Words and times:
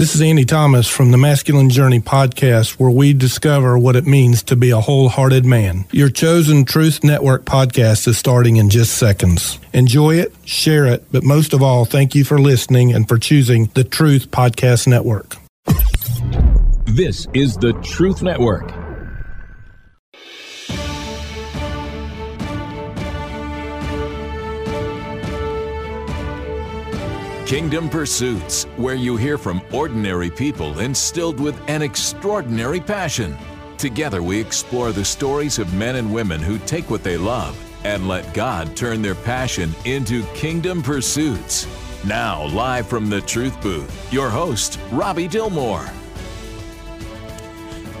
This 0.00 0.14
is 0.14 0.22
Andy 0.22 0.46
Thomas 0.46 0.88
from 0.88 1.10
the 1.10 1.18
Masculine 1.18 1.68
Journey 1.68 2.00
podcast, 2.00 2.80
where 2.80 2.90
we 2.90 3.12
discover 3.12 3.78
what 3.78 3.96
it 3.96 4.06
means 4.06 4.42
to 4.44 4.56
be 4.56 4.70
a 4.70 4.80
wholehearted 4.80 5.44
man. 5.44 5.84
Your 5.92 6.08
chosen 6.08 6.64
Truth 6.64 7.04
Network 7.04 7.44
podcast 7.44 8.08
is 8.08 8.16
starting 8.16 8.56
in 8.56 8.70
just 8.70 8.96
seconds. 8.96 9.58
Enjoy 9.74 10.14
it, 10.14 10.32
share 10.46 10.86
it, 10.86 11.04
but 11.12 11.22
most 11.22 11.52
of 11.52 11.62
all, 11.62 11.84
thank 11.84 12.14
you 12.14 12.24
for 12.24 12.38
listening 12.38 12.94
and 12.94 13.06
for 13.06 13.18
choosing 13.18 13.66
the 13.74 13.84
Truth 13.84 14.30
Podcast 14.30 14.86
Network. 14.86 15.36
This 16.86 17.26
is 17.34 17.58
the 17.58 17.74
Truth 17.82 18.22
Network. 18.22 18.79
Kingdom 27.50 27.88
Pursuits, 27.88 28.62
where 28.76 28.94
you 28.94 29.16
hear 29.16 29.36
from 29.36 29.60
ordinary 29.72 30.30
people 30.30 30.78
instilled 30.78 31.40
with 31.40 31.60
an 31.68 31.82
extraordinary 31.82 32.78
passion. 32.78 33.36
Together, 33.76 34.22
we 34.22 34.38
explore 34.38 34.92
the 34.92 35.04
stories 35.04 35.58
of 35.58 35.74
men 35.74 35.96
and 35.96 36.14
women 36.14 36.40
who 36.40 36.58
take 36.58 36.88
what 36.88 37.02
they 37.02 37.16
love 37.16 37.58
and 37.84 38.06
let 38.06 38.32
God 38.34 38.76
turn 38.76 39.02
their 39.02 39.16
passion 39.16 39.74
into 39.84 40.22
kingdom 40.26 40.80
pursuits. 40.80 41.66
Now, 42.04 42.44
live 42.44 42.86
from 42.86 43.10
the 43.10 43.20
Truth 43.20 43.60
Booth, 43.60 44.12
your 44.12 44.30
host, 44.30 44.78
Robby 44.92 45.26
Dilmore. 45.26 45.92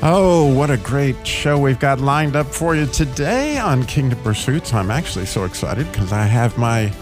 Oh, 0.00 0.54
what 0.54 0.70
a 0.70 0.76
great 0.76 1.26
show 1.26 1.58
we've 1.58 1.80
got 1.80 1.98
lined 1.98 2.36
up 2.36 2.46
for 2.46 2.76
you 2.76 2.86
today 2.86 3.58
on 3.58 3.84
Kingdom 3.86 4.20
Pursuits. 4.20 4.72
I'm 4.72 4.92
actually 4.92 5.26
so 5.26 5.42
excited 5.42 5.90
because 5.90 6.12
I 6.12 6.22
have 6.22 6.56
my 6.56 6.92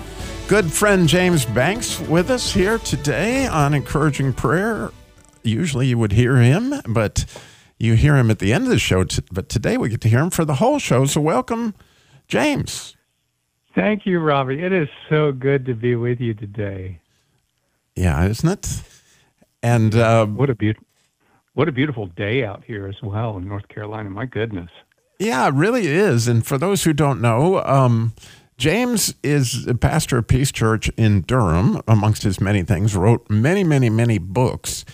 good 0.48 0.72
friend 0.72 1.06
James 1.06 1.44
Banks 1.44 2.00
with 2.00 2.30
us 2.30 2.50
here 2.50 2.78
today 2.78 3.46
on 3.46 3.74
Encouraging 3.74 4.32
Prayer. 4.32 4.90
Usually 5.42 5.88
you 5.88 5.98
would 5.98 6.12
hear 6.12 6.38
him, 6.38 6.72
but 6.88 7.26
you 7.78 7.92
hear 7.92 8.16
him 8.16 8.30
at 8.30 8.38
the 8.38 8.54
end 8.54 8.64
of 8.64 8.70
the 8.70 8.78
show. 8.78 9.04
But 9.30 9.50
today 9.50 9.76
we 9.76 9.90
get 9.90 10.00
to 10.00 10.08
hear 10.08 10.20
him 10.20 10.30
for 10.30 10.46
the 10.46 10.54
whole 10.54 10.78
show. 10.78 11.04
So 11.04 11.20
welcome, 11.20 11.74
James. 12.28 12.96
Thank 13.74 14.06
you, 14.06 14.20
Robby. 14.20 14.62
It 14.62 14.72
is 14.72 14.88
so 15.10 15.32
good 15.32 15.66
to 15.66 15.74
be 15.74 15.96
with 15.96 16.18
you 16.18 16.32
today. 16.32 16.98
Yeah, 17.94 18.24
isn't 18.24 18.48
it? 18.48 18.82
And 19.62 19.94
uh, 19.94 20.24
what 20.24 20.48
a 20.48 20.54
beautiful, 20.54 20.86
what 21.52 21.68
a 21.68 21.72
beautiful 21.72 22.06
day 22.06 22.42
out 22.42 22.64
here 22.64 22.88
as 22.88 22.96
well 23.02 23.36
in 23.36 23.46
North 23.46 23.68
Carolina. 23.68 24.08
My 24.08 24.24
goodness. 24.24 24.70
Yeah, 25.18 25.46
it 25.48 25.54
really 25.54 25.88
is. 25.88 26.26
And 26.26 26.46
for 26.46 26.56
those 26.56 26.84
who 26.84 26.94
don't 26.94 27.20
know, 27.20 27.62
um, 27.64 28.14
James 28.58 29.14
is 29.22 29.68
a 29.68 29.74
pastor 29.74 30.18
of 30.18 30.26
Peace 30.26 30.50
Church 30.50 30.88
in 30.96 31.22
Durham, 31.22 31.80
amongst 31.86 32.24
his 32.24 32.40
many 32.40 32.64
things, 32.64 32.96
wrote 32.96 33.30
many, 33.30 33.62
many, 33.62 33.88
many 33.88 34.18
books. 34.18 34.84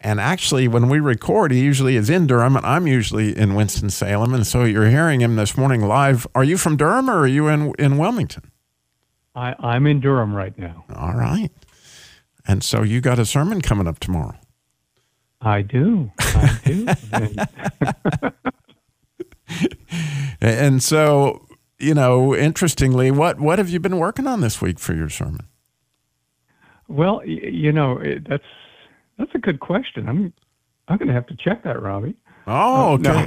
And 0.00 0.20
actually, 0.20 0.66
when 0.66 0.88
we 0.88 0.98
record, 0.98 1.52
he 1.52 1.62
usually 1.62 1.94
is 1.94 2.10
in 2.10 2.26
Durham, 2.26 2.56
and 2.56 2.66
I'm 2.66 2.88
usually 2.88 3.38
in 3.38 3.54
Winston-Salem. 3.54 4.34
And 4.34 4.44
so 4.44 4.64
you're 4.64 4.90
hearing 4.90 5.20
him 5.20 5.36
this 5.36 5.56
morning 5.56 5.82
live. 5.82 6.26
Are 6.34 6.42
you 6.42 6.58
from 6.58 6.76
Durham 6.76 7.08
or 7.08 7.20
are 7.20 7.26
you 7.26 7.46
in, 7.46 7.72
in 7.78 7.98
Wilmington? 7.98 8.50
I, 9.36 9.54
I'm 9.60 9.86
in 9.86 10.00
Durham 10.00 10.34
right 10.34 10.56
now. 10.58 10.84
All 10.94 11.14
right. 11.14 11.50
And 12.46 12.64
so 12.64 12.82
you 12.82 13.00
got 13.00 13.20
a 13.20 13.24
sermon 13.24 13.62
coming 13.62 13.86
up 13.86 14.00
tomorrow. 14.00 14.36
I 15.40 15.62
do. 15.62 16.10
I 16.18 16.58
do. 16.64 16.86
and 20.40 20.82
so 20.82 21.46
you 21.84 21.94
know, 21.94 22.34
interestingly, 22.34 23.10
what 23.10 23.38
what 23.38 23.58
have 23.58 23.68
you 23.68 23.78
been 23.78 23.98
working 23.98 24.26
on 24.26 24.40
this 24.40 24.60
week 24.60 24.78
for 24.78 24.94
your 24.94 25.08
sermon? 25.08 25.46
Well, 26.88 27.24
you 27.24 27.72
know, 27.72 28.00
that's 28.28 28.44
that's 29.18 29.34
a 29.34 29.38
good 29.38 29.60
question. 29.60 30.08
I'm 30.08 30.32
I'm 30.88 30.98
going 30.98 31.08
to 31.08 31.14
have 31.14 31.26
to 31.26 31.36
check 31.36 31.62
that, 31.64 31.80
Robby. 31.80 32.14
Oh, 32.46 32.94
okay. 32.94 33.26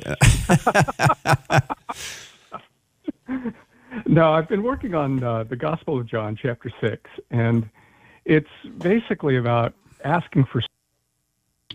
Uh, 0.50 1.60
no. 3.30 3.40
no. 4.06 4.34
I've 4.34 4.48
been 4.48 4.64
working 4.64 4.94
on 4.94 5.24
uh, 5.24 5.44
the 5.44 5.56
Gospel 5.56 6.00
of 6.00 6.08
John, 6.08 6.38
chapter 6.40 6.72
six, 6.82 7.10
and 7.32 7.70
it's 8.26 8.50
basically 8.78 9.38
about 9.38 9.74
asking 10.04 10.46
for 10.46 10.62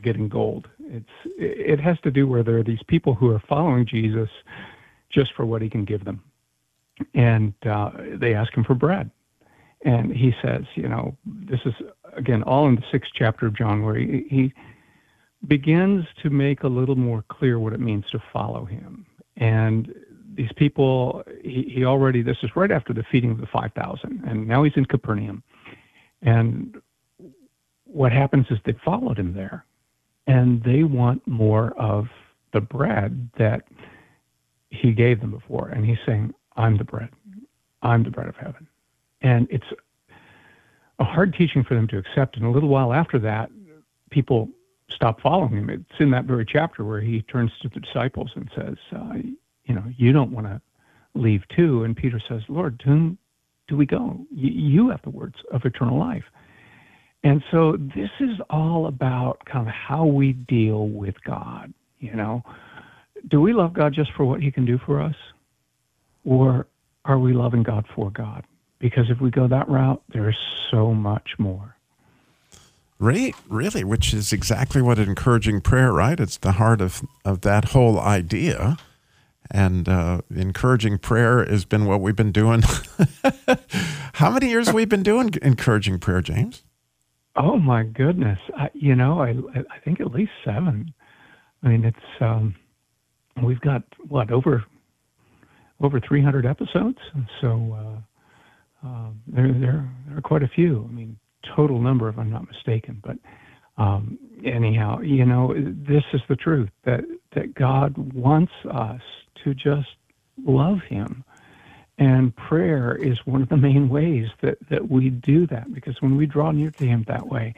getting 0.03 0.29
gold. 0.29 0.69
It's 0.81 1.11
it 1.37 1.81
has 1.81 1.99
to 2.01 2.11
do 2.11 2.27
where 2.27 2.43
there 2.43 2.59
are 2.59 2.63
these 2.63 2.83
people 2.87 3.15
who 3.15 3.31
are 3.31 3.43
following 3.49 3.87
Jesus 3.87 4.31
just 5.11 5.33
for 5.35 5.45
what 5.45 5.63
he 5.63 5.69
can 5.69 5.85
give 5.85 6.05
them 6.05 6.23
and 7.15 7.55
uh, 7.67 7.91
they 8.15 8.35
ask 8.35 8.53
him 8.55 8.65
for 8.65 8.75
bread. 8.75 9.11
And 9.85 10.13
he 10.13 10.33
says, 10.43 10.63
you 10.77 10.89
know, 10.89 11.17
this 11.25 11.61
is, 11.65 11.75
again, 12.17 12.43
all 12.45 12.69
in 12.69 12.77
the 12.77 12.85
sixth 12.93 13.11
chapter 13.15 13.47
of 13.47 13.57
John, 13.57 13.85
where 13.85 13.97
he, 13.97 14.27
he 14.31 14.55
begins 15.49 16.05
to 16.23 16.31
make 16.31 16.63
a 16.63 16.69
little 16.69 16.95
more 16.95 17.25
clear 17.29 17.59
what 17.59 17.73
it 17.73 17.81
means 17.81 18.05
to 18.13 18.23
follow 18.33 18.65
him. 18.65 19.07
And 19.37 19.93
these 20.35 20.53
people, 20.57 21.25
he, 21.43 21.71
he 21.75 21.85
already, 21.85 22.23
this 22.23 22.37
is 22.43 22.51
right 22.55 22.71
after 22.71 22.93
the 22.93 23.05
feeding 23.11 23.33
of 23.33 23.39
the 23.39 23.49
5,000, 23.53 24.23
and 24.25 24.47
now 24.47 24.63
he's 24.63 24.73
in 24.77 24.85
Capernaum. 24.85 25.43
And 26.23 26.81
what 27.85 28.13
happens 28.13 28.47
is 28.51 28.59
they 28.65 28.77
followed 28.85 29.19
him 29.19 29.35
there, 29.35 29.67
and 30.27 30.63
they 30.63 30.85
want 30.85 31.27
more 31.27 31.73
of 31.79 32.07
the 32.53 32.61
bread 32.61 33.31
that 33.39 33.67
he 34.71 34.93
gave 34.93 35.21
them 35.21 35.33
before. 35.33 35.69
And 35.69 35.85
he's 35.85 35.99
saying, 36.07 36.35
I'm 36.57 36.77
the 36.77 36.85
bread. 36.85 37.11
I'm 37.83 38.03
the 38.03 38.11
bread 38.11 38.29
of 38.29 38.37
heaven. 38.37 38.67
And 39.23 39.49
it's 39.51 39.67
a 40.99 41.05
hard 41.05 41.35
teaching 41.35 41.65
for 41.65 41.75
them 41.75 41.89
to 41.89 41.99
accept. 41.99 42.37
And 42.37 42.45
a 42.45 42.51
little 42.51 42.69
while 42.69 42.93
after 42.93 43.19
that, 43.21 43.51
people 44.11 44.49
stop 44.91 45.21
following 45.21 45.53
him. 45.53 45.71
It's 45.71 46.01
in 46.01 46.11
that 46.11 46.25
very 46.25 46.45
chapter 46.45 46.85
where 46.85 47.01
he 47.01 47.23
turns 47.23 47.51
to 47.63 47.69
the 47.69 47.81
disciples 47.81 48.31
and 48.35 48.51
says, 48.55 48.77
uh, 48.95 49.15
You 49.65 49.75
know, 49.75 49.85
you 49.97 50.13
don't 50.13 50.33
want 50.33 50.47
to 50.47 50.61
leave 51.15 51.43
too. 51.49 51.85
And 51.85 51.97
Peter 51.97 52.21
says, 52.29 52.43
Lord, 52.49 52.79
to 52.81 52.85
whom 52.87 53.19
do 53.69 53.77
we 53.77 53.87
go? 53.87 54.25
you 54.31 54.91
have 54.91 55.03
the 55.03 55.11
words 55.11 55.37
of 55.51 55.65
eternal 55.65 55.99
life. 55.99 56.25
And 57.25 57.43
so 57.51 57.77
this 57.77 58.11
is 58.19 58.41
all 58.51 58.87
about 58.87 59.45
kind 59.45 59.69
of 59.69 59.73
how 59.73 60.05
we 60.05 60.33
deal 60.33 60.89
with 60.89 61.15
God. 61.23 61.73
You 62.01 62.15
know, 62.15 62.43
do 63.29 63.41
we 63.41 63.53
love 63.53 63.73
God 63.73 63.93
just 63.95 64.13
for 64.13 64.25
what 64.25 64.43
he 64.43 64.51
can 64.51 64.65
do 64.65 64.79
for 64.79 65.01
us? 65.01 65.15
Or 66.25 66.67
are 67.05 67.19
we 67.19 67.33
loving 67.33 67.63
God 67.63 67.87
for 67.95 68.11
God? 68.11 68.45
Because 68.79 69.11
if 69.11 69.21
we 69.21 69.31
go 69.31 69.47
that 69.49 69.69
route, 69.69 70.03
there's 70.13 70.39
so 70.71 70.93
much 70.93 71.31
more. 71.39 71.77
Right, 72.99 73.35
really, 73.49 73.83
which 73.83 74.15
is 74.15 74.33
exactly 74.33 74.81
what 74.81 74.99
encouraging 74.99 75.61
prayer, 75.61 75.93
right? 75.93 76.19
It's 76.21 76.37
the 76.37 76.53
heart 76.53 76.81
of, 76.81 77.03
of 77.25 77.41
that 77.41 77.67
whole 77.67 77.99
idea. 77.99 78.77
And 79.51 79.89
uh, 79.89 80.23
encouraging 80.35 80.99
prayer 80.99 81.45
has 81.45 81.65
been 81.65 81.87
what 81.87 82.01
we've 82.01 82.17
been 82.17 82.33
doing. 82.33 82.63
How 84.15 84.31
many 84.31 84.49
years 84.49 84.67
have 84.67 84.75
we 84.75 84.85
been 84.85 85.03
doing 85.03 85.31
encouraging 85.43 85.99
prayer, 85.99 86.21
James? 86.21 86.63
Oh 87.35 87.59
my 87.59 87.83
goodness! 87.83 88.39
I, 88.57 88.71
you 88.75 88.95
know, 88.95 89.21
I 89.21 89.31
I 89.71 89.79
think 89.85 90.01
at 90.01 90.13
least 90.13 90.33
seven. 90.45 90.93
I 91.63 91.69
mean, 91.69 91.85
it's 91.85 92.21
um, 92.21 92.55
we've 93.43 93.61
got 93.61 93.83
what 94.09 94.31
over 94.31 94.65
over 95.83 96.01
300 96.01 96.47
episodes, 96.47 96.99
so 97.41 97.77
uh, 98.85 98.87
uh, 98.87 99.11
there, 99.27 99.53
there, 99.53 99.91
there 100.09 100.19
are 100.19 100.23
quite 100.23 100.43
a 100.43 100.49
few. 100.49 100.87
I 100.89 100.93
mean, 100.93 101.19
total 101.57 101.81
number, 101.81 102.09
if 102.09 102.19
I'm 102.19 102.31
not 102.31 102.47
mistaken. 102.47 103.03
But 103.05 103.19
um, 103.83 104.19
anyhow, 104.45 105.01
you 105.01 105.25
know, 105.25 105.55
this 105.55 106.05
is 106.13 106.21
the 106.29 106.37
truth 106.37 106.71
that 106.85 107.05
that 107.35 107.55
God 107.55 107.97
wants 108.15 108.53
us 108.71 109.01
to 109.45 109.55
just 109.55 109.89
love 110.45 110.81
Him, 110.89 111.25
and 111.99 112.35
prayer 112.37 112.95
is 112.95 113.19
one 113.25 113.43
of 113.43 113.49
the 113.49 113.57
main 113.57 113.89
ways 113.89 114.29
that 114.43 114.59
that 114.71 114.89
we 114.89 115.11
do 115.11 115.47
that. 115.49 115.73
Because 115.73 116.01
when 116.01 116.17
we 116.17 116.27
draw 116.27 116.51
near 116.53 116.71
to 116.71 116.87
Him 116.87 117.05
that 117.09 117.27
way, 117.27 117.55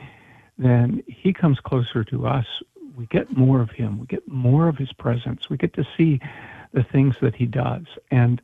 then 0.59 1.03
He 1.07 1.33
comes 1.33 1.59
closer 1.61 2.05
to 2.05 2.27
us. 2.27 2.47
We 2.97 3.07
get 3.07 3.37
more 3.37 3.60
of 3.60 3.71
Him. 3.71 3.98
We 3.98 4.07
get 4.07 4.27
more 4.28 4.69
of 4.69 4.77
His 4.77 4.93
presence. 4.93 5.51
We 5.51 5.57
get 5.57 5.75
to 5.75 5.84
see 5.97 6.21
the 6.74 6.84
things 6.92 7.15
that 7.22 7.34
he 7.34 7.47
does. 7.47 7.84
And 8.10 8.42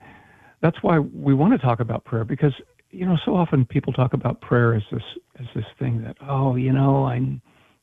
that's 0.62 0.82
why 0.82 0.98
we 0.98 1.34
want 1.34 1.52
to 1.52 1.58
talk 1.58 1.80
about 1.80 2.04
prayer 2.04 2.24
because 2.24 2.54
you 2.90 3.04
know 3.04 3.18
so 3.24 3.36
often 3.36 3.64
people 3.64 3.92
talk 3.92 4.14
about 4.14 4.40
prayer 4.40 4.74
as 4.74 4.82
this 4.90 5.02
as 5.38 5.46
this 5.54 5.64
thing 5.78 6.02
that 6.02 6.16
oh 6.26 6.56
you 6.56 6.72
know 6.72 7.04
I 7.04 7.40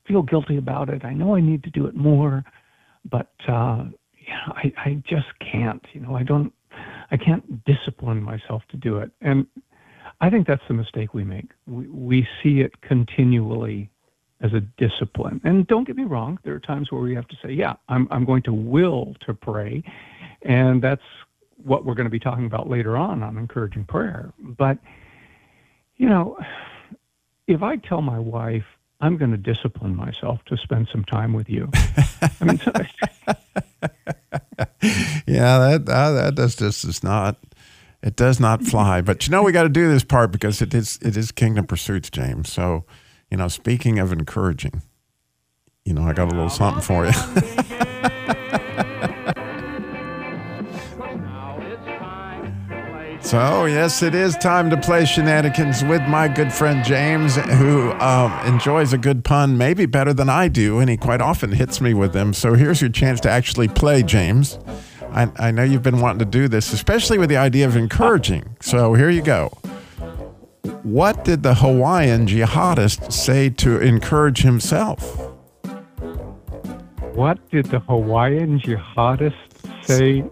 feel 0.08 0.22
guilty 0.22 0.58
about 0.58 0.90
it. 0.90 1.04
I 1.04 1.14
know 1.14 1.36
I 1.36 1.42
need 1.42 1.64
to 1.64 1.70
do 1.70 1.86
it 1.86 1.96
more, 1.96 2.44
but 3.10 3.32
uh, 3.48 3.86
yeah, 4.28 4.48
I 4.48 4.74
I 4.78 5.04
just 5.08 5.28
can't. 5.40 5.86
You 5.94 6.02
know 6.02 6.16
I 6.16 6.24
don't 6.24 6.54
I 7.12 7.18
can't 7.18 7.64
discipline 7.66 8.22
myself 8.22 8.64
to 8.70 8.78
do 8.78 8.98
it. 8.98 9.12
And 9.22 9.48
I 10.22 10.30
think 10.30 10.48
that's 10.48 10.64
the 10.68 10.74
mistake 10.74 11.14
we 11.14 11.24
make. 11.24 11.52
We 11.66 11.88
we 11.88 12.28
see 12.42 12.62
it 12.62 12.82
continually 12.82 13.90
as 14.42 14.54
a 14.54 14.62
discipline. 14.78 15.42
And 15.44 15.66
don't 15.68 15.86
get 15.86 15.96
me 15.96 16.04
wrong, 16.04 16.40
there 16.44 16.54
are 16.54 16.60
times 16.60 16.92
where 16.92 17.02
we 17.02 17.16
have 17.16 17.28
to 17.28 17.36
say, 17.44 17.52
yeah, 17.52 17.74
I'm 17.90 18.08
I'm 18.12 18.26
going 18.26 18.44
to 18.44 18.54
will 18.54 19.16
to 19.26 19.34
pray 19.34 19.84
and 20.44 20.82
that's 20.82 21.02
what 21.64 21.86
we're 21.86 21.96
going 21.96 22.06
to 22.06 22.12
be 22.12 22.20
talking 22.20 22.46
about 22.46 22.70
later 22.70 22.96
on 22.96 23.24
on 23.24 23.38
encouraging 23.38 23.84
prayer. 23.86 24.32
But, 24.40 24.78
you 25.98 26.08
know, 26.08 26.38
if 27.48 27.64
I 27.64 27.78
tell 27.78 28.02
my 28.02 28.20
wife 28.20 28.66
I'm 29.00 29.18
going 29.18 29.32
to 29.32 29.38
discipline 29.38 29.96
myself 29.96 30.44
to 30.46 30.58
spend 30.58 30.88
some 30.92 31.04
time 31.06 31.34
with 31.34 31.48
you. 31.50 31.70
I 32.42 32.44
mean, 32.44 32.60
yeah, 35.28 35.60
that 35.60 35.88
uh, 35.88 36.12
that 36.14 36.34
does 36.36 36.56
just 36.56 36.84
is 36.84 37.04
not 37.04 37.38
it 38.02 38.16
does 38.16 38.40
not 38.40 38.64
fly. 38.64 39.02
But 39.02 39.28
you 39.28 39.32
know, 39.32 39.44
we 39.44 39.52
got 39.52 39.64
to 39.64 39.70
do 39.70 39.88
this 39.88 40.04
part 40.04 40.32
because 40.32 40.64
it 40.64 40.74
is 40.74 40.98
it 41.04 41.16
is 41.16 41.32
Kingdom 41.32 41.68
Pursuits, 41.68 42.10
James. 42.10 42.52
So, 42.52 42.86
you 43.30 43.38
know, 43.38 43.48
speaking 43.48 44.00
of 44.00 44.12
encouraging, 44.12 44.82
you 45.86 45.94
know, 45.94 46.04
I 46.04 46.14
got 46.14 46.32
a 46.32 46.36
little 46.36 46.50
something 46.50 46.82
for 46.82 47.06
you. 47.06 47.14
So, 53.28 53.66
yes, 53.66 54.04
it 54.04 54.16
is 54.16 54.38
time 54.38 54.70
to 54.70 54.78
play 54.78 55.04
shenanigans 55.04 55.84
with 55.84 56.02
my 56.04 56.30
good 56.30 56.54
friend 56.54 56.86
James, 56.86 57.36
who 57.36 57.92
um, 57.96 58.32
enjoys 58.46 58.94
a 58.94 58.98
good 58.98 59.26
pun 59.26 59.58
maybe 59.58 59.86
better 59.86 60.14
than 60.14 60.30
I 60.30 60.48
do, 60.48 60.80
and 60.80 60.90
he 60.90 60.96
quite 60.96 61.20
often 61.20 61.52
hits 61.52 61.82
me 61.82 61.94
with 61.94 62.14
them. 62.14 62.34
So, 62.34 62.54
here's 62.54 62.80
your 62.80 62.90
chance 62.90 63.20
to 63.22 63.30
actually 63.30 63.68
play, 63.68 64.02
James. 64.02 64.58
I, 65.12 65.30
I 65.38 65.52
know 65.52 65.64
you've 65.64 65.84
been 65.84 66.00
wanting 66.00 66.20
to 66.20 66.26
do 66.26 66.48
this, 66.48 66.72
especially 66.72 67.18
with 67.18 67.28
the 67.28 67.36
idea 67.36 67.68
of 67.68 67.76
encouraging. 67.76 68.56
So, 68.62 68.94
here 68.94 69.10
you 69.10 69.22
go. 69.22 69.52
What 70.84 71.24
did 71.24 71.44
the 71.44 71.56
Hawaiian 71.56 72.28
jihadist 72.28 73.12
say 73.12 73.50
to 73.52 73.80
encourage 73.80 74.42
himself? 74.42 75.28
what 77.18 77.40
did 77.50 77.66
the 77.66 77.80
Hawaiian 77.80 78.60
jihadist 78.60 79.34
say 79.84 80.24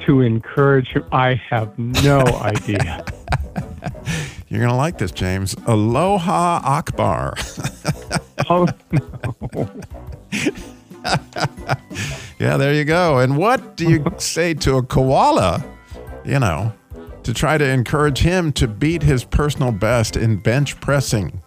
to 0.00 0.20
encourage 0.22 0.88
him? 0.88 1.04
I 1.12 1.40
have 1.48 1.78
no 1.78 2.20
idea. 2.42 3.04
You're 4.48 4.58
going 4.58 4.72
to 4.72 4.76
like 4.76 4.98
this, 4.98 5.12
James. 5.12 5.54
Aloha 5.68 6.60
Akbar. 6.64 7.34
oh, 8.48 8.66
no. 8.90 9.70
yeah, 12.40 12.56
there 12.56 12.74
you 12.74 12.84
go. 12.84 13.20
And 13.20 13.36
what 13.36 13.76
do 13.76 13.88
you 13.88 14.04
say 14.18 14.52
to 14.54 14.78
a 14.78 14.82
koala, 14.82 15.64
you 16.24 16.40
know, 16.40 16.72
to 17.22 17.34
try 17.34 17.58
to 17.58 17.68
encourage 17.68 18.18
him 18.18 18.52
to 18.52 18.66
beat 18.68 19.02
his 19.02 19.24
personal 19.24 19.72
best 19.72 20.16
in 20.16 20.36
bench 20.36 20.80
pressing? 20.80 21.42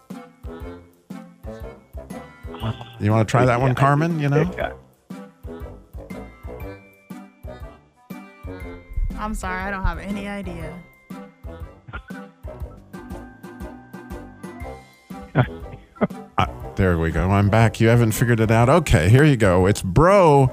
You 3.00 3.12
want 3.12 3.28
to 3.28 3.32
try 3.32 3.46
that 3.46 3.60
one, 3.60 3.76
Carmen? 3.76 4.20
You 4.20 4.30
know? 4.30 4.80
I'm 9.18 9.34
sorry, 9.34 9.62
I 9.62 9.72
don't 9.72 9.84
have 9.84 10.00
any 10.00 10.28
idea. 10.28 10.74
Uh, 16.38 16.46
there 16.76 16.98
we 16.98 17.12
go. 17.12 17.30
I'm 17.30 17.50
back. 17.50 17.80
You 17.80 17.88
haven't 17.88 18.12
figured 18.12 18.40
it 18.40 18.52
out. 18.52 18.70
Okay, 18.70 19.10
here 19.10 19.24
you 19.24 19.38
go. 19.38 19.66
It's 19.66 19.82
bro. 19.82 20.50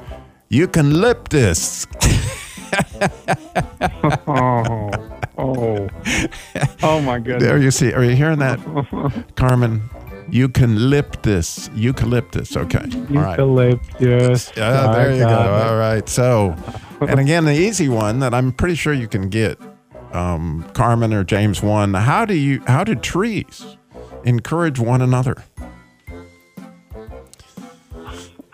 You 0.48 0.66
can 0.68 1.00
lip 1.00 1.28
this. 1.28 1.86
oh, 4.26 4.89
oh, 5.58 5.88
oh 6.82 7.00
my 7.00 7.18
goodness. 7.18 7.42
There 7.42 7.58
you 7.58 7.70
see. 7.70 7.92
Are 7.92 8.04
you 8.04 8.14
hearing 8.16 8.38
that, 8.38 8.58
Carmen? 9.36 9.82
Eucalyptus. 10.30 11.68
Eucalyptus. 11.74 12.56
Okay. 12.56 12.78
All 12.78 13.16
right. 13.16 13.38
Eucalyptus. 13.38 14.52
Yeah, 14.56 14.92
there 14.92 15.12
you 15.12 15.20
go. 15.20 15.28
it. 15.28 15.30
All 15.30 15.76
right. 15.76 16.08
So, 16.08 16.54
and 17.00 17.18
again, 17.20 17.44
the 17.44 17.54
easy 17.54 17.88
one 17.88 18.20
that 18.20 18.32
I'm 18.32 18.52
pretty 18.52 18.76
sure 18.76 18.92
you 18.92 19.08
can 19.08 19.28
get, 19.28 19.58
um, 20.12 20.68
Carmen 20.74 21.12
or 21.12 21.24
James 21.24 21.62
one. 21.62 21.94
How 21.94 22.24
do 22.24 22.34
you? 22.34 22.60
How 22.66 22.84
do 22.84 22.94
trees 22.94 23.76
encourage 24.24 24.78
one 24.78 25.02
another? 25.02 25.44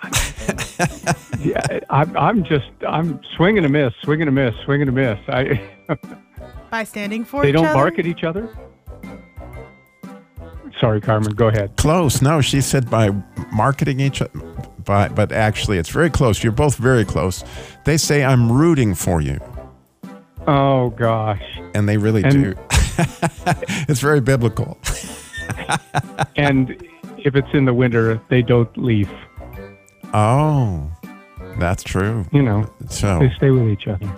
Yeah, 1.38 1.80
I'm, 1.90 2.16
I'm 2.16 2.44
just, 2.44 2.70
I'm 2.88 3.20
swinging 3.36 3.64
a 3.64 3.68
miss, 3.68 3.92
swinging 4.02 4.26
a 4.26 4.32
miss, 4.32 4.54
swinging 4.64 4.88
a 4.88 4.92
miss. 4.92 5.18
I, 5.28 5.60
By 6.70 6.84
standing 6.84 7.24
for 7.24 7.42
they 7.42 7.48
each 7.50 7.54
don't 7.54 7.66
other? 7.66 7.74
bark 7.74 7.98
at 7.98 8.06
each 8.06 8.24
other. 8.24 8.48
Sorry, 10.80 11.00
Carmen. 11.00 11.32
Go 11.32 11.48
ahead. 11.48 11.76
Close. 11.76 12.20
No, 12.20 12.40
she 12.40 12.60
said 12.60 12.90
by 12.90 13.10
marketing 13.52 14.00
each 14.00 14.20
other. 14.20 14.38
By, 14.84 15.08
but 15.08 15.32
actually, 15.32 15.78
it's 15.78 15.88
very 15.88 16.10
close. 16.10 16.42
You're 16.44 16.52
both 16.52 16.76
very 16.76 17.04
close. 17.04 17.42
They 17.84 17.96
say 17.96 18.24
I'm 18.24 18.52
rooting 18.52 18.94
for 18.94 19.20
you, 19.20 19.40
Oh 20.46 20.90
gosh. 20.90 21.42
and 21.74 21.88
they 21.88 21.96
really 21.96 22.22
And- 22.22 22.32
do. 22.32 22.54
it's 23.88 24.00
very 24.00 24.20
biblical. 24.20 24.78
And 26.36 26.76
if 27.18 27.34
it's 27.34 27.48
in 27.54 27.64
the 27.64 27.72
winter, 27.74 28.20
they 28.28 28.42
don't 28.42 28.76
leave. 28.76 29.10
Oh, 30.12 30.90
that's 31.58 31.82
true. 31.82 32.26
You 32.32 32.42
know, 32.42 32.68
So, 32.88 33.18
they 33.20 33.30
stay 33.36 33.50
with 33.50 33.68
each 33.68 33.86
other. 33.88 34.10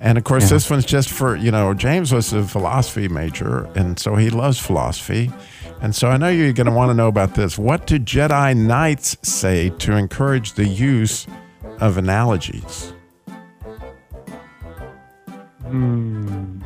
And 0.00 0.16
of 0.18 0.24
course, 0.24 0.44
Yeah. 0.44 0.48
this 0.56 0.70
one's 0.70 0.84
just 0.84 1.10
for, 1.10 1.36
you 1.36 1.50
know, 1.50 1.74
James 1.74 2.12
was 2.12 2.32
a 2.32 2.42
philosophy 2.42 3.08
major, 3.08 3.68
and 3.74 3.98
so 3.98 4.16
he 4.16 4.30
loves 4.30 4.58
philosophy. 4.58 5.30
And 5.82 5.94
so 5.94 6.08
I 6.08 6.16
know 6.18 6.28
you're 6.28 6.52
going 6.52 6.66
to 6.66 6.72
want 6.72 6.90
to 6.90 6.94
know 6.94 7.08
about 7.08 7.34
this. 7.34 7.56
What 7.58 7.86
do 7.86 7.98
Jedi 7.98 8.54
Knights 8.56 9.16
say 9.22 9.70
to 9.78 9.92
encourage 9.96 10.52
the 10.52 10.66
use 10.66 11.26
of 11.80 11.96
analogies? 11.96 12.92
Hmm. 15.66 16.60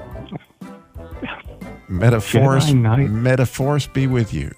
Metaphors, 1.88 2.74
metaphors 2.74 3.86
be 3.86 4.06
with 4.08 4.32
you. 4.34 4.52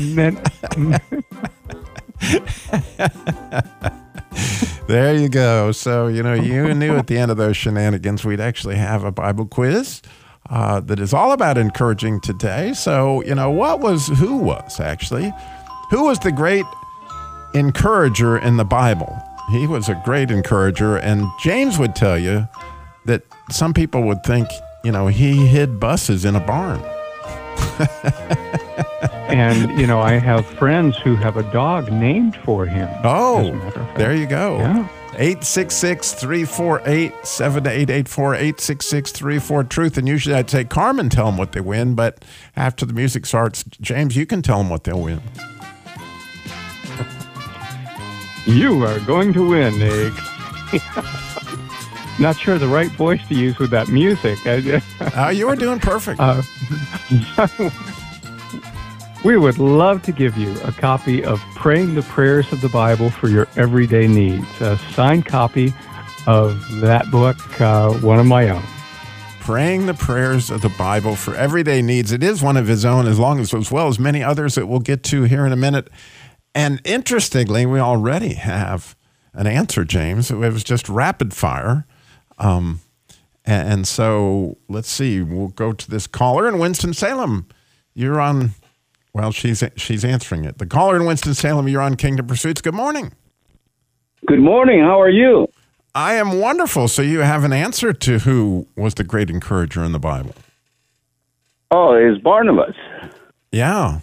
Men- 0.00 0.40
There 4.86 5.14
you 5.16 5.30
go. 5.30 5.72
So, 5.72 6.08
you 6.08 6.22
know, 6.22 6.34
you 6.34 6.74
knew 6.74 6.96
at 6.96 7.06
the 7.06 7.16
end 7.16 7.30
of 7.30 7.38
those 7.38 7.56
shenanigans, 7.56 8.24
we'd 8.24 8.40
actually 8.40 8.76
have 8.76 9.02
a 9.02 9.10
Bible 9.10 9.46
quiz 9.46 10.02
uh, 10.50 10.80
that 10.80 11.00
is 11.00 11.14
all 11.14 11.32
about 11.32 11.56
encouraging 11.56 12.20
today. 12.20 12.74
So, 12.74 13.22
you 13.24 13.34
know, 13.34 13.50
what 13.50 13.80
was, 13.80 14.08
who 14.08 14.36
was 14.36 14.80
actually, 14.80 15.32
who 15.90 16.04
was 16.04 16.18
the 16.18 16.32
great 16.32 16.66
encourager 17.54 18.36
in 18.36 18.58
the 18.58 18.64
Bible? 18.64 19.18
He 19.50 19.66
was 19.66 19.88
a 19.88 20.00
great 20.04 20.30
encourager. 20.30 20.98
And 20.98 21.24
James 21.40 21.78
would 21.78 21.96
tell 21.96 22.18
you 22.18 22.46
that 23.06 23.22
some 23.50 23.72
people 23.72 24.02
would 24.02 24.22
think, 24.22 24.48
you 24.84 24.92
know, 24.92 25.06
he 25.06 25.46
hid 25.46 25.80
buses 25.80 26.26
in 26.26 26.36
a 26.36 26.40
barn. 26.40 26.82
and 29.28 29.78
you 29.80 29.86
know, 29.86 30.00
I 30.00 30.12
have 30.14 30.44
friends 30.46 30.96
who 30.98 31.16
have 31.16 31.36
a 31.36 31.42
dog 31.52 31.90
named 31.92 32.36
for 32.44 32.66
him. 32.66 32.88
as 32.88 33.04
a 33.04 33.08
Oh, 33.08 33.52
matter 33.52 33.66
of 33.66 33.74
fact. 33.74 33.98
there 33.98 34.14
you 34.14 34.26
go. 34.26 34.58
Yeah. 34.58 34.88
866 35.16 36.12
348 36.14 37.12
7884 37.24 38.34
866 38.34 39.12
34 39.12 39.64
Truth. 39.64 39.96
And 39.98 40.08
usually 40.08 40.34
I'd 40.34 40.50
say, 40.50 40.64
Carmen, 40.64 41.08
tell 41.08 41.26
them 41.26 41.36
what 41.36 41.52
they 41.52 41.60
win. 41.60 41.94
But 41.94 42.24
after 42.56 42.84
the 42.84 42.92
music 42.92 43.24
starts, 43.24 43.62
James, 43.80 44.16
you 44.16 44.26
can 44.26 44.42
tell 44.42 44.58
them 44.58 44.68
what 44.70 44.82
they'll 44.84 45.00
win. 45.00 45.20
You 48.46 48.84
are 48.84 48.98
going 49.00 49.32
to 49.34 49.48
win, 49.48 49.78
Nick. 49.78 50.12
Not 52.18 52.36
sure 52.38 52.58
the 52.58 52.68
right 52.68 52.90
voice 52.92 53.20
to 53.28 53.34
use 53.34 53.58
with 53.58 53.70
that 53.70 53.88
music. 53.88 54.38
Oh, 54.46 54.80
Uh, 55.16 55.28
you 55.30 55.46
were 55.46 55.56
doing 55.56 55.78
perfect. 55.80 56.20
Uh, 56.20 56.42
we 59.24 59.38
would 59.38 59.58
love 59.58 60.02
to 60.02 60.12
give 60.12 60.36
you 60.36 60.54
a 60.60 60.70
copy 60.70 61.24
of 61.24 61.40
Praying 61.54 61.94
the 61.94 62.02
Prayers 62.02 62.52
of 62.52 62.60
the 62.60 62.68
Bible 62.68 63.08
for 63.08 63.28
Your 63.28 63.48
Everyday 63.56 64.06
Needs, 64.06 64.46
a 64.60 64.76
signed 64.92 65.24
copy 65.24 65.72
of 66.26 66.62
that 66.80 67.10
book, 67.10 67.38
uh, 67.58 67.94
one 67.94 68.18
of 68.18 68.26
my 68.26 68.50
own. 68.50 68.62
Praying 69.40 69.86
the 69.86 69.94
prayers 69.94 70.50
of 70.50 70.60
the 70.60 70.68
Bible 70.70 71.16
for 71.16 71.34
everyday 71.34 71.80
needs. 71.80 72.12
It 72.12 72.22
is 72.22 72.42
one 72.42 72.58
of 72.58 72.66
his 72.66 72.84
own, 72.84 73.06
as 73.06 73.18
long 73.18 73.40
as 73.40 73.52
as 73.52 73.70
well 73.70 73.88
as 73.88 73.98
many 73.98 74.22
others 74.22 74.54
that 74.56 74.66
we'll 74.66 74.80
get 74.80 75.02
to 75.04 75.22
here 75.22 75.46
in 75.46 75.52
a 75.52 75.56
minute. 75.56 75.88
And 76.54 76.80
interestingly, 76.84 77.66
we 77.66 77.80
already 77.80 78.34
have 78.34 78.94
an 79.32 79.46
answer, 79.46 79.84
James. 79.84 80.30
It 80.30 80.36
was 80.36 80.64
just 80.64 80.88
rapid 80.88 81.34
fire. 81.34 81.86
Um, 82.38 82.80
and, 83.44 83.86
so 83.86 84.56
let's 84.68 84.90
see. 84.90 85.20
We'll 85.20 85.48
go 85.48 85.72
to 85.72 85.90
this 85.90 86.06
caller 86.06 86.48
in 86.48 86.58
Winston 86.58 86.94
Salem. 86.94 87.46
You're 87.94 88.20
on. 88.20 88.52
Well, 89.14 89.30
she's 89.30 89.62
she's 89.76 90.04
answering 90.04 90.44
it. 90.44 90.58
The 90.58 90.66
caller 90.66 90.96
in 90.96 91.06
Winston 91.06 91.34
Salem. 91.34 91.68
You're 91.68 91.80
on 91.80 91.96
Kingdom 91.96 92.26
Pursuits. 92.26 92.60
Good 92.60 92.74
morning. 92.74 93.12
Good 94.26 94.40
morning. 94.40 94.80
How 94.80 95.00
are 95.00 95.08
you? 95.08 95.46
I 95.94 96.14
am 96.14 96.40
wonderful. 96.40 96.88
So 96.88 97.00
you 97.00 97.20
have 97.20 97.44
an 97.44 97.52
answer 97.52 97.92
to 97.92 98.18
who 98.18 98.66
was 98.76 98.94
the 98.94 99.04
great 99.04 99.30
encourager 99.30 99.84
in 99.84 99.92
the 99.92 100.00
Bible. 100.00 100.34
Oh, 101.70 101.94
it's 101.94 102.20
Barnabas. 102.20 102.74
Yeah. 103.52 104.00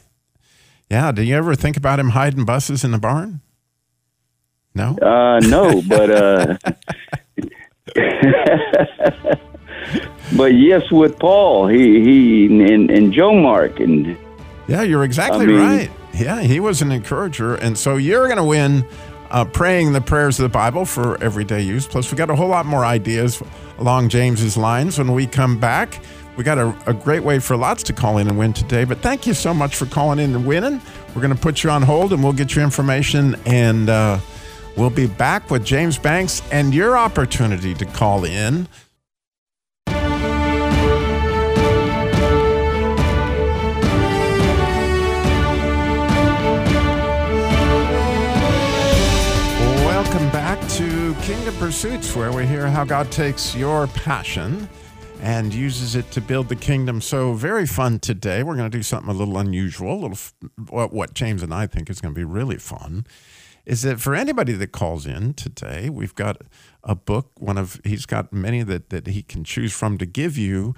Yeah. 0.90 1.12
Do 1.12 1.24
you 1.24 1.36
ever 1.36 1.56
think 1.56 1.76
about 1.76 2.00
him 2.00 2.10
hiding 2.10 2.46
buses 2.46 2.86
in 2.86 2.92
the 2.92 2.98
barn? 2.98 3.42
No? 4.74 4.98
Uh, 5.02 5.40
no, 5.40 5.82
but 5.90 6.10
uh, 6.10 6.56
but 10.38 10.54
yes, 10.54 10.90
with 10.90 11.20
Paul, 11.20 11.68
he 11.68 12.02
he 12.02 12.46
and, 12.46 12.90
and 12.90 13.12
John 13.12 13.42
Mark 13.42 13.82
and 13.82 14.18
Yeah, 14.72 14.84
you're 14.84 15.04
exactly 15.04 15.44
I 15.44 15.48
mean- 15.48 15.60
right. 15.60 15.92
Yeah, 16.14 16.42
he 16.42 16.60
was 16.60 16.82
an 16.82 16.92
encourager. 16.92 17.56
And 17.56 17.78
so 17.78 17.96
you're 17.96 18.26
going 18.26 18.38
to 18.38 18.44
win 18.44 18.86
uh, 19.30 19.46
praying 19.46 19.94
the 19.94 20.02
prayers 20.02 20.40
of 20.40 20.44
the 20.44 20.50
Bible 20.50 20.86
for 20.86 21.22
everyday 21.24 21.62
use. 21.62 21.88
Plus, 21.88 22.12
we 22.12 22.18
got 22.18 22.30
a 22.30 22.36
whole 22.36 22.50
lot 22.50 22.66
more 22.66 22.84
ideas 22.84 23.42
along 23.78 24.10
James's 24.10 24.58
lines 24.58 24.98
when 24.98 25.14
we 25.14 25.26
come 25.26 25.58
back. 25.58 26.02
We 26.36 26.44
got 26.44 26.58
a, 26.58 26.76
a 26.86 26.94
great 26.94 27.24
way 27.24 27.40
for 27.40 27.56
lots 27.56 27.84
to 27.84 27.94
call 27.94 28.18
in 28.18 28.28
and 28.28 28.38
win 28.38 28.52
today. 28.54 28.84
But 28.84 29.00
thank 29.00 29.26
you 29.26 29.34
so 29.34 29.54
much 29.54 29.76
for 29.76 29.86
calling 29.86 30.20
in 30.20 30.36
and 30.36 30.46
winning. 30.46 30.82
We're 31.16 31.22
going 31.22 31.36
to 31.36 31.42
put 31.42 31.64
you 31.64 31.70
on 31.70 31.82
hold 31.82 32.12
and 32.14 32.24
we'll 32.24 32.34
get 32.34 32.56
your 32.56 32.64
information 32.64 33.36
and 33.46 33.90
uh, 33.90 34.20
we'll 34.76 34.90
be 34.90 35.08
back 35.08 35.50
with 35.50 35.64
James 35.66 35.98
Banks 35.98 36.42
and 36.52 36.74
your 36.74 36.98
opportunity 36.98 37.74
to 37.76 37.86
call 37.86 38.26
in. 38.26 38.68
Kingdom 51.32 51.56
Pursuits, 51.56 52.14
where 52.14 52.34
we 52.34 52.46
hear 52.46 52.68
how 52.68 52.84
God 52.84 53.10
takes 53.10 53.56
your 53.56 53.88
passion 53.88 54.68
and 55.22 55.54
uses 55.54 55.96
it 55.96 56.12
to 56.12 56.20
build 56.20 56.50
the 56.50 56.58
kingdom. 56.58 57.00
So, 57.00 57.32
very 57.32 57.66
fun 57.66 58.00
today. 58.00 58.44
We're 58.44 58.58
going 58.58 58.70
to 58.70 58.78
do 58.78 58.84
something 58.84 59.10
a 59.10 59.18
little 59.18 59.38
unusual, 59.38 59.94
a 59.94 60.02
little 60.08 60.18
what, 60.68 61.14
James 61.14 61.42
and 61.42 61.54
I 61.54 61.68
think 61.68 61.90
is 61.90 62.02
going 62.02 62.14
to 62.14 62.20
be 62.20 62.26
really 62.26 62.58
fun. 62.58 63.06
Is 63.66 63.84
that 63.84 64.02
for 64.02 64.14
anybody 64.14 64.52
that 64.52 64.74
calls 64.74 65.06
in 65.06 65.34
today, 65.34 65.90
we've 65.90 66.14
got 66.16 66.42
a 66.84 66.96
book. 66.96 67.32
One 67.40 67.58
of 67.58 67.80
he's 67.86 68.06
got 68.06 68.34
many 68.34 68.62
that 68.64 68.90
that 68.90 69.08
he 69.08 69.24
can 69.24 69.46
choose 69.46 69.72
from 69.72 69.98
to 70.00 70.06
give 70.06 70.38
you. 70.38 70.76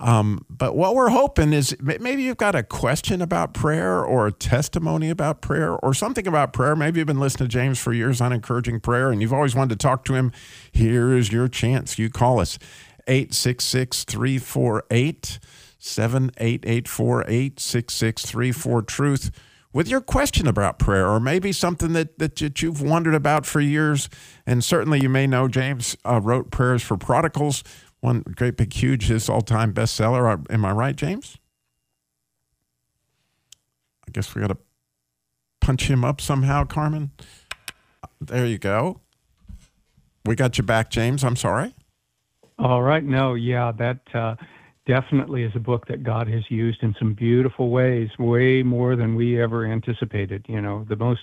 Um, 0.00 0.44
but 0.50 0.74
what 0.74 0.96
we're 0.96 1.10
hoping 1.10 1.52
is 1.52 1.76
maybe 1.80 2.24
you've 2.24 2.36
got 2.36 2.56
a 2.56 2.64
question 2.64 3.22
about 3.22 3.54
prayer 3.54 4.04
or 4.04 4.26
a 4.26 4.32
testimony 4.32 5.08
about 5.08 5.40
prayer 5.40 5.76
or 5.76 5.94
something 5.94 6.26
about 6.26 6.52
prayer. 6.52 6.74
Maybe 6.74 6.98
you've 6.98 7.06
been 7.06 7.20
listening 7.20 7.48
to 7.48 7.52
James 7.52 7.78
for 7.78 7.92
years 7.92 8.20
on 8.20 8.32
encouraging 8.32 8.80
prayer 8.80 9.10
and 9.12 9.22
you've 9.22 9.32
always 9.32 9.54
wanted 9.54 9.78
to 9.78 9.86
talk 9.86 10.04
to 10.06 10.14
him. 10.14 10.32
Here 10.72 11.16
is 11.16 11.30
your 11.30 11.46
chance. 11.46 11.96
You 11.96 12.10
call 12.10 12.40
us 12.40 12.58
866 13.06 14.04
348 14.04 15.38
78848 15.78 17.28
866 17.28 18.86
Truth 18.86 19.30
with 19.74 19.88
your 19.88 20.00
question 20.00 20.46
about 20.46 20.78
prayer 20.78 21.08
or 21.08 21.20
maybe 21.20 21.52
something 21.52 21.92
that, 21.92 22.18
that 22.18 22.62
you've 22.62 22.80
wondered 22.80 23.14
about 23.14 23.44
for 23.44 23.60
years. 23.60 24.08
And 24.46 24.64
certainly 24.64 25.00
you 25.00 25.08
may 25.08 25.26
know 25.26 25.48
James 25.48 25.96
uh, 26.04 26.20
wrote 26.20 26.50
Prayers 26.50 26.82
for 26.82 26.96
Prodigals 26.96 27.62
one 28.04 28.20
great 28.36 28.58
big 28.58 28.70
huge 28.70 29.06
his 29.06 29.30
all-time 29.30 29.72
bestseller. 29.72 30.44
Am 30.50 30.64
i 30.64 30.70
right 30.70 30.94
james? 30.94 31.38
I 34.06 34.10
guess 34.12 34.34
we 34.34 34.42
got 34.42 34.48
to 34.48 34.58
punch 35.62 35.88
him 35.88 36.04
up 36.04 36.20
somehow 36.20 36.64
carmen. 36.64 37.12
There 38.20 38.44
you 38.44 38.58
go. 38.58 39.00
We 40.26 40.36
got 40.36 40.58
you 40.58 40.64
back 40.64 40.90
james. 40.90 41.24
I'm 41.24 41.34
sorry. 41.34 41.74
All 42.58 42.82
right. 42.82 43.02
No 43.02 43.32
yeah 43.32 43.72
that 43.72 44.00
uh, 44.12 44.36
definitely 44.86 45.42
is 45.42 45.52
a 45.56 45.60
book 45.60 45.86
that 45.86 46.02
god 46.02 46.28
has 46.28 46.50
used 46.50 46.82
in 46.82 46.94
some 46.98 47.14
beautiful 47.14 47.70
ways 47.70 48.10
way 48.18 48.62
more 48.62 48.96
than 48.96 49.14
we 49.14 49.40
ever 49.40 49.64
anticipated 49.64 50.44
you 50.46 50.60
know 50.60 50.84
the 50.90 50.96
most 50.96 51.22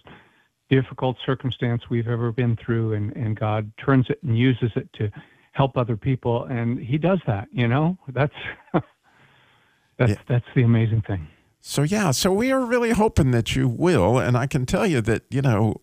difficult 0.69 1.15
circumstance 1.23 1.83
we've 1.87 2.07
ever 2.07 2.31
been 2.31 2.55
through 2.55 2.93
and, 2.93 3.15
and 3.15 3.39
god 3.39 3.71
turns 3.77 4.09
it 4.09 4.17
and 4.23 4.35
uses 4.35 4.71
it 4.75 4.91
to 4.93 5.11
help 5.51 5.77
other 5.77 5.97
people 5.97 6.45
and 6.45 6.79
he 6.79 6.97
does 6.97 7.19
that 7.27 7.47
you 7.51 7.67
know 7.67 7.97
that's 8.09 8.33
that's 9.97 10.11
yeah. 10.11 10.15
that's 10.27 10.45
the 10.55 10.63
amazing 10.63 11.01
thing 11.01 11.27
so 11.59 11.83
yeah 11.83 12.11
so 12.11 12.31
we 12.31 12.51
are 12.51 12.65
really 12.65 12.91
hoping 12.91 13.31
that 13.31 13.55
you 13.55 13.67
will 13.67 14.17
and 14.17 14.37
i 14.37 14.47
can 14.47 14.65
tell 14.65 14.87
you 14.87 15.01
that 15.01 15.23
you 15.29 15.41
know 15.41 15.75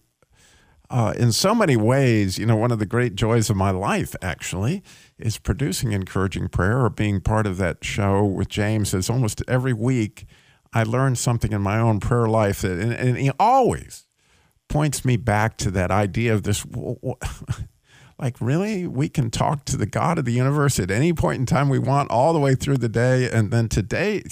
uh, 0.90 1.12
in 1.18 1.32
so 1.32 1.54
many 1.54 1.76
ways 1.76 2.38
you 2.38 2.46
know 2.46 2.56
one 2.56 2.72
of 2.72 2.78
the 2.78 2.87
great 2.87 3.14
joys 3.14 3.50
of 3.50 3.56
my 3.56 3.70
life 3.70 4.16
actually 4.22 4.82
is 5.18 5.37
producing 5.37 5.92
encouraging 5.92 6.48
prayer 6.48 6.82
or 6.82 6.88
being 6.88 7.20
part 7.20 7.46
of 7.46 7.58
that 7.58 7.84
show 7.84 8.25
with 8.25 8.48
james 8.48 8.94
is 8.94 9.10
almost 9.10 9.42
every 9.46 9.75
week 9.75 10.25
i 10.72 10.82
learn 10.82 11.14
something 11.14 11.52
in 11.52 11.60
my 11.60 11.78
own 11.78 12.00
prayer 12.00 12.26
life 12.26 12.62
that 12.62 12.78
and, 12.78 12.94
and 12.94 13.18
he 13.18 13.30
always 13.38 14.06
points 14.68 15.04
me 15.04 15.18
back 15.18 15.58
to 15.58 15.70
that 15.70 15.90
idea 15.90 16.32
of 16.32 16.44
this 16.44 16.64
like 18.18 18.40
really? 18.40 18.87
We 18.87 19.08
can 19.08 19.30
talk 19.30 19.64
to 19.66 19.76
the 19.76 19.87
god 19.87 20.18
of 20.18 20.25
the 20.25 20.32
universe 20.32 20.78
at 20.78 20.90
any 20.90 21.12
point 21.12 21.40
in 21.40 21.46
time 21.46 21.68
we 21.68 21.78
want 21.78 22.10
all 22.10 22.32
the 22.32 22.40
way 22.40 22.54
through 22.54 22.78
the 22.78 22.88
day. 22.88 23.30
And 23.30 23.50
then 23.50 23.68
today 23.68 24.25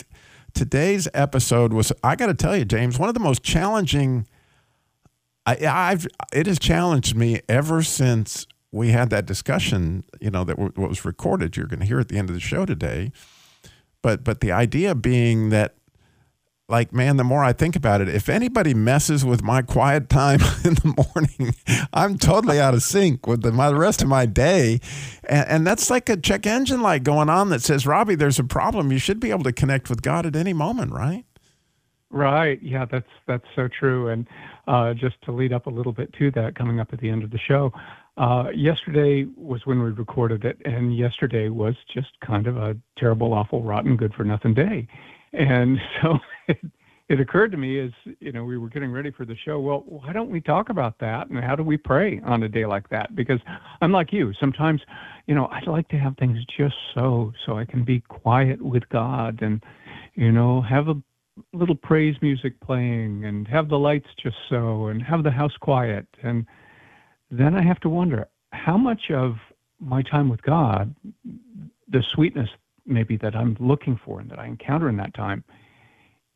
today's 0.54 1.06
episode 1.12 1.74
was 1.74 1.92
i 2.02 2.16
got 2.16 2.28
to 2.28 2.34
tell 2.34 2.56
you 2.56 2.64
james 2.64 2.98
one 2.98 3.10
of 3.10 3.14
the 3.14 3.20
most 3.20 3.42
challenging 3.42 4.26
I, 5.44 5.58
i've 5.66 6.06
it 6.32 6.46
has 6.46 6.58
challenged 6.58 7.14
me 7.14 7.42
ever 7.46 7.82
since 7.82 8.46
we 8.76 8.90
had 8.90 9.10
that 9.10 9.26
discussion 9.26 10.04
you 10.20 10.30
know 10.30 10.44
that 10.44 10.58
what 10.58 10.76
was 10.76 11.04
recorded. 11.04 11.56
You're 11.56 11.66
going 11.66 11.80
to 11.80 11.86
hear 11.86 11.98
at 11.98 12.08
the 12.08 12.18
end 12.18 12.28
of 12.28 12.34
the 12.34 12.40
show 12.40 12.66
today. 12.66 13.10
But 14.02 14.22
but 14.22 14.40
the 14.40 14.52
idea 14.52 14.94
being 14.94 15.50
that 15.50 15.76
like 16.68 16.92
man 16.92 17.16
the 17.16 17.25
more 17.25 17.44
i 17.44 17.52
think 17.52 17.76
about 17.76 18.00
it 18.00 18.08
if 18.08 18.28
anybody 18.28 18.75
messes 18.75 19.25
with 19.25 19.42
my 19.42 19.62
quiet 19.62 20.08
time 20.08 20.40
in 20.64 20.75
the 20.75 21.06
morning 21.14 21.54
i'm 21.92 22.18
totally 22.18 22.58
out 22.58 22.75
of 22.75 22.82
sync 22.82 23.26
with 23.26 23.42
the, 23.42 23.52
my, 23.52 23.68
the 23.68 23.76
rest 23.76 24.02
of 24.02 24.08
my 24.08 24.26
day. 24.26 24.80
And, 25.25 25.49
and, 25.49 25.66
that's 25.66 25.90
like 25.90 26.08
a 26.08 26.16
check 26.16 26.46
engine 26.46 26.80
light 26.80 27.02
going 27.02 27.28
on 27.28 27.49
that 27.50 27.62
says 27.62 27.87
robby 27.87 28.14
there's 28.14 28.38
a 28.38 28.44
problem. 28.44 28.92
You 28.92 28.99
should 28.99 29.20
be 29.20 29.30
able 29.30 29.44
to 29.44 29.52
connect 29.52 29.88
with 29.88 30.02
god 30.02 30.26
at 30.26 30.37
any 30.37 30.52
moment 30.52 30.92
right? 30.92 31.25
Right. 32.11 32.62
Yeah 32.62 32.85
that's 32.85 33.08
that's 33.26 33.46
so 33.54 33.68
true. 33.68 34.08
And 34.08 34.26
uh, 34.66 34.94
just 34.94 35.20
to 35.23 35.32
lead 35.32 35.52
up 35.52 35.66
a 35.66 35.70
little 35.70 35.92
bit 35.92 36.12
to 36.14 36.30
that 36.32 36.56
coming 36.56 36.80
up 36.80 36.92
at 36.92 37.00
the 37.00 37.08
end 37.08 37.23
of 37.23 37.30
the 37.30 37.38
show 37.38 37.73
uh, 38.16 38.50
yesterday 38.54 39.26
was 39.37 39.66
when 39.66 39.82
we 39.82 39.90
recorded 39.90 40.44
it 40.44 40.58
and 40.64 40.96
yesterday 40.96 41.49
was 41.49 41.75
just 41.92 42.08
kind 42.25 42.46
of 42.46 42.56
a 42.56 42.76
terrible 42.99 43.32
awful 43.35 43.62
rotten 43.62 43.96
good 43.96 44.14
for 44.14 44.25
nothing 44.25 44.54
day. 44.54 44.87
And 45.32 45.78
so 46.02 46.18
it, 47.08 47.20
occurred 47.20 47.52
to 47.52 47.56
me 47.56 47.78
as 47.80 47.90
you 48.20 48.32
know 48.32 48.44
we 48.44 48.58
were 48.58 48.68
getting 48.68 48.90
ready 48.90 49.10
for 49.10 49.24
the 49.24 49.36
show 49.44 49.60
well 49.60 49.84
why 49.86 50.12
don't 50.12 50.30
we 50.30 50.40
talk 50.40 50.68
about 50.68 50.98
that 50.98 51.28
and 51.28 51.42
how 51.42 51.54
do 51.56 51.62
we 51.62 51.76
pray 51.76 52.20
on 52.24 52.42
a 52.42 52.48
day 52.48 52.66
like 52.66 52.88
that? 52.88 53.14
Because 53.14 53.40
i'm 53.80 53.92
like 53.92 54.12
you 54.12 54.32
sometimes 54.40 54.80
you 55.26 55.34
know 55.34 55.46
i'd 55.52 55.66
like 55.66 55.88
to 55.88 55.98
have 55.98 56.16
things 56.16 56.38
just 56.56 56.74
so 56.94 57.32
so 57.44 57.58
i 57.58 57.64
can 57.64 57.84
be 57.84 58.00
quiet 58.00 58.60
with 58.60 58.88
god 58.88 59.40
and 59.42 59.62
you 60.14 60.32
know 60.32 60.60
have 60.62 60.88
a 60.88 60.94
little 61.52 61.74
praise 61.74 62.16
music 62.22 62.58
playing 62.60 63.24
and 63.24 63.46
have 63.46 63.68
the 63.68 63.78
lights 63.78 64.08
just 64.22 64.36
so 64.48 64.86
and 64.86 65.02
have 65.02 65.22
the 65.22 65.30
house 65.30 65.52
quiet. 65.60 66.06
And 66.22 66.46
then 67.30 67.54
i 67.54 67.62
have 67.62 67.80
to 67.80 67.88
wonder 67.88 68.28
how 68.52 68.76
much 68.76 69.10
of 69.10 69.34
my 69.80 70.02
time 70.02 70.28
with 70.28 70.42
god 70.42 70.94
the 71.88 72.02
sweetness 72.14 72.48
maybe 72.86 73.16
that 73.16 73.34
i'm 73.34 73.56
looking 73.60 73.98
for 74.04 74.20
and 74.20 74.30
that 74.30 74.38
i 74.38 74.46
encounter 74.46 74.88
in 74.88 74.96
that 74.96 75.12
time 75.14 75.44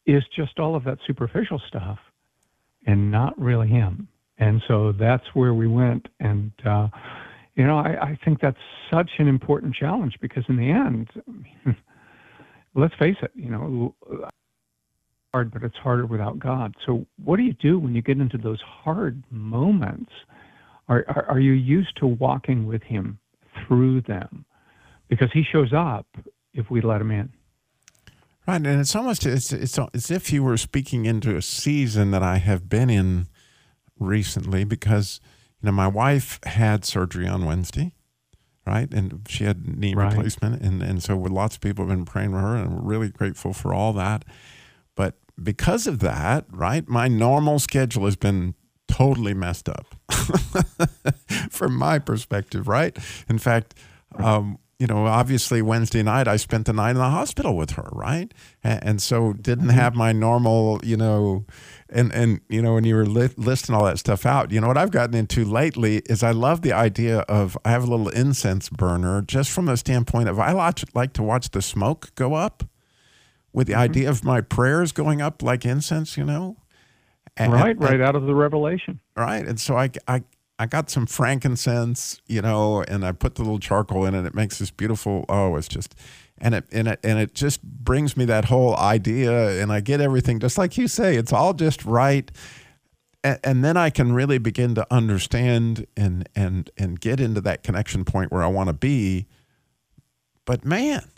is 0.06 0.22
just 0.34 0.58
all 0.58 0.74
of 0.74 0.84
that 0.84 0.98
superficial 1.06 1.60
stuff 1.68 1.98
and 2.86 3.10
not 3.10 3.38
really 3.40 3.68
him. 3.68 4.08
And 4.38 4.62
so 4.66 4.92
that's 4.92 5.24
where 5.34 5.52
we 5.54 5.66
went. 5.66 6.08
And, 6.18 6.50
uh, 6.64 6.88
you 7.54 7.66
know, 7.66 7.78
I, 7.78 7.96
I 8.02 8.18
think 8.24 8.40
that's 8.40 8.56
such 8.90 9.10
an 9.18 9.28
important 9.28 9.74
challenge 9.74 10.16
because 10.20 10.44
in 10.48 10.56
the 10.56 10.70
end, 10.70 11.08
let's 12.74 12.94
face 12.98 13.16
it, 13.22 13.30
you 13.34 13.50
know, 13.50 13.94
hard, 15.32 15.52
but 15.52 15.62
it's 15.62 15.76
harder 15.76 16.06
without 16.06 16.38
God. 16.38 16.74
So 16.86 17.06
what 17.22 17.36
do 17.36 17.42
you 17.42 17.52
do 17.54 17.78
when 17.78 17.94
you 17.94 18.02
get 18.02 18.18
into 18.18 18.38
those 18.38 18.60
hard 18.62 19.22
moments? 19.30 20.10
Are, 20.88 21.04
are, 21.08 21.26
are 21.30 21.40
you 21.40 21.52
used 21.52 21.96
to 21.98 22.06
walking 22.06 22.66
with 22.66 22.82
him 22.82 23.18
through 23.66 24.00
them? 24.02 24.44
Because 25.08 25.28
he 25.32 25.44
shows 25.52 25.72
up 25.76 26.06
if 26.54 26.70
we 26.70 26.80
let 26.80 27.00
him 27.00 27.10
in. 27.10 27.30
Right, 28.46 28.56
and 28.56 28.80
it's 28.80 28.96
almost 28.96 29.26
it's 29.26 29.52
it's 29.52 29.78
as 29.94 30.10
if 30.10 30.32
you 30.32 30.42
were 30.42 30.56
speaking 30.56 31.04
into 31.04 31.36
a 31.36 31.42
season 31.42 32.10
that 32.12 32.22
I 32.22 32.38
have 32.38 32.68
been 32.68 32.88
in 32.88 33.28
recently 33.98 34.64
because 34.64 35.20
you 35.60 35.66
know 35.66 35.72
my 35.72 35.86
wife 35.86 36.40
had 36.44 36.84
surgery 36.84 37.28
on 37.28 37.44
Wednesday, 37.44 37.92
right, 38.66 38.92
and 38.92 39.26
she 39.28 39.44
had 39.44 39.78
knee 39.78 39.94
right. 39.94 40.12
replacement, 40.12 40.62
and 40.62 40.82
and 40.82 41.02
so 41.02 41.16
with 41.16 41.32
lots 41.32 41.56
of 41.56 41.60
people 41.60 41.86
have 41.86 41.94
been 41.94 42.06
praying 42.06 42.30
for 42.30 42.38
her, 42.38 42.56
and 42.56 42.72
we're 42.72 42.82
really 42.82 43.10
grateful 43.10 43.52
for 43.52 43.74
all 43.74 43.92
that. 43.92 44.24
But 44.96 45.16
because 45.40 45.86
of 45.86 45.98
that, 46.00 46.46
right, 46.50 46.88
my 46.88 47.08
normal 47.08 47.58
schedule 47.58 48.06
has 48.06 48.16
been 48.16 48.54
totally 48.88 49.34
messed 49.34 49.68
up 49.68 49.94
from 51.50 51.76
my 51.76 51.98
perspective, 51.98 52.68
right? 52.68 52.96
In 53.28 53.38
fact. 53.38 53.74
Um, 54.16 54.58
you 54.80 54.86
know, 54.86 55.06
obviously 55.06 55.60
Wednesday 55.60 56.02
night 56.02 56.26
I 56.26 56.36
spent 56.36 56.64
the 56.64 56.72
night 56.72 56.92
in 56.92 56.96
the 56.96 57.10
hospital 57.10 57.54
with 57.54 57.72
her, 57.72 57.86
right? 57.92 58.32
And, 58.64 58.82
and 58.82 59.02
so 59.02 59.34
didn't 59.34 59.66
mm-hmm. 59.66 59.76
have 59.76 59.94
my 59.94 60.12
normal, 60.12 60.80
you 60.82 60.96
know, 60.96 61.44
and 61.90 62.10
and 62.14 62.40
you 62.48 62.62
know 62.62 62.74
when 62.74 62.84
you 62.84 62.94
were 62.94 63.04
li- 63.04 63.34
listing 63.36 63.74
all 63.74 63.84
that 63.84 63.98
stuff 63.98 64.24
out, 64.24 64.50
you 64.50 64.58
know 64.58 64.68
what 64.68 64.78
I've 64.78 64.90
gotten 64.90 65.14
into 65.14 65.44
lately 65.44 65.98
is 66.06 66.22
I 66.22 66.30
love 66.30 66.62
the 66.62 66.72
idea 66.72 67.18
of 67.20 67.58
I 67.62 67.72
have 67.72 67.84
a 67.84 67.86
little 67.86 68.08
incense 68.08 68.70
burner 68.70 69.20
just 69.20 69.50
from 69.50 69.66
the 69.66 69.76
standpoint 69.76 70.30
of 70.30 70.38
I 70.38 70.52
like, 70.52 70.78
like 70.94 71.12
to 71.12 71.22
watch 71.22 71.50
the 71.50 71.60
smoke 71.60 72.14
go 72.14 72.32
up 72.32 72.64
with 73.52 73.66
the 73.66 73.74
mm-hmm. 73.74 73.82
idea 73.82 74.08
of 74.08 74.24
my 74.24 74.40
prayers 74.40 74.92
going 74.92 75.20
up 75.20 75.42
like 75.42 75.66
incense, 75.66 76.16
you 76.16 76.24
know. 76.24 76.56
And- 77.36 77.52
right, 77.52 77.76
and- 77.76 77.84
right 77.84 78.00
out 78.00 78.16
of 78.16 78.24
the 78.24 78.34
Revelation. 78.34 78.98
right 79.14 79.46
and 79.46 79.60
so 79.60 79.76
I, 79.76 79.90
I 80.08 80.22
i 80.60 80.66
got 80.66 80.90
some 80.90 81.06
frankincense 81.06 82.20
you 82.26 82.42
know 82.42 82.82
and 82.82 83.04
i 83.04 83.10
put 83.10 83.34
the 83.34 83.42
little 83.42 83.58
charcoal 83.58 84.04
in 84.04 84.14
it. 84.14 84.26
It 84.26 84.34
makes 84.34 84.58
this 84.58 84.70
beautiful 84.70 85.24
oh 85.28 85.56
it's 85.56 85.66
just 85.66 85.94
and 86.38 86.54
it 86.54 86.64
and 86.70 86.86
it 86.86 87.00
and 87.02 87.18
it 87.18 87.34
just 87.34 87.62
brings 87.62 88.16
me 88.16 88.26
that 88.26 88.44
whole 88.44 88.76
idea 88.76 89.60
and 89.60 89.72
i 89.72 89.80
get 89.80 90.00
everything. 90.00 90.38
Just 90.38 90.58
like 90.58 90.76
you 90.78 90.86
say 90.86 91.16
it's 91.16 91.32
all 91.32 91.54
just 91.54 91.84
right. 91.84 92.30
And, 93.24 93.40
and 93.42 93.64
then 93.64 93.76
i 93.76 93.90
can 93.90 94.12
really 94.12 94.38
begin 94.38 94.74
to 94.74 94.86
understand 94.90 95.86
and 95.96 96.28
and 96.36 96.70
and 96.76 97.00
get 97.00 97.20
into 97.20 97.40
that 97.40 97.62
connection 97.62 98.04
point 98.04 98.30
where 98.30 98.42
i 98.42 98.46
want 98.46 98.68
to 98.68 98.74
be. 98.74 99.26
But 100.44 100.64
man 100.64 101.10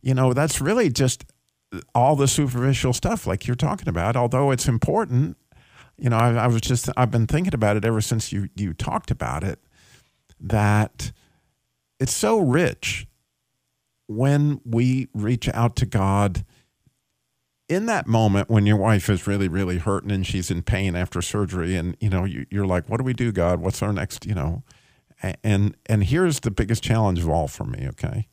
you 0.00 0.14
know 0.14 0.32
that's 0.32 0.60
really 0.60 0.88
just 0.88 1.24
all 1.94 2.16
the 2.16 2.28
superficial 2.28 2.92
stuff 2.92 3.26
like 3.26 3.46
you're 3.46 3.56
talking 3.56 3.88
about. 3.88 4.16
Although 4.16 4.50
it's 4.50 4.68
important 4.68 5.36
you 5.98 6.10
know, 6.10 6.16
I, 6.16 6.32
I 6.34 6.46
was 6.46 6.60
just 6.60 6.88
I've 6.96 7.10
been 7.10 7.26
thinking 7.26 7.54
about 7.54 7.76
it 7.76 7.84
ever 7.84 8.00
since 8.00 8.32
you 8.32 8.48
you 8.56 8.72
talked 8.72 9.10
about 9.10 9.44
it 9.44 9.60
that 10.40 11.12
it's 12.00 12.12
so 12.12 12.38
rich 12.38 13.06
when 14.06 14.60
we 14.64 15.08
reach 15.14 15.48
out 15.48 15.76
to 15.76 15.86
God 15.86 16.44
in 17.68 17.86
that 17.86 18.06
moment 18.06 18.50
when 18.50 18.66
your 18.66 18.76
wife 18.76 19.08
is 19.08 19.26
really 19.26 19.48
really 19.48 19.78
hurting 19.78 20.10
and 20.10 20.26
she's 20.26 20.50
in 20.50 20.62
pain 20.62 20.94
after 20.94 21.22
surgery 21.22 21.76
and 21.76 21.96
you 22.00 22.10
know 22.10 22.24
you, 22.24 22.44
you're 22.50 22.66
like 22.66 22.88
what 22.88 22.98
do 22.98 23.04
we 23.04 23.14
do 23.14 23.32
God? 23.32 23.60
What's 23.60 23.82
our 23.82 23.92
next 23.92 24.26
you 24.26 24.34
know? 24.34 24.62
And 25.42 25.76
and 25.86 26.04
here's 26.04 26.40
the 26.40 26.50
biggest 26.50 26.82
challenge 26.82 27.20
of 27.20 27.30
all 27.30 27.48
for 27.48 27.64
me 27.64 27.86
okay? 27.88 28.28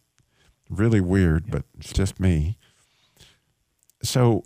Really 0.70 1.02
weird 1.02 1.52
but 1.52 1.64
it's 1.78 1.94
just 1.94 2.20
me. 2.20 2.58
So 4.04 4.44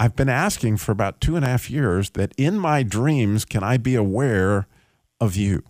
I've 0.00 0.16
been 0.16 0.30
asking 0.30 0.78
for 0.78 0.92
about 0.92 1.20
two 1.20 1.36
and 1.36 1.44
a 1.44 1.48
half 1.48 1.68
years 1.68 2.08
that 2.10 2.32
in 2.38 2.58
my 2.58 2.82
dreams, 2.82 3.44
can 3.44 3.62
I 3.62 3.76
be 3.76 3.94
aware 3.94 4.66
of 5.20 5.36
you? 5.36 5.62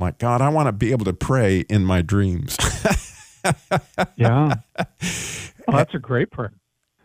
Like, 0.00 0.18
God, 0.18 0.40
I 0.40 0.48
want 0.48 0.66
to 0.66 0.72
be 0.72 0.90
able 0.90 1.04
to 1.04 1.12
pray 1.12 1.60
in 1.70 1.84
my 1.84 2.02
dreams. 2.02 2.56
Yeah. 4.16 4.56
oh, 4.78 4.84
that's 5.68 5.94
a 5.94 5.98
great 5.98 6.30
prayer. 6.30 6.52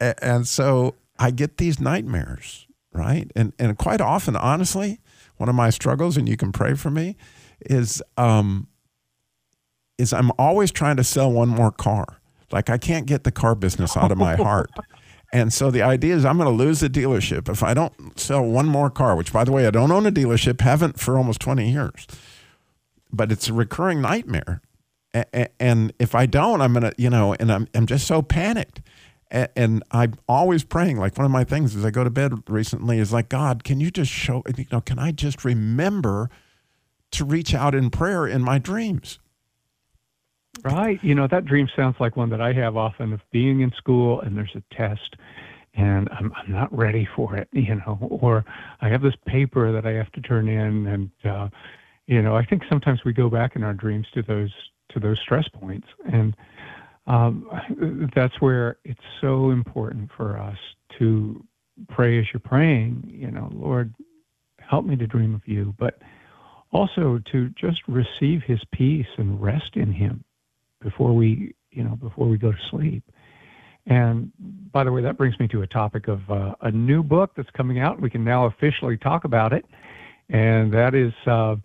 A- 0.01 0.21
and 0.21 0.47
so 0.47 0.95
I 1.17 1.31
get 1.31 1.57
these 1.57 1.79
nightmares, 1.79 2.67
right? 2.91 3.31
And, 3.35 3.53
and 3.59 3.77
quite 3.77 4.01
often, 4.01 4.35
honestly, 4.35 4.99
one 5.37 5.47
of 5.47 5.55
my 5.55 5.69
struggles, 5.69 6.17
and 6.17 6.27
you 6.27 6.35
can 6.35 6.51
pray 6.51 6.73
for 6.73 6.89
me, 6.89 7.15
is, 7.61 8.01
um, 8.17 8.67
is 9.97 10.11
I'm 10.11 10.31
always 10.37 10.71
trying 10.71 10.97
to 10.97 11.03
sell 11.03 11.31
one 11.31 11.49
more 11.49 11.71
car. 11.71 12.19
Like, 12.51 12.69
I 12.69 12.77
can't 12.77 13.05
get 13.05 13.23
the 13.23 13.31
car 13.31 13.55
business 13.55 13.95
out 13.95 14.11
of 14.11 14.17
my 14.17 14.35
heart. 14.43 14.71
And 15.33 15.51
so 15.51 15.71
the 15.71 15.81
idea 15.81 16.15
is 16.15 16.25
I'm 16.25 16.37
going 16.37 16.47
to 16.47 16.63
lose 16.63 16.81
the 16.81 16.89
dealership 16.89 17.49
if 17.49 17.63
I 17.63 17.73
don't 17.73 18.19
sell 18.19 18.45
one 18.45 18.67
more 18.67 18.91
car, 18.91 19.15
which 19.15 19.33
by 19.33 19.43
the 19.43 19.51
way, 19.51 19.65
I 19.65 19.71
don't 19.71 19.91
own 19.91 20.05
a 20.05 20.11
dealership, 20.11 20.61
haven't 20.61 20.99
for 20.99 21.17
almost 21.17 21.39
20 21.41 21.71
years. 21.71 22.05
But 23.11 23.31
it's 23.31 23.49
a 23.49 23.53
recurring 23.53 23.99
nightmare. 23.99 24.61
And 25.59 25.91
if 25.97 26.13
I 26.13 26.27
don't, 26.27 26.61
I'm 26.61 26.73
going 26.73 26.83
to, 26.83 26.93
you 26.99 27.09
know, 27.09 27.33
and 27.33 27.51
I'm, 27.51 27.67
I'm 27.73 27.87
just 27.87 28.05
so 28.05 28.21
panicked. 28.21 28.81
And 29.31 29.83
I'm 29.89 30.13
always 30.29 30.63
praying. 30.63 30.97
Like 30.97 31.17
one 31.17 31.25
of 31.25 31.31
my 31.31 31.43
things 31.43 31.75
as 31.75 31.83
I 31.83 31.89
go 31.89 32.03
to 32.03 32.11
bed 32.11 32.33
recently 32.47 32.99
is 32.99 33.11
like, 33.11 33.29
God, 33.29 33.63
can 33.63 33.79
you 33.79 33.89
just 33.89 34.11
show, 34.11 34.43
you 34.55 34.65
know, 34.71 34.81
can 34.81 34.99
I 34.99 35.11
just 35.11 35.43
remember 35.43 36.29
to 37.09 37.25
reach 37.25 37.55
out 37.55 37.73
in 37.73 37.89
prayer 37.89 38.27
in 38.27 38.43
my 38.43 38.59
dreams? 38.59 39.17
Right. 40.61 41.03
You 41.03 41.15
know, 41.15 41.27
that 41.27 41.45
dream 41.45 41.67
sounds 41.75 41.95
like 41.99 42.15
one 42.15 42.29
that 42.29 42.41
I 42.41 42.53
have 42.53 42.77
often 42.77 43.13
of 43.13 43.21
being 43.31 43.61
in 43.61 43.71
school 43.71 44.21
and 44.21 44.37
there's 44.37 44.55
a 44.55 44.75
test 44.75 45.15
and 45.75 46.07
I'm, 46.11 46.31
I'm 46.35 46.51
not 46.51 46.75
ready 46.75 47.07
for 47.15 47.35
it, 47.35 47.47
you 47.53 47.75
know, 47.75 47.97
or 48.01 48.45
I 48.81 48.89
have 48.89 49.01
this 49.01 49.15
paper 49.25 49.71
that 49.71 49.85
I 49.85 49.91
have 49.91 50.11
to 50.13 50.21
turn 50.21 50.47
in. 50.47 50.87
And, 50.87 51.11
uh, 51.25 51.49
you 52.05 52.21
know, 52.21 52.35
I 52.35 52.45
think 52.45 52.63
sometimes 52.69 53.03
we 53.03 53.13
go 53.13 53.29
back 53.29 53.55
in 53.55 53.63
our 53.63 53.73
dreams 53.73 54.07
to 54.13 54.21
those, 54.21 54.51
to 54.89 54.99
those 54.99 55.19
stress 55.19 55.47
points. 55.47 55.87
And 56.11 56.35
um, 57.07 57.49
that's 58.15 58.39
where 58.39 58.77
it's 58.85 59.01
so 59.21 59.49
important 59.49 60.11
for 60.15 60.37
us 60.37 60.57
to 60.99 61.43
pray 61.89 62.19
as 62.19 62.25
you're 62.31 62.39
praying, 62.39 63.03
you 63.07 63.31
know, 63.31 63.49
Lord, 63.51 63.93
help 64.59 64.85
me 64.85 64.95
to 64.97 65.07
dream 65.07 65.33
of 65.33 65.41
you, 65.47 65.73
but 65.79 65.99
also 66.71 67.19
to 67.31 67.49
just 67.49 67.81
receive 67.87 68.43
his 68.43 68.59
peace 68.71 69.07
and 69.17 69.41
rest 69.41 69.75
in 69.75 69.91
him 69.91 70.23
before 70.83 71.13
we, 71.13 71.55
you 71.71 71.83
know, 71.83 71.95
before 71.95 72.27
we 72.27 72.37
go 72.37 72.51
to 72.51 72.57
sleep. 72.69 73.03
And 73.85 74.31
by 74.71 74.83
the 74.83 74.91
way, 74.91 75.01
that 75.01 75.17
brings 75.17 75.37
me 75.39 75.47
to 75.49 75.61
a 75.63 75.67
topic 75.67 76.07
of 76.07 76.19
uh, 76.29 76.55
a 76.61 76.71
new 76.71 77.03
book 77.03 77.31
that's 77.35 77.49
coming 77.51 77.79
out. 77.79 78.01
We 78.01 78.09
can 78.09 78.23
now 78.23 78.45
officially 78.45 78.97
talk 78.97 79.25
about 79.25 79.51
it, 79.51 79.65
and 80.29 80.73
that 80.73 80.95
is 80.95 81.13
uh, 81.27 81.55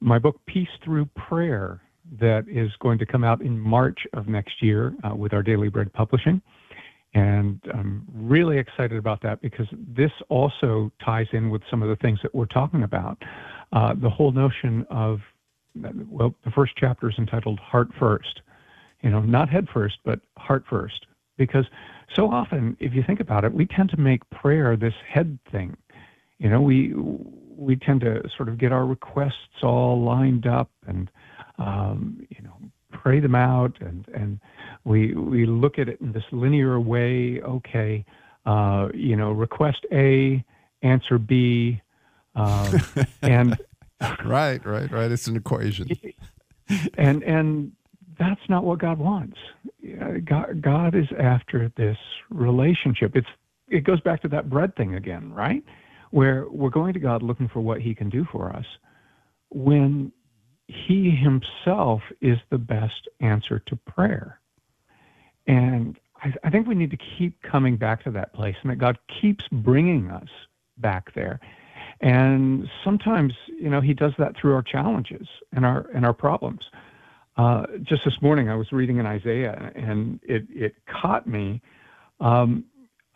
my 0.00 0.18
book, 0.18 0.40
Peace 0.46 0.68
Through 0.82 1.06
Prayer, 1.16 1.80
that 2.20 2.44
is 2.48 2.70
going 2.80 2.98
to 2.98 3.06
come 3.06 3.24
out 3.24 3.40
in 3.40 3.58
March 3.58 3.98
of 4.12 4.28
next 4.28 4.62
year 4.62 4.94
uh, 5.02 5.14
with 5.14 5.32
our 5.32 5.42
Daily 5.42 5.68
Bread 5.68 5.92
Publishing. 5.92 6.40
And 7.14 7.60
I'm 7.72 8.04
really 8.12 8.58
excited 8.58 8.98
about 8.98 9.22
that 9.22 9.40
because 9.40 9.66
this 9.72 10.10
also 10.28 10.90
ties 11.04 11.26
in 11.32 11.48
with 11.48 11.62
some 11.70 11.82
of 11.82 11.88
the 11.88 11.96
things 11.96 12.18
that 12.22 12.34
we're 12.34 12.46
talking 12.46 12.82
about. 12.82 13.22
Uh, 13.72 13.94
the 13.94 14.10
whole 14.10 14.32
notion 14.32 14.84
of, 14.90 15.20
well, 15.74 16.34
the 16.44 16.50
first 16.50 16.72
chapter 16.76 17.08
is 17.08 17.16
entitled 17.18 17.58
Heart 17.60 17.88
First. 17.98 18.42
You 19.02 19.10
know, 19.10 19.20
not 19.20 19.48
head 19.48 19.68
first, 19.72 19.98
but 20.04 20.20
heart 20.38 20.64
first. 20.68 21.06
Because 21.36 21.66
so 22.14 22.30
often, 22.30 22.76
if 22.80 22.94
you 22.94 23.02
think 23.02 23.20
about 23.20 23.44
it, 23.44 23.52
we 23.52 23.66
tend 23.66 23.90
to 23.90 23.98
make 23.98 24.28
prayer 24.30 24.76
this 24.76 24.94
head 25.06 25.38
thing. 25.50 25.76
You 26.38 26.48
know, 26.48 26.60
we 26.60 26.94
we 26.94 27.76
tend 27.76 28.00
to 28.00 28.22
sort 28.36 28.48
of 28.48 28.58
get 28.58 28.72
our 28.72 28.86
requests 28.86 29.62
all 29.62 30.02
lined 30.02 30.46
up 30.46 30.70
and 30.86 31.10
um, 31.58 32.26
you 32.30 32.42
know 32.42 32.56
pray 32.92 33.20
them 33.20 33.34
out 33.34 33.76
and 33.80 34.06
and 34.14 34.40
we 34.84 35.14
we 35.14 35.46
look 35.46 35.78
at 35.78 35.88
it 35.88 36.00
in 36.00 36.12
this 36.12 36.24
linear 36.30 36.78
way. 36.80 37.40
Okay, 37.42 38.04
uh, 38.46 38.88
you 38.94 39.16
know, 39.16 39.32
request 39.32 39.84
A, 39.92 40.44
answer 40.82 41.18
B, 41.18 41.80
um, 42.34 42.80
and 43.22 43.58
Right, 44.24 44.64
right, 44.64 44.90
right. 44.90 45.10
It's 45.10 45.26
an 45.26 45.36
equation. 45.36 45.88
and 46.98 47.22
and 47.22 47.72
that's 48.18 48.40
not 48.48 48.64
what 48.64 48.78
God 48.78 48.98
wants. 48.98 49.36
God, 50.24 50.62
God 50.62 50.94
is 50.94 51.06
after 51.18 51.72
this 51.76 51.96
relationship. 52.30 53.16
It's 53.16 53.28
it 53.68 53.84
goes 53.84 54.00
back 54.00 54.22
to 54.22 54.28
that 54.28 54.50
bread 54.50 54.76
thing 54.76 54.94
again, 54.94 55.32
right? 55.32 55.62
Where 56.10 56.46
we're 56.48 56.70
going 56.70 56.92
to 56.94 57.00
God 57.00 57.22
looking 57.22 57.48
for 57.48 57.60
what 57.60 57.80
He 57.80 57.94
can 57.94 58.08
do 58.08 58.26
for 58.30 58.50
us, 58.54 58.66
when 59.50 60.12
He 60.68 61.10
Himself 61.10 62.02
is 62.20 62.38
the 62.50 62.58
best 62.58 63.08
answer 63.20 63.58
to 63.66 63.76
prayer. 63.76 64.40
And 65.46 65.98
I, 66.22 66.32
I 66.44 66.50
think 66.50 66.66
we 66.66 66.74
need 66.74 66.90
to 66.90 66.98
keep 67.18 67.42
coming 67.42 67.76
back 67.76 68.04
to 68.04 68.10
that 68.12 68.32
place, 68.32 68.56
and 68.62 68.70
that 68.70 68.76
God 68.76 68.98
keeps 69.20 69.44
bringing 69.50 70.10
us 70.10 70.28
back 70.78 71.14
there. 71.14 71.40
And 72.00 72.68
sometimes, 72.84 73.32
you 73.60 73.70
know, 73.70 73.80
He 73.80 73.94
does 73.94 74.12
that 74.18 74.34
through 74.36 74.54
our 74.54 74.62
challenges 74.62 75.26
and 75.52 75.64
our 75.64 75.86
and 75.94 76.04
our 76.04 76.14
problems. 76.14 76.60
Uh, 77.36 77.64
just 77.82 78.04
this 78.04 78.14
morning, 78.22 78.48
I 78.48 78.54
was 78.54 78.70
reading 78.72 78.98
in 78.98 79.06
Isaiah, 79.06 79.72
and 79.74 80.20
it 80.22 80.46
it 80.50 80.74
caught 80.86 81.26
me. 81.26 81.60
Um, 82.20 82.64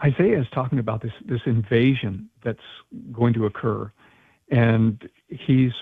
Isaiah 0.05 0.41
is 0.41 0.47
talking 0.53 0.79
about 0.79 1.03
this 1.03 1.13
this 1.27 1.41
invasion 1.47 2.29
that's 2.45 2.59
going 3.13 3.35
to 3.35 3.47
occur, 3.47 3.93
and 4.51 5.09
he's 5.29 5.73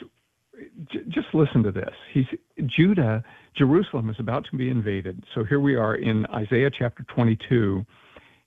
j- 0.93 1.05
just 1.09 1.29
listen 1.35 1.63
to 1.63 1.73
this. 1.73 1.95
He's 2.13 2.27
Judah, 2.67 3.25
Jerusalem 3.57 4.11
is 4.11 4.17
about 4.19 4.47
to 4.51 4.57
be 4.57 4.69
invaded. 4.69 5.25
So 5.35 5.45
here 5.45 5.61
we 5.61 5.77
are 5.77 5.95
in 5.97 6.27
Isaiah 6.27 6.71
chapter 6.71 7.05
22, 7.15 7.85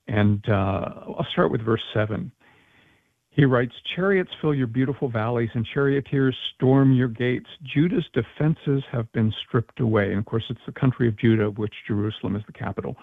and 0.08 0.44
uh, 0.48 0.52
I'll 0.52 1.28
start 1.32 1.52
with 1.52 1.62
verse 1.62 1.82
seven. 1.94 2.32
He 3.32 3.46
writes, 3.46 3.74
Chariots 3.96 4.32
fill 4.42 4.54
your 4.54 4.68
beautiful 4.68 5.10
valleys, 5.10 5.50
and 5.54 5.66
charioteers 5.74 6.36
storm 6.56 6.94
your 6.94 7.08
gates. 7.08 7.48
Judah's 7.74 8.06
defenses 8.14 8.84
have 8.92 9.12
been 9.12 9.32
stripped 9.48 9.80
away. 9.80 10.10
And 10.10 10.20
of 10.20 10.26
course, 10.26 10.44
it's 10.50 10.60
the 10.66 10.72
country 10.72 11.08
of 11.08 11.18
Judah, 11.18 11.46
of 11.46 11.58
which 11.58 11.74
Jerusalem 11.88 12.36
is 12.36 12.44
the 12.48 12.54
capital. 12.54 12.98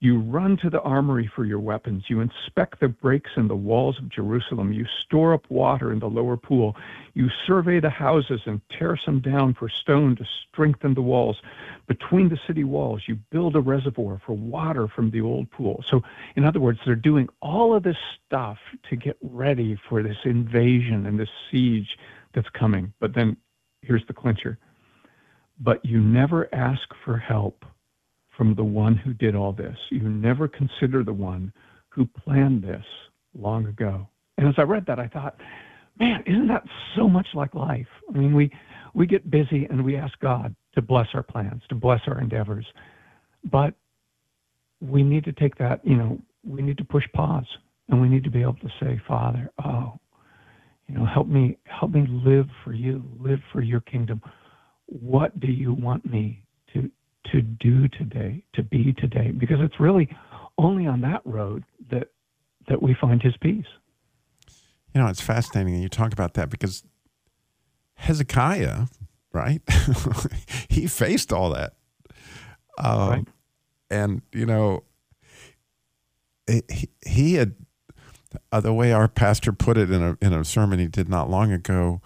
You 0.00 0.20
run 0.20 0.56
to 0.58 0.70
the 0.70 0.80
armory 0.82 1.28
for 1.34 1.44
your 1.44 1.58
weapons. 1.58 2.04
You 2.06 2.20
inspect 2.20 2.78
the 2.78 2.86
breaks 2.86 3.32
in 3.36 3.48
the 3.48 3.56
walls 3.56 3.98
of 3.98 4.08
Jerusalem. 4.08 4.72
You 4.72 4.86
store 5.04 5.34
up 5.34 5.50
water 5.50 5.92
in 5.92 5.98
the 5.98 6.06
lower 6.08 6.36
pool. 6.36 6.76
You 7.14 7.28
survey 7.46 7.80
the 7.80 7.90
houses 7.90 8.42
and 8.46 8.60
tear 8.70 8.96
some 8.96 9.18
down 9.18 9.54
for 9.54 9.68
stone 9.68 10.14
to 10.16 10.24
strengthen 10.24 10.94
the 10.94 11.02
walls. 11.02 11.42
Between 11.88 12.28
the 12.28 12.38
city 12.46 12.62
walls, 12.62 13.02
you 13.08 13.16
build 13.30 13.56
a 13.56 13.60
reservoir 13.60 14.20
for 14.24 14.34
water 14.34 14.86
from 14.86 15.10
the 15.10 15.20
old 15.20 15.50
pool. 15.50 15.82
So, 15.88 16.04
in 16.36 16.44
other 16.44 16.60
words, 16.60 16.78
they're 16.86 16.94
doing 16.94 17.28
all 17.42 17.74
of 17.74 17.82
this 17.82 17.98
stuff 18.24 18.58
to 18.90 18.94
get 18.94 19.16
ready 19.20 19.76
for 19.88 20.04
this 20.04 20.18
invasion 20.24 21.06
and 21.06 21.18
this 21.18 21.30
siege 21.50 21.98
that's 22.34 22.50
coming. 22.50 22.92
But 23.00 23.14
then 23.14 23.36
here's 23.82 24.06
the 24.06 24.14
clincher. 24.14 24.58
But 25.58 25.84
you 25.84 26.00
never 26.00 26.48
ask 26.54 26.88
for 27.04 27.16
help 27.16 27.64
from 28.38 28.54
the 28.54 28.64
one 28.64 28.96
who 28.96 29.12
did 29.12 29.34
all 29.34 29.52
this. 29.52 29.76
You 29.90 30.08
never 30.08 30.46
consider 30.46 31.02
the 31.02 31.12
one 31.12 31.52
who 31.88 32.06
planned 32.06 32.62
this 32.62 32.84
long 33.34 33.66
ago. 33.66 34.08
And 34.38 34.48
as 34.48 34.54
I 34.56 34.62
read 34.62 34.86
that, 34.86 35.00
I 35.00 35.08
thought, 35.08 35.36
man, 35.98 36.22
isn't 36.24 36.46
that 36.46 36.62
so 36.96 37.08
much 37.08 37.26
like 37.34 37.54
life? 37.56 37.88
I 38.08 38.16
mean, 38.16 38.34
we 38.34 38.50
we 38.94 39.06
get 39.06 39.30
busy 39.30 39.66
and 39.68 39.84
we 39.84 39.96
ask 39.96 40.18
God 40.20 40.54
to 40.74 40.80
bless 40.80 41.08
our 41.14 41.22
plans, 41.22 41.62
to 41.68 41.74
bless 41.74 42.00
our 42.06 42.20
endeavors, 42.20 42.64
but 43.50 43.74
we 44.80 45.02
need 45.02 45.24
to 45.24 45.32
take 45.32 45.56
that, 45.56 45.84
you 45.84 45.96
know, 45.96 46.18
we 46.46 46.62
need 46.62 46.78
to 46.78 46.84
push 46.84 47.04
pause 47.14 47.46
and 47.88 48.00
we 48.00 48.08
need 48.08 48.24
to 48.24 48.30
be 48.30 48.40
able 48.40 48.54
to 48.54 48.68
say, 48.80 49.00
Father, 49.06 49.50
oh, 49.64 49.98
you 50.86 50.94
know, 50.96 51.04
help 51.04 51.26
me, 51.26 51.58
help 51.64 51.90
me 51.90 52.06
live 52.08 52.46
for 52.64 52.72
you, 52.72 53.04
live 53.18 53.40
for 53.52 53.60
your 53.60 53.80
kingdom. 53.80 54.22
What 54.86 55.38
do 55.38 55.48
you 55.48 55.74
want 55.74 56.10
me 56.10 56.44
to 57.32 57.42
do 57.42 57.88
today, 57.88 58.42
to 58.54 58.62
be 58.62 58.92
today? 58.94 59.30
Because 59.30 59.58
it's 59.60 59.78
really 59.80 60.08
only 60.56 60.86
on 60.86 61.00
that 61.02 61.22
road 61.24 61.64
that 61.90 62.08
that 62.68 62.82
we 62.82 62.94
find 63.00 63.22
His 63.22 63.36
peace. 63.40 63.66
You 64.94 65.00
know, 65.02 65.06
it's 65.08 65.20
fascinating. 65.20 65.74
That 65.74 65.80
you 65.80 65.88
talk 65.88 66.12
about 66.12 66.34
that 66.34 66.50
because 66.50 66.84
Hezekiah, 67.98 68.84
right? 69.32 69.60
he 70.68 70.86
faced 70.86 71.32
all 71.32 71.50
that. 71.50 71.74
Um, 72.78 73.10
right. 73.10 73.28
And, 73.90 74.22
you 74.32 74.46
know, 74.46 74.84
he, 76.46 76.62
he 77.04 77.34
had, 77.34 77.54
uh, 78.52 78.60
the 78.60 78.72
way 78.72 78.92
our 78.92 79.08
pastor 79.08 79.52
put 79.52 79.76
it 79.76 79.90
in 79.90 80.02
a, 80.02 80.18
in 80.20 80.32
a 80.32 80.44
sermon 80.44 80.78
he 80.78 80.86
did 80.86 81.08
not 81.08 81.28
long 81.28 81.52
ago, 81.52 82.00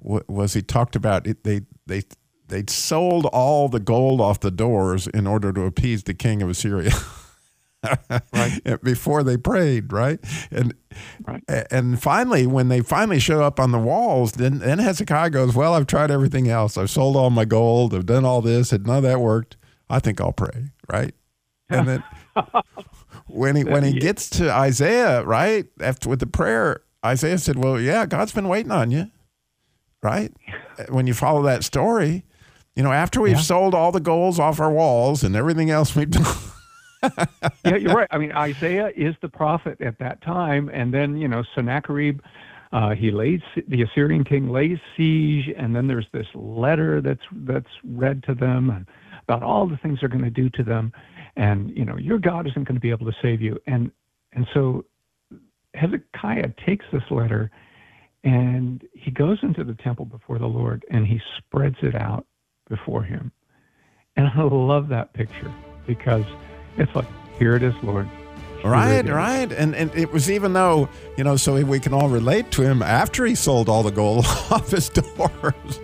was 0.00 0.54
he 0.54 0.62
talked 0.62 0.96
about 0.96 1.26
it, 1.26 1.44
they, 1.44 1.62
they, 1.86 2.02
they'd 2.48 2.70
sold 2.70 3.26
all 3.26 3.68
the 3.68 3.80
gold 3.80 4.20
off 4.20 4.40
the 4.40 4.50
doors 4.50 5.06
in 5.08 5.26
order 5.26 5.52
to 5.52 5.62
appease 5.62 6.04
the 6.04 6.14
king 6.14 6.42
of 6.42 6.50
Assyria. 6.50 6.92
right. 8.32 8.82
before 8.82 9.22
they 9.22 9.36
prayed, 9.36 9.92
right? 9.92 10.18
And 10.50 10.74
right. 11.26 11.42
and 11.70 12.00
finally, 12.00 12.46
when 12.46 12.68
they 12.68 12.80
finally 12.80 13.18
show 13.18 13.42
up 13.42 13.60
on 13.60 13.72
the 13.72 13.78
walls, 13.78 14.32
then 14.32 14.58
then 14.58 14.78
Hezekiah 14.78 15.30
goes, 15.30 15.54
"Well, 15.54 15.74
I've 15.74 15.86
tried 15.86 16.10
everything 16.10 16.48
else. 16.48 16.78
I've 16.78 16.90
sold 16.90 17.16
all 17.16 17.30
my 17.30 17.44
gold. 17.44 17.94
I've 17.94 18.06
done 18.06 18.24
all 18.24 18.40
this, 18.40 18.72
and 18.72 18.86
none 18.86 18.98
of 18.98 19.02
that 19.04 19.20
worked. 19.20 19.56
I 19.90 19.98
think 19.98 20.20
I'll 20.20 20.32
pray." 20.32 20.70
Right? 20.90 21.14
And 21.68 21.88
then 21.88 22.04
when 23.26 23.56
he 23.56 23.64
when 23.64 23.84
he 23.84 23.98
gets 23.98 24.30
to 24.30 24.50
Isaiah, 24.50 25.22
right 25.22 25.66
after 25.80 26.08
with 26.08 26.20
the 26.20 26.26
prayer, 26.26 26.82
Isaiah 27.04 27.38
said, 27.38 27.62
"Well, 27.62 27.80
yeah, 27.80 28.06
God's 28.06 28.32
been 28.32 28.48
waiting 28.48 28.72
on 28.72 28.90
you." 28.90 29.10
Right? 30.02 30.32
When 30.88 31.06
you 31.06 31.14
follow 31.14 31.42
that 31.42 31.62
story, 31.62 32.24
you 32.76 32.82
know, 32.82 32.92
after 32.92 33.20
we've 33.20 33.36
yeah. 33.36 33.42
sold 33.42 33.74
all 33.74 33.92
the 33.92 34.00
golds 34.00 34.38
off 34.38 34.60
our 34.60 34.72
walls 34.72 35.22
and 35.22 35.36
everything 35.36 35.70
else 35.70 35.94
we've 35.94 36.10
done. 36.10 36.24
Yeah, 37.64 37.76
you're 37.76 37.94
right. 37.94 38.08
I 38.10 38.18
mean, 38.18 38.32
Isaiah 38.32 38.90
is 38.96 39.14
the 39.20 39.28
prophet 39.28 39.80
at 39.80 39.98
that 39.98 40.22
time, 40.22 40.70
and 40.72 40.92
then 40.92 41.16
you 41.18 41.28
know 41.28 41.42
Sennacherib, 41.54 42.20
uh, 42.72 42.94
he 42.94 43.10
lays 43.10 43.40
the 43.68 43.82
Assyrian 43.82 44.24
king 44.24 44.48
lays 44.48 44.78
siege, 44.96 45.52
and 45.56 45.76
then 45.76 45.86
there's 45.86 46.06
this 46.12 46.26
letter 46.34 47.00
that's 47.02 47.20
that's 47.32 47.68
read 47.84 48.22
to 48.24 48.34
them 48.34 48.86
about 49.22 49.42
all 49.42 49.66
the 49.66 49.76
things 49.78 49.98
they're 50.00 50.08
going 50.08 50.24
to 50.24 50.30
do 50.30 50.48
to 50.50 50.62
them, 50.62 50.92
and 51.36 51.76
you 51.76 51.84
know 51.84 51.96
your 51.98 52.18
God 52.18 52.46
isn't 52.46 52.64
going 52.64 52.76
to 52.76 52.80
be 52.80 52.90
able 52.90 53.06
to 53.06 53.16
save 53.20 53.40
you, 53.42 53.58
and 53.66 53.90
and 54.32 54.46
so 54.54 54.84
Hezekiah 55.74 56.52
takes 56.66 56.86
this 56.92 57.04
letter, 57.10 57.50
and 58.22 58.82
he 58.94 59.10
goes 59.10 59.38
into 59.42 59.64
the 59.64 59.74
temple 59.74 60.06
before 60.06 60.38
the 60.38 60.46
Lord, 60.46 60.84
and 60.90 61.06
he 61.06 61.20
spreads 61.38 61.76
it 61.82 61.94
out 61.94 62.26
before 62.68 63.02
him, 63.02 63.32
and 64.16 64.28
I 64.28 64.42
love 64.42 64.88
that 64.88 65.12
picture 65.12 65.52
because 65.86 66.24
it's 66.76 66.94
like, 66.94 67.08
here 67.38 67.56
it 67.56 67.62
is, 67.62 67.74
Lord. 67.82 68.08
Here 68.60 68.70
right, 68.70 69.06
right. 69.06 69.52
And 69.52 69.74
and 69.74 69.94
it 69.94 70.12
was 70.12 70.30
even 70.30 70.52
though, 70.52 70.88
you 71.16 71.24
know, 71.24 71.36
so 71.36 71.62
we 71.64 71.80
can 71.80 71.92
all 71.92 72.08
relate 72.08 72.50
to 72.52 72.62
him 72.62 72.82
after 72.82 73.26
he 73.26 73.34
sold 73.34 73.68
all 73.68 73.82
the 73.82 73.90
gold 73.90 74.24
off 74.50 74.70
his 74.70 74.88
doors. 74.88 75.80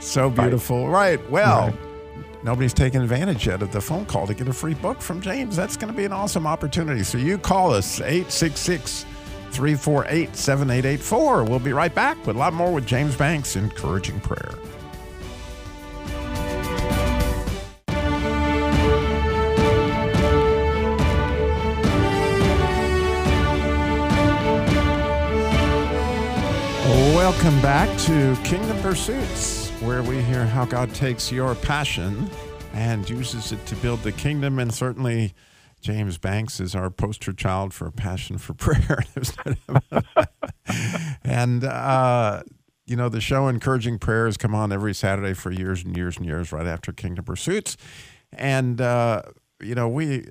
so 0.00 0.30
beautiful. 0.30 0.88
Right. 0.88 1.18
right. 1.18 1.30
Well, 1.30 1.68
right. 1.68 2.44
nobody's 2.44 2.74
taken 2.74 3.02
advantage 3.02 3.46
yet 3.46 3.62
of 3.62 3.72
the 3.72 3.80
phone 3.80 4.06
call 4.06 4.26
to 4.26 4.34
get 4.34 4.48
a 4.48 4.52
free 4.52 4.74
book 4.74 5.00
from 5.00 5.20
James. 5.20 5.56
That's 5.56 5.76
going 5.76 5.92
to 5.92 5.96
be 5.96 6.04
an 6.04 6.12
awesome 6.12 6.46
opportunity. 6.46 7.02
So 7.02 7.18
you 7.18 7.38
call 7.38 7.72
us 7.72 8.00
866 8.00 9.04
348 9.50 10.36
7884. 10.36 11.44
We'll 11.44 11.58
be 11.58 11.72
right 11.72 11.94
back 11.94 12.24
with 12.26 12.36
a 12.36 12.38
lot 12.38 12.52
more 12.52 12.72
with 12.72 12.86
James 12.86 13.16
Banks, 13.16 13.56
encouraging 13.56 14.20
prayer. 14.20 14.54
Welcome 27.32 27.62
back 27.62 27.98
to 28.00 28.36
Kingdom 28.44 28.78
Pursuits, 28.82 29.70
where 29.80 30.02
we 30.02 30.22
hear 30.22 30.46
how 30.46 30.64
God 30.64 30.94
takes 30.94 31.32
your 31.32 31.56
passion 31.56 32.30
and 32.72 33.08
uses 33.08 33.50
it 33.50 33.66
to 33.66 33.76
build 33.76 34.00
the 34.02 34.12
kingdom. 34.12 34.58
And 34.60 34.72
certainly, 34.72 35.32
James 35.80 36.18
Banks 36.18 36.60
is 36.60 36.76
our 36.76 36.88
poster 36.88 37.32
child 37.32 37.72
for 37.74 37.90
passion 37.90 38.38
for 38.38 38.52
prayer. 38.54 39.02
and, 41.24 41.64
uh, 41.64 42.42
you 42.86 42.94
know, 42.96 43.08
the 43.08 43.20
show 43.20 43.48
Encouraging 43.48 43.98
Prayers 43.98 44.36
come 44.36 44.54
on 44.54 44.70
every 44.70 44.94
Saturday 44.94 45.32
for 45.32 45.50
years 45.50 45.82
and 45.82 45.96
years 45.96 46.18
and 46.18 46.26
years 46.26 46.52
right 46.52 46.66
after 46.66 46.92
Kingdom 46.92 47.24
Pursuits. 47.24 47.76
And, 48.32 48.80
uh, 48.80 49.22
you 49.60 49.74
know, 49.74 49.88
we 49.88 50.26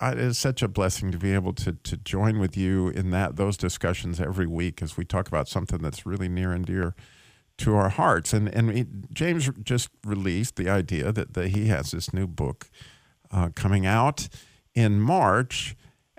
it 0.00 0.18
is 0.18 0.38
such 0.38 0.62
a 0.62 0.68
blessing 0.68 1.10
to 1.12 1.18
be 1.18 1.32
able 1.32 1.52
to 1.54 1.72
to 1.72 1.96
join 1.96 2.38
with 2.38 2.56
you 2.56 2.88
in 2.88 3.10
that 3.10 3.36
those 3.36 3.56
discussions 3.56 4.20
every 4.20 4.46
week 4.46 4.82
as 4.82 4.96
we 4.96 5.04
talk 5.04 5.28
about 5.28 5.48
something 5.48 5.78
that's 5.78 6.04
really 6.04 6.28
near 6.28 6.52
and 6.52 6.66
dear 6.66 6.94
to 7.58 7.74
our 7.74 7.88
hearts. 7.88 8.32
And 8.32 8.48
and 8.48 9.08
James 9.12 9.50
just 9.62 9.88
released 10.04 10.56
the 10.56 10.68
idea 10.68 11.12
that, 11.12 11.34
that 11.34 11.48
he 11.48 11.66
has 11.66 11.90
this 11.90 12.12
new 12.12 12.26
book 12.26 12.68
uh, 13.30 13.50
coming 13.54 13.86
out 13.86 14.28
in 14.74 15.00
March 15.00 15.74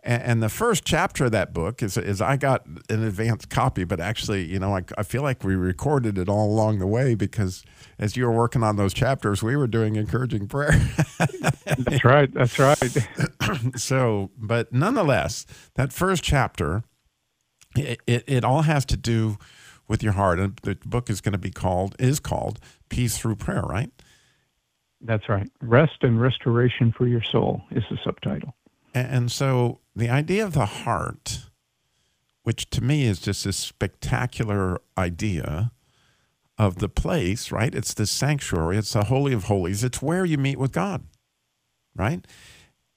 and, 0.08 0.42
the 0.42 0.50
first 0.50 0.86
chapter 0.86 1.26
of 1.26 1.32
that 1.34 1.54
book 1.54 1.84
is, 1.84 1.98
is 1.98 2.22
I 2.22 2.38
got 2.38 2.66
an 2.66 3.04
advanced 3.04 3.50
copy, 3.50 3.84
but 3.84 4.00
actually, 4.00 4.46
you 4.46 4.58
know, 4.58 4.76
I, 4.76 4.84
I 4.98 5.04
feel 5.04 5.22
like 5.22 5.44
we 5.44 5.56
recorded 5.56 6.18
it 6.18 6.30
all 6.30 6.50
along 6.50 6.80
the 6.80 6.88
way 6.88 7.14
because 7.14 7.66
as 8.00 8.16
you 8.16 8.26
were 8.26 8.32
working 8.32 8.64
on 8.64 8.78
those 8.78 8.94
chapters, 8.94 9.44
we 9.44 9.58
were 9.58 9.68
doing 9.68 9.98
encouraging 9.98 10.48
prayer. 10.48 10.72
that's 11.78 12.06
right. 12.06 12.34
That's 12.34 12.58
right. 12.58 13.08
so, 13.76 14.32
but 14.38 14.72
nonetheless, 14.72 15.46
that 15.76 15.92
first 15.92 16.24
chapter, 16.24 16.84
it, 17.76 18.00
it, 18.08 18.24
it 18.28 18.44
all 18.46 18.62
has 18.62 18.86
to 18.86 18.98
do 18.98 19.38
with 19.90 20.02
your 20.02 20.14
heart. 20.14 20.40
And 20.40 20.58
the 20.64 20.78
book 20.86 21.10
is 21.10 21.20
going 21.20 21.34
to 21.34 21.38
be 21.38 21.52
called, 21.52 21.96
is 22.00 22.22
called 22.22 22.60
Peace 22.88 23.18
Through 23.18 23.36
Prayer, 23.36 23.64
right? 23.64 23.92
That's 25.02 25.28
right. 25.28 25.52
Rest 25.62 25.98
and 26.02 26.20
Restoration 26.20 26.94
for 26.94 27.08
Your 27.08 27.24
Soul 27.24 27.62
is 27.72 27.84
the 27.90 27.98
subtitle. 28.04 28.56
And 28.94 29.32
so 29.32 29.80
the 29.98 30.10
idea 30.10 30.46
of 30.46 30.54
the 30.54 30.66
heart, 30.66 31.48
which 32.44 32.70
to 32.70 32.84
me 32.84 33.06
is 33.06 33.20
just 33.20 33.44
this 33.44 33.58
spectacular 33.58 34.80
idea 34.96 35.72
of 36.56 36.76
the 36.76 36.88
place, 36.88 37.52
right? 37.52 37.74
It's 37.74 37.96
the 37.96 38.06
sanctuary, 38.06 38.78
it's 38.78 38.94
the 38.94 39.06
holy 39.06 39.34
of 39.34 39.46
holies, 39.46 39.84
it's 39.84 40.02
where 40.02 40.24
you 40.24 40.38
meet 40.38 40.60
with 40.60 40.72
God, 40.72 41.04
right? 41.96 42.26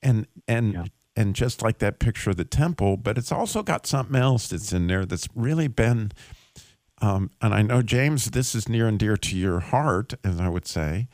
And 0.02 0.26
and 0.46 0.74
yeah. 0.74 0.84
and 1.16 1.34
just 1.34 1.62
like 1.62 1.78
that 1.78 2.00
picture 2.00 2.30
of 2.30 2.36
the 2.36 2.44
temple, 2.44 2.98
but 2.98 3.16
it's 3.16 3.32
also 3.32 3.62
got 3.62 3.86
something 3.86 4.16
else 4.16 4.48
that's 4.48 4.72
in 4.72 4.86
there 4.86 5.06
that's 5.06 5.28
really 5.34 5.68
been. 5.68 6.12
Um, 7.02 7.30
and 7.40 7.54
I 7.54 7.62
know 7.62 7.80
James, 7.80 8.26
this 8.26 8.54
is 8.54 8.68
near 8.68 8.86
and 8.86 8.98
dear 8.98 9.16
to 9.16 9.36
your 9.36 9.60
heart, 9.60 10.12
as 10.22 10.38
I 10.38 10.50
would 10.50 10.66
say, 10.66 11.08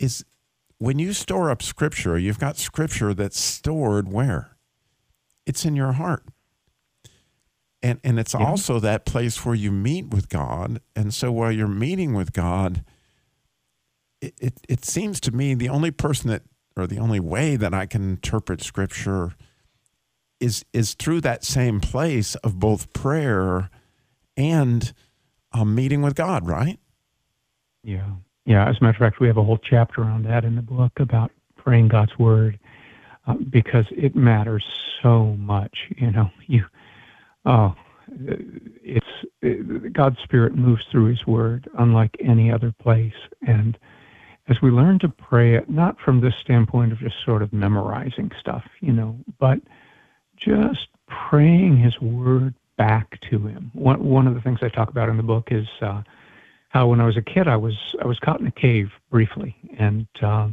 is 0.00 0.24
when 0.78 0.98
you 0.98 1.12
store 1.12 1.50
up 1.50 1.62
scripture, 1.62 2.18
you've 2.18 2.40
got 2.40 2.56
scripture 2.56 3.14
that's 3.14 3.38
stored 3.38 4.12
where? 4.12 4.57
It's 5.48 5.64
in 5.64 5.74
your 5.74 5.92
heart. 5.92 6.24
And, 7.82 8.00
and 8.04 8.18
it's 8.18 8.34
yeah. 8.34 8.44
also 8.44 8.78
that 8.80 9.06
place 9.06 9.44
where 9.44 9.54
you 9.54 9.72
meet 9.72 10.08
with 10.08 10.28
God. 10.28 10.80
And 10.94 11.14
so 11.14 11.32
while 11.32 11.50
you're 11.50 11.66
meeting 11.66 12.12
with 12.12 12.34
God, 12.34 12.84
it, 14.20 14.34
it, 14.38 14.54
it 14.68 14.84
seems 14.84 15.20
to 15.20 15.32
me 15.32 15.54
the 15.54 15.70
only 15.70 15.90
person 15.90 16.28
that, 16.28 16.42
or 16.76 16.86
the 16.86 16.98
only 16.98 17.18
way 17.18 17.56
that 17.56 17.72
I 17.72 17.86
can 17.86 18.10
interpret 18.10 18.62
scripture 18.62 19.32
is, 20.38 20.64
is 20.72 20.94
through 20.94 21.22
that 21.22 21.44
same 21.44 21.80
place 21.80 22.34
of 22.36 22.58
both 22.58 22.92
prayer 22.92 23.70
and 24.36 24.92
a 25.52 25.64
meeting 25.64 26.02
with 26.02 26.14
God, 26.14 26.46
right? 26.46 26.78
Yeah. 27.82 28.10
Yeah, 28.44 28.68
as 28.68 28.76
a 28.80 28.84
matter 28.84 28.96
of 29.04 29.12
fact, 29.12 29.20
we 29.20 29.28
have 29.28 29.38
a 29.38 29.42
whole 29.42 29.58
chapter 29.58 30.02
on 30.04 30.24
that 30.24 30.44
in 30.44 30.56
the 30.56 30.62
book 30.62 30.92
about 30.98 31.30
praying 31.56 31.88
God's 31.88 32.18
word 32.18 32.58
because 33.50 33.86
it 33.90 34.16
matters 34.16 34.64
so 35.02 35.36
much. 35.38 35.76
You 35.96 36.10
know, 36.10 36.30
you 36.46 36.64
oh, 37.44 37.74
it's 38.08 39.06
it, 39.42 39.92
God's 39.92 40.18
Spirit 40.20 40.54
moves 40.54 40.84
through 40.90 41.06
His 41.06 41.26
Word 41.26 41.68
unlike 41.78 42.16
any 42.20 42.50
other 42.50 42.72
place, 42.80 43.12
and 43.46 43.78
as 44.48 44.62
we 44.62 44.70
learn 44.70 44.98
to 45.00 45.08
pray 45.08 45.54
it, 45.54 45.68
not 45.68 46.00
from 46.00 46.20
this 46.20 46.34
standpoint 46.40 46.92
of 46.92 46.98
just 46.98 47.16
sort 47.24 47.42
of 47.42 47.52
memorizing 47.52 48.30
stuff, 48.40 48.64
you 48.80 48.92
know, 48.92 49.18
but 49.38 49.60
just 50.36 50.88
praying 51.06 51.76
His 51.76 52.00
Word, 52.00 52.54
back 52.78 53.20
to 53.28 53.46
Him. 53.46 53.70
One 53.74 54.02
one 54.04 54.26
of 54.26 54.34
the 54.34 54.40
things 54.40 54.60
I 54.62 54.68
talk 54.68 54.88
about 54.88 55.10
in 55.10 55.18
the 55.18 55.22
book 55.22 55.48
is 55.50 55.66
uh, 55.82 56.02
how 56.70 56.86
when 56.86 57.00
I 57.00 57.06
was 57.06 57.16
a 57.16 57.22
kid 57.22 57.48
I 57.48 57.56
was 57.56 57.76
I 58.02 58.06
was 58.06 58.18
caught 58.20 58.40
in 58.40 58.46
a 58.46 58.52
cave 58.52 58.90
briefly, 59.10 59.54
and 59.78 60.06
uh, 60.22 60.48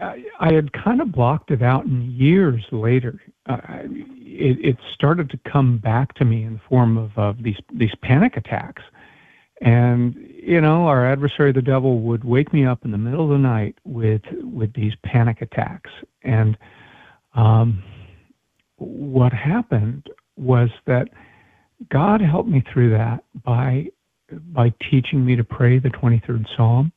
I, 0.00 0.52
had 0.52 0.72
kind 0.72 1.00
of 1.00 1.12
blocked 1.12 1.50
it 1.50 1.62
out, 1.62 1.84
and 1.84 2.10
years 2.12 2.64
later, 2.72 3.20
it, 3.48 4.58
it 4.64 4.76
started 4.94 5.30
to 5.30 5.38
come 5.50 5.78
back 5.78 6.14
to 6.14 6.24
me 6.24 6.44
in 6.44 6.54
the 6.54 6.60
form 6.68 6.96
of, 6.96 7.16
of 7.16 7.42
these 7.42 7.58
these 7.72 7.94
panic 8.02 8.36
attacks. 8.36 8.82
And 9.60 10.16
you 10.42 10.60
know, 10.60 10.86
our 10.86 11.06
adversary, 11.06 11.52
the 11.52 11.62
devil, 11.62 12.00
would 12.00 12.24
wake 12.24 12.52
me 12.52 12.64
up 12.64 12.84
in 12.84 12.90
the 12.90 12.98
middle 12.98 13.24
of 13.24 13.30
the 13.30 13.38
night 13.38 13.76
with 13.84 14.22
with 14.42 14.72
these 14.72 14.94
panic 15.04 15.42
attacks. 15.42 15.90
And 16.22 16.56
um, 17.34 17.82
what 18.76 19.32
happened 19.32 20.08
was 20.36 20.70
that 20.86 21.08
God 21.90 22.20
helped 22.20 22.48
me 22.48 22.64
through 22.72 22.90
that 22.90 23.24
by 23.44 23.88
by 24.52 24.72
teaching 24.90 25.24
me 25.24 25.36
to 25.36 25.44
pray 25.44 25.78
the 25.78 25.90
23rd 25.90 26.46
Psalm, 26.56 26.92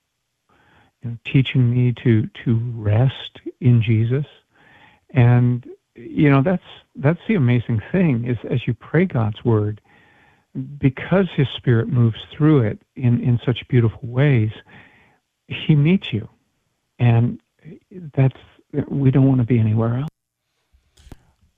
know, 1.10 1.18
teaching 1.26 1.72
me 1.72 1.94
to 2.04 2.28
to 2.46 2.60
rest 2.76 3.40
in 3.60 3.82
Jesus, 3.82 4.26
and 5.10 5.68
you 5.96 6.30
know 6.30 6.42
that's 6.42 6.64
that's 6.96 7.20
the 7.28 7.36
amazing 7.36 7.82
thing 7.92 8.26
is 8.26 8.38
as 8.50 8.68
you 8.68 8.74
pray 8.74 9.06
God's 9.06 9.44
word, 9.44 9.82
because 10.78 11.28
His 11.36 11.48
Spirit 11.56 11.88
moves 11.88 12.20
through 12.32 12.62
it 12.62 12.82
in 12.96 13.22
in 13.22 13.40
such 13.46 13.68
beautiful 13.68 14.08
ways, 14.08 14.52
He 15.48 15.76
meets 15.76 16.12
you, 16.12 16.28
and 17.00 17.40
that's 18.14 18.40
we 18.88 19.12
don't 19.12 19.28
want 19.28 19.40
to 19.40 19.46
be 19.48 19.60
anywhere 19.60 20.00
else. 20.00 20.10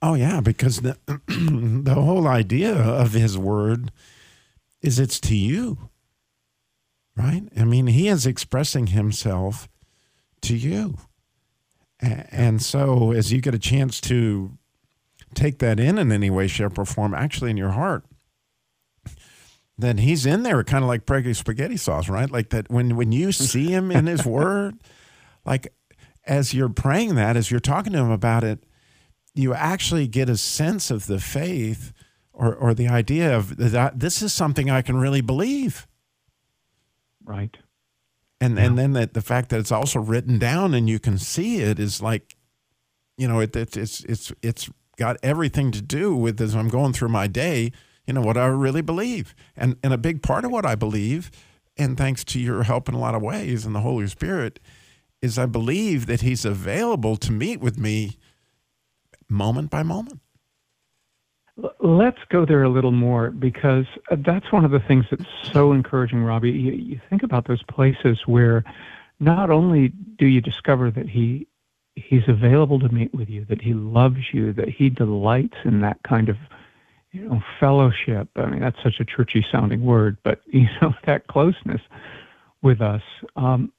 Oh 0.02 0.14
yeah, 0.14 0.42
because 0.42 0.82
the 0.82 0.98
the 1.28 1.96
whole 1.96 2.28
idea 2.28 2.74
of 2.74 3.14
his 3.14 3.38
word 3.38 3.92
is 4.82 5.00
it's 5.00 5.20
to 5.22 5.36
you. 5.36 5.90
Right? 7.18 7.44
I 7.58 7.64
mean, 7.64 7.88
he 7.88 8.08
is 8.08 8.28
expressing 8.28 8.88
himself 8.88 9.68
to 10.42 10.56
you. 10.56 10.98
And 12.00 12.62
so 12.62 13.12
as 13.12 13.34
you 13.34 13.42
get 13.42 13.56
a 13.56 13.60
chance 13.60 14.00
to 14.02 14.52
take 15.34 15.58
that 15.60 15.80
in 15.80 15.98
in 15.98 16.12
any 16.12 16.30
way 16.30 16.48
shape 16.48 16.78
or 16.78 16.86
form 16.86 17.16
actually 17.16 17.50
in 17.50 17.58
your 17.58 17.72
heart, 17.72 18.06
then 19.78 19.98
he's 19.98 20.26
in 20.26 20.44
there 20.44 20.64
kind 20.64 20.84
of 20.84 20.88
like 20.88 21.06
Prego 21.06 21.34
spaghetti 21.34 21.78
sauce, 21.78 22.08
right? 22.08 22.30
Like 22.30 22.50
that 22.50 22.70
when 22.70 22.96
when 22.96 23.12
you 23.12 23.32
see 23.32 23.68
him 23.68 23.92
in 23.92 24.06
his 24.06 24.26
word, 24.26 24.76
like 25.46 25.74
as 26.26 26.54
you're 26.54 26.70
praying 26.70 27.16
that, 27.16 27.36
as 27.36 27.50
you're 27.50 27.60
talking 27.60 27.94
to 27.94 28.00
him 28.00 28.12
about 28.12 28.44
it, 28.44 28.64
you 29.34 29.54
actually 29.54 30.08
get 30.08 30.30
a 30.30 30.38
sense 30.38 30.92
of 30.92 31.08
the 31.08 31.20
faith 31.20 31.94
or, 32.34 32.54
or 32.54 32.74
the 32.74 32.88
idea 32.88 33.36
of 33.36 33.58
that 33.58 34.00
this 34.00 34.22
is 34.22 34.34
something 34.34 34.70
I 34.70 34.82
can 34.82 34.98
really 34.98 35.22
believe. 35.22 35.88
Right. 37.28 37.56
And 38.40 38.58
yeah. 38.58 38.66
and 38.66 38.78
then 38.78 38.94
that 38.94 39.14
the 39.14 39.22
fact 39.22 39.50
that 39.50 39.60
it's 39.60 39.72
also 39.72 40.00
written 40.00 40.40
down 40.40 40.74
and 40.74 40.90
you 40.90 41.00
can 41.00 41.18
see 41.18 41.62
it 41.62 41.80
is 41.80 42.02
like, 42.02 42.36
you 43.18 43.28
know, 43.28 43.40
it, 43.40 43.56
it 43.56 43.76
it's 43.76 44.04
it's 44.06 44.32
it's 44.42 44.70
got 44.98 45.18
everything 45.22 45.72
to 45.72 45.82
do 45.82 46.16
with 46.16 46.40
as 46.42 46.56
I'm 46.56 46.70
going 46.70 46.94
through 46.94 47.10
my 47.10 47.28
day, 47.28 47.72
you 48.06 48.14
know, 48.14 48.22
what 48.22 48.38
I 48.38 48.46
really 48.48 48.82
believe. 48.82 49.36
And 49.56 49.76
and 49.84 49.94
a 49.94 49.98
big 49.98 50.24
part 50.24 50.46
of 50.46 50.52
what 50.52 50.66
I 50.66 50.76
believe, 50.76 51.30
and 51.78 51.98
thanks 51.98 52.24
to 52.26 52.40
your 52.40 52.64
help 52.64 52.88
in 52.88 52.96
a 52.96 53.00
lot 53.00 53.16
of 53.16 53.22
ways 53.22 53.66
and 53.66 53.76
the 53.76 53.82
Holy 53.82 54.08
Spirit, 54.08 54.60
is 55.22 55.38
I 55.38 55.46
believe 55.46 56.06
that 56.06 56.22
He's 56.22 56.46
available 56.46 57.18
to 57.18 57.32
meet 57.32 57.60
with 57.60 57.78
me 57.78 58.18
moment 59.30 59.70
by 59.70 59.84
moment. 59.84 60.22
Let's 61.80 62.20
go 62.30 62.46
there 62.46 62.64
a 62.64 62.70
little 62.70 62.92
more 62.92 63.32
because 63.32 63.86
uh, 64.12 64.18
that's 64.20 64.52
one 64.52 64.64
of 64.64 64.72
the 64.72 64.80
things 64.80 65.06
that's 65.10 65.26
so 65.52 65.72
encouraging, 65.72 66.24
Robby. 66.24 66.52
You, 66.52 66.72
you 66.74 67.02
think 67.10 67.24
about 67.24 67.48
those 67.48 67.64
places 67.64 68.20
where 68.26 68.64
not 69.20 69.50
only 69.50 69.90
do 70.18 70.28
you 70.28 70.42
discover 70.42 70.92
that 70.92 71.10
he 71.10 71.48
he's 71.96 72.28
available 72.28 72.80
to 72.80 72.90
meet 72.90 73.12
with 73.14 73.28
you, 73.28 73.44
that 73.46 73.60
he 73.60 73.74
loves 73.74 74.32
you, 74.32 74.54
that 74.54 74.70
he 74.70 74.90
delights 74.90 75.58
in 75.66 75.82
that 75.82 75.98
kind 76.04 76.30
of 76.30 76.38
you 77.12 77.28
know 77.28 77.42
fellowship. 77.60 78.30
I 78.36 78.46
mean, 78.46 78.62
that's 78.62 78.82
such 78.84 79.00
a 79.00 79.06
churchy 79.06 79.46
sounding 79.52 79.84
word, 79.84 80.18
but 80.24 80.42
you 80.48 80.68
know 80.82 80.94
that 81.06 81.28
closeness 81.28 81.82
with 82.62 82.82
us. 82.82 83.02
Um, 83.36 83.72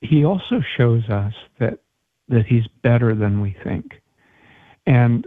he 0.00 0.24
also 0.24 0.60
shows 0.76 1.08
us 1.08 1.34
that 1.58 1.80
that 2.28 2.46
he's 2.46 2.66
better 2.82 3.14
than 3.14 3.40
we 3.40 3.56
think. 3.62 4.00
And 4.86 5.26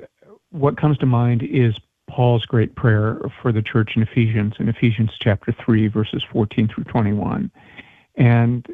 what 0.52 0.78
comes 0.78 0.98
to 1.00 1.06
mind 1.06 1.44
is 1.44 1.76
Paul's 2.10 2.46
great 2.46 2.76
prayer 2.76 3.20
for 3.42 3.52
the 3.52 3.62
church 3.62 3.92
in 3.96 4.02
Ephesians, 4.02 4.54
in 4.60 4.68
Ephesians 4.68 5.12
chapter 5.20 5.56
3, 5.64 5.88
verses 5.88 6.24
14 6.32 6.70
through 6.74 6.86
21. 6.86 7.52
And 8.16 8.66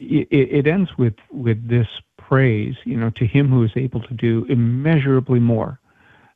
it, 0.00 0.28
it 0.30 0.66
ends 0.66 0.90
with, 0.98 1.14
with 1.30 1.68
this 1.68 1.86
praise, 2.16 2.74
you 2.84 2.96
know, 2.96 3.10
to 3.16 3.26
him 3.26 3.48
who 3.48 3.62
is 3.64 3.70
able 3.76 4.00
to 4.02 4.14
do 4.14 4.46
immeasurably 4.48 5.40
more 5.40 5.78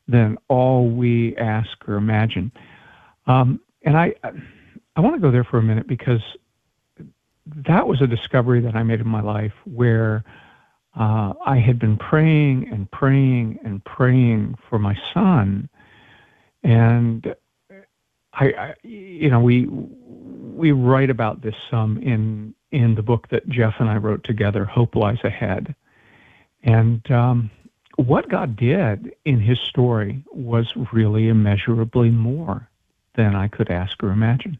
than 0.07 0.37
all 0.47 0.89
we 0.89 1.35
ask 1.37 1.69
or 1.87 1.95
imagine. 1.95 2.51
Um, 3.27 3.59
and 3.83 3.97
I, 3.97 4.13
I 4.95 5.01
want 5.01 5.15
to 5.15 5.21
go 5.21 5.31
there 5.31 5.43
for 5.43 5.57
a 5.57 5.63
minute 5.63 5.87
because 5.87 6.21
that 7.67 7.87
was 7.87 8.01
a 8.01 8.07
discovery 8.07 8.61
that 8.61 8.75
I 8.75 8.83
made 8.83 8.99
in 8.99 9.07
my 9.07 9.21
life 9.21 9.53
where 9.65 10.23
uh, 10.97 11.33
I 11.45 11.57
had 11.57 11.79
been 11.79 11.97
praying 11.97 12.69
and 12.71 12.89
praying 12.89 13.59
and 13.63 13.83
praying 13.83 14.55
for 14.69 14.79
my 14.79 14.97
son, 15.13 15.69
and 16.63 17.35
I, 18.33 18.45
I, 18.45 18.73
you 18.83 19.29
know, 19.29 19.39
we 19.39 19.67
we 19.67 20.71
write 20.71 21.09
about 21.09 21.41
this 21.41 21.55
some 21.69 21.97
in 21.99 22.53
in 22.71 22.95
the 22.95 23.03
book 23.03 23.29
that 23.29 23.47
Jeff 23.49 23.75
and 23.79 23.89
I 23.89 23.97
wrote 23.97 24.23
together, 24.23 24.65
Hope 24.65 24.95
Lies 24.95 25.23
Ahead, 25.23 25.75
and 26.63 27.09
um, 27.11 27.51
what 27.95 28.29
God 28.29 28.55
did 28.55 29.13
in 29.25 29.39
His 29.39 29.59
story 29.59 30.23
was 30.31 30.73
really 30.91 31.27
immeasurably 31.27 32.09
more 32.09 32.67
than 33.15 33.35
I 33.35 33.47
could 33.47 33.69
ask 33.69 34.01
or 34.01 34.11
imagine. 34.11 34.57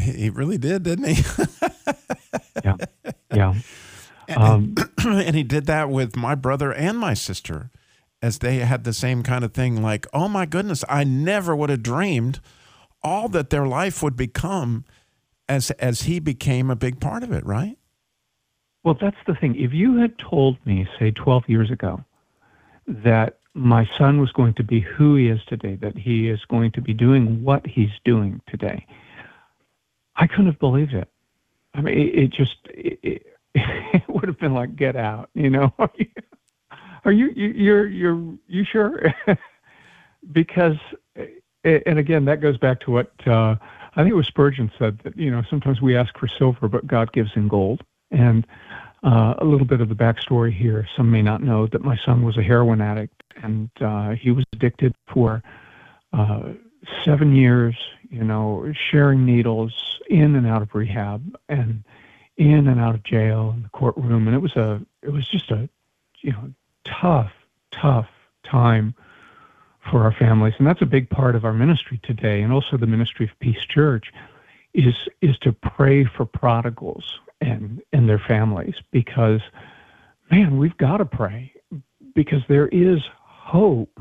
He 0.00 0.30
really 0.30 0.58
did, 0.58 0.84
didn't 0.84 1.08
he? 1.08 1.24
yeah, 2.64 2.76
yeah. 3.34 3.54
Um, 4.36 4.74
and 5.04 5.34
he 5.34 5.42
did 5.42 5.66
that 5.66 5.90
with 5.90 6.16
my 6.16 6.34
brother 6.34 6.72
and 6.72 6.98
my 6.98 7.14
sister, 7.14 7.70
as 8.20 8.38
they 8.38 8.58
had 8.58 8.84
the 8.84 8.92
same 8.92 9.22
kind 9.22 9.44
of 9.44 9.54
thing. 9.54 9.82
Like, 9.82 10.06
oh 10.12 10.28
my 10.28 10.46
goodness, 10.46 10.84
I 10.88 11.04
never 11.04 11.56
would 11.56 11.70
have 11.70 11.82
dreamed 11.82 12.40
all 13.02 13.28
that 13.30 13.50
their 13.50 13.66
life 13.66 14.02
would 14.02 14.16
become 14.16 14.84
as 15.48 15.70
as 15.72 16.02
he 16.02 16.18
became 16.18 16.70
a 16.70 16.76
big 16.76 17.00
part 17.00 17.22
of 17.22 17.32
it. 17.32 17.44
Right? 17.46 17.78
Well, 18.84 18.96
that's 19.00 19.16
the 19.26 19.34
thing. 19.34 19.56
If 19.56 19.72
you 19.72 19.96
had 19.96 20.18
told 20.18 20.58
me, 20.66 20.86
say, 20.98 21.10
twelve 21.10 21.48
years 21.48 21.70
ago, 21.70 22.04
that 22.86 23.38
my 23.54 23.88
son 23.98 24.20
was 24.20 24.30
going 24.32 24.54
to 24.54 24.62
be 24.62 24.80
who 24.80 25.16
he 25.16 25.28
is 25.28 25.40
today, 25.46 25.74
that 25.76 25.96
he 25.96 26.28
is 26.28 26.44
going 26.44 26.70
to 26.72 26.80
be 26.80 26.94
doing 26.94 27.42
what 27.42 27.66
he's 27.66 27.90
doing 28.04 28.40
today, 28.46 28.86
I 30.16 30.26
couldn't 30.26 30.46
have 30.46 30.58
believed 30.58 30.94
it. 30.94 31.08
I 31.74 31.80
mean, 31.80 31.98
it, 31.98 32.18
it 32.18 32.30
just 32.30 32.56
it, 32.66 32.98
it, 33.02 33.37
it 33.54 34.08
would 34.08 34.28
have 34.28 34.38
been 34.38 34.54
like, 34.54 34.76
"Get 34.76 34.96
out!" 34.96 35.30
You 35.34 35.50
know, 35.50 35.74
are 35.78 35.90
you 35.96 36.06
are 37.04 37.12
you 37.12 37.28
you're 37.30 37.86
you're 37.86 38.34
you 38.46 38.64
sure? 38.64 39.14
because, 40.32 40.76
and 41.64 41.98
again, 41.98 42.24
that 42.26 42.40
goes 42.40 42.58
back 42.58 42.80
to 42.80 42.90
what 42.90 43.12
uh, 43.26 43.56
I 43.94 44.02
think 44.02 44.10
it 44.10 44.16
was 44.16 44.26
Spurgeon 44.26 44.70
said 44.78 45.00
that 45.04 45.16
you 45.16 45.30
know 45.30 45.42
sometimes 45.48 45.80
we 45.80 45.96
ask 45.96 46.16
for 46.18 46.28
silver, 46.28 46.68
but 46.68 46.86
God 46.86 47.12
gives 47.12 47.30
in 47.34 47.48
gold. 47.48 47.82
And 48.10 48.46
uh, 49.02 49.34
a 49.38 49.44
little 49.44 49.66
bit 49.66 49.80
of 49.80 49.88
the 49.88 49.94
backstory 49.94 50.52
here. 50.52 50.86
Some 50.96 51.10
may 51.10 51.22
not 51.22 51.42
know 51.42 51.66
that 51.68 51.82
my 51.82 51.96
son 52.04 52.24
was 52.24 52.36
a 52.36 52.42
heroin 52.42 52.80
addict, 52.80 53.22
and 53.42 53.70
uh, 53.80 54.10
he 54.10 54.30
was 54.30 54.44
addicted 54.52 54.94
for 55.12 55.42
uh, 56.12 56.52
seven 57.04 57.34
years. 57.34 57.76
You 58.10 58.24
know, 58.24 58.72
sharing 58.90 59.24
needles 59.24 60.00
in 60.08 60.34
and 60.34 60.46
out 60.46 60.62
of 60.62 60.74
rehab, 60.74 61.36
and 61.48 61.84
in 62.38 62.68
and 62.68 62.80
out 62.80 62.94
of 62.94 63.02
jail 63.02 63.52
in 63.54 63.64
the 63.64 63.68
courtroom, 63.68 64.26
and 64.26 64.34
it 64.34 64.40
was 64.40 64.56
a 64.56 64.80
it 65.02 65.10
was 65.10 65.28
just 65.28 65.50
a 65.50 65.68
you 66.20 66.32
know 66.32 66.52
tough 66.84 67.32
tough 67.70 68.08
time 68.44 68.94
for 69.90 70.04
our 70.04 70.12
families, 70.12 70.54
and 70.58 70.66
that's 70.66 70.82
a 70.82 70.86
big 70.86 71.10
part 71.10 71.34
of 71.34 71.44
our 71.44 71.52
ministry 71.52 72.00
today, 72.02 72.40
and 72.40 72.52
also 72.52 72.76
the 72.76 72.86
ministry 72.86 73.26
of 73.26 73.38
Peace 73.40 73.64
Church 73.68 74.12
is 74.72 74.94
is 75.20 75.36
to 75.40 75.52
pray 75.52 76.04
for 76.04 76.24
prodigals 76.24 77.18
and 77.40 77.82
and 77.92 78.08
their 78.08 78.18
families 78.18 78.76
because 78.92 79.42
man, 80.30 80.58
we've 80.58 80.76
got 80.76 80.98
to 80.98 81.04
pray 81.04 81.52
because 82.14 82.42
there 82.48 82.68
is 82.68 83.00
hope 83.22 84.00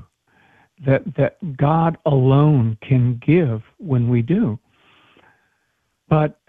that 0.86 1.16
that 1.16 1.58
God 1.58 1.98
alone 2.06 2.78
can 2.82 3.20
give 3.26 3.64
when 3.78 4.10
we 4.10 4.22
do. 4.22 4.60
But 6.10 6.40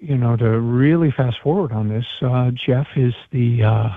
you 0.00 0.16
know, 0.16 0.36
to 0.36 0.60
really 0.60 1.10
fast 1.10 1.38
forward 1.42 1.72
on 1.72 1.88
this, 1.88 2.06
uh, 2.22 2.50
Jeff 2.52 2.86
is 2.96 3.14
the 3.30 3.62
uh, 3.62 3.88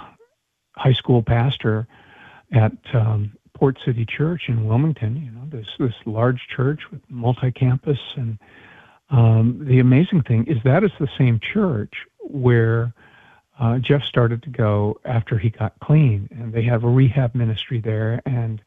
high 0.75 0.93
school 0.93 1.21
pastor 1.21 1.87
at 2.51 2.73
um, 2.93 3.31
Port 3.53 3.77
City 3.85 4.05
Church 4.05 4.43
in 4.47 4.65
Wilmington. 4.65 5.17
You 5.17 5.31
know, 5.31 5.45
this 5.49 5.67
this 5.77 5.95
large 6.05 6.47
church 6.47 6.81
with 6.91 7.01
multi-campus, 7.09 7.99
and 8.15 8.39
um, 9.09 9.65
the 9.65 9.79
amazing 9.79 10.23
thing 10.23 10.45
is 10.47 10.57
that 10.63 10.83
is 10.83 10.91
the 10.99 11.09
same 11.17 11.39
church 11.39 11.93
where 12.21 12.93
uh, 13.59 13.77
Jeff 13.79 14.03
started 14.03 14.41
to 14.43 14.49
go 14.49 14.99
after 15.03 15.37
he 15.37 15.49
got 15.49 15.79
clean, 15.81 16.29
and 16.31 16.53
they 16.53 16.63
have 16.63 16.83
a 16.83 16.89
rehab 16.89 17.35
ministry 17.35 17.81
there, 17.81 18.21
and 18.25 18.61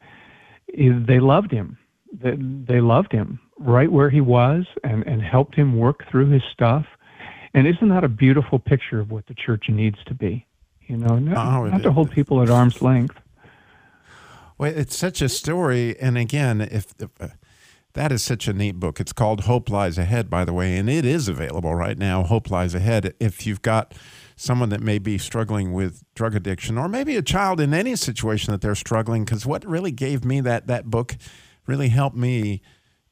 they 0.67 1.19
loved 1.19 1.51
him. 1.51 1.77
They, 2.11 2.35
they 2.35 2.79
loved 2.79 3.11
him 3.11 3.39
right 3.57 3.91
where 3.91 4.09
he 4.09 4.21
was, 4.21 4.65
and 4.83 5.05
and 5.07 5.21
helped 5.21 5.55
him 5.55 5.77
work 5.77 6.07
through 6.09 6.29
his 6.29 6.43
stuff. 6.51 6.85
And 7.53 7.67
isn't 7.67 7.89
that 7.89 8.03
a 8.03 8.09
beautiful 8.09 8.59
picture 8.59 8.99
of 8.99 9.11
what 9.11 9.27
the 9.27 9.35
church 9.35 9.65
needs 9.69 9.97
to 10.05 10.13
be? 10.13 10.45
You 10.87 10.97
know, 10.97 11.19
not, 11.19 11.37
Oh, 11.37 11.67
not 11.67 11.83
to 11.83 11.91
hold 11.91 12.11
people 12.11 12.41
at 12.41 12.49
arm's 12.49 12.81
length. 12.81 13.15
Well, 14.57 14.71
it's 14.75 14.97
such 14.97 15.21
a 15.21 15.29
story, 15.29 15.97
and 15.99 16.17
again, 16.17 16.61
if, 16.61 16.93
if 16.99 17.09
uh, 17.19 17.29
that 17.93 18.11
is 18.11 18.23
such 18.23 18.47
a 18.47 18.53
neat 18.53 18.79
book, 18.79 18.99
it's 18.99 19.13
called 19.13 19.41
Hope 19.41 19.69
Lies 19.69 19.97
Ahead, 19.97 20.29
by 20.29 20.45
the 20.45 20.53
way, 20.53 20.77
and 20.77 20.89
it 20.89 21.05
is 21.05 21.27
available 21.27 21.75
right 21.75 21.97
now. 21.97 22.23
Hope 22.23 22.49
Lies 22.49 22.75
Ahead. 22.75 23.13
If 23.19 23.45
you've 23.47 23.61
got 23.61 23.93
someone 24.35 24.69
that 24.69 24.81
may 24.81 24.99
be 24.99 25.17
struggling 25.17 25.73
with 25.73 26.03
drug 26.15 26.35
addiction, 26.35 26.77
or 26.77 26.87
maybe 26.87 27.15
a 27.15 27.21
child 27.21 27.59
in 27.59 27.73
any 27.73 27.95
situation 27.95 28.51
that 28.51 28.61
they're 28.61 28.75
struggling, 28.75 29.25
because 29.25 29.45
what 29.45 29.65
really 29.65 29.91
gave 29.91 30.25
me 30.25 30.41
that 30.41 30.67
that 30.67 30.85
book 30.85 31.15
really 31.65 31.89
helped 31.89 32.17
me 32.17 32.61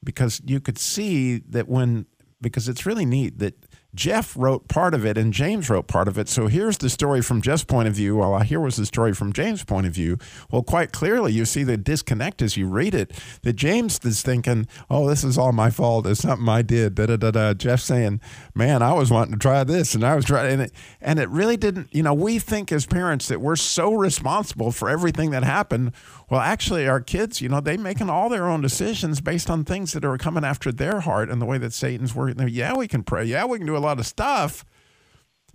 because 0.04 0.40
you 0.44 0.60
could 0.60 0.78
see 0.78 1.38
that 1.38 1.68
when 1.68 2.06
because 2.40 2.68
it's 2.68 2.84
really 2.84 3.04
neat 3.04 3.38
that 3.38 3.54
Jeff 3.94 4.34
wrote 4.36 4.68
part 4.68 4.94
of 4.94 5.04
it 5.04 5.18
and 5.18 5.32
James 5.32 5.68
wrote 5.68 5.86
part 5.86 6.08
of 6.08 6.16
it. 6.16 6.28
So 6.28 6.46
here's 6.46 6.78
the 6.78 6.88
story 6.88 7.20
from 7.20 7.42
Jeff's 7.42 7.64
point 7.64 7.88
of 7.88 7.94
view, 7.94 8.16
while 8.16 8.38
here 8.40 8.60
was 8.60 8.76
the 8.76 8.86
story 8.86 9.12
from 9.12 9.32
James' 9.32 9.64
point 9.64 9.86
of 9.86 9.92
view. 9.92 10.18
Well, 10.50 10.62
quite 10.62 10.92
clearly, 10.92 11.32
you 11.32 11.44
see 11.44 11.62
the 11.62 11.76
disconnect 11.76 12.40
as 12.40 12.56
you 12.56 12.68
read 12.68 12.94
it. 12.94 13.12
That 13.42 13.54
James 13.54 13.98
is 14.02 14.22
thinking, 14.22 14.66
"Oh, 14.88 15.08
this 15.08 15.24
is 15.24 15.36
all 15.36 15.52
my 15.52 15.70
fault. 15.70 16.06
It's 16.06 16.20
something 16.20 16.48
I 16.48 16.62
did." 16.62 16.94
Da 16.94 17.06
da 17.06 17.16
da 17.16 17.30
da. 17.30 17.54
Jeff 17.54 17.80
saying, 17.80 18.20
"Man, 18.54 18.82
I 18.82 18.94
was 18.94 19.10
wanting 19.10 19.34
to 19.34 19.38
try 19.38 19.62
this, 19.64 19.94
and 19.94 20.04
I 20.04 20.16
was 20.16 20.24
trying," 20.24 20.52
and 20.52 20.62
it, 20.62 20.72
and 21.00 21.18
it 21.18 21.28
really 21.28 21.58
didn't. 21.58 21.88
You 21.92 22.02
know, 22.02 22.14
we 22.14 22.38
think 22.38 22.72
as 22.72 22.86
parents 22.86 23.28
that 23.28 23.40
we're 23.40 23.56
so 23.56 23.92
responsible 23.94 24.72
for 24.72 24.88
everything 24.88 25.30
that 25.32 25.44
happened. 25.44 25.92
Well, 26.30 26.40
actually, 26.40 26.88
our 26.88 27.00
kids, 27.00 27.40
you 27.40 27.48
know, 27.48 27.60
they 27.60 27.76
making 27.76 28.08
all 28.08 28.28
their 28.28 28.48
own 28.48 28.60
decisions 28.60 29.20
based 29.20 29.50
on 29.50 29.64
things 29.64 29.92
that 29.92 30.04
are 30.04 30.16
coming 30.18 30.44
after 30.44 30.72
their 30.72 31.00
heart 31.00 31.28
and 31.28 31.40
the 31.40 31.46
way 31.46 31.58
that 31.58 31.72
Satan's 31.72 32.14
working. 32.14 32.48
Yeah, 32.48 32.74
we 32.74 32.88
can 32.88 33.02
pray. 33.02 33.24
Yeah, 33.24 33.44
we 33.44 33.58
can 33.58 33.66
do 33.66 33.76
a 33.76 33.78
lot 33.78 33.98
of 33.98 34.06
stuff. 34.06 34.64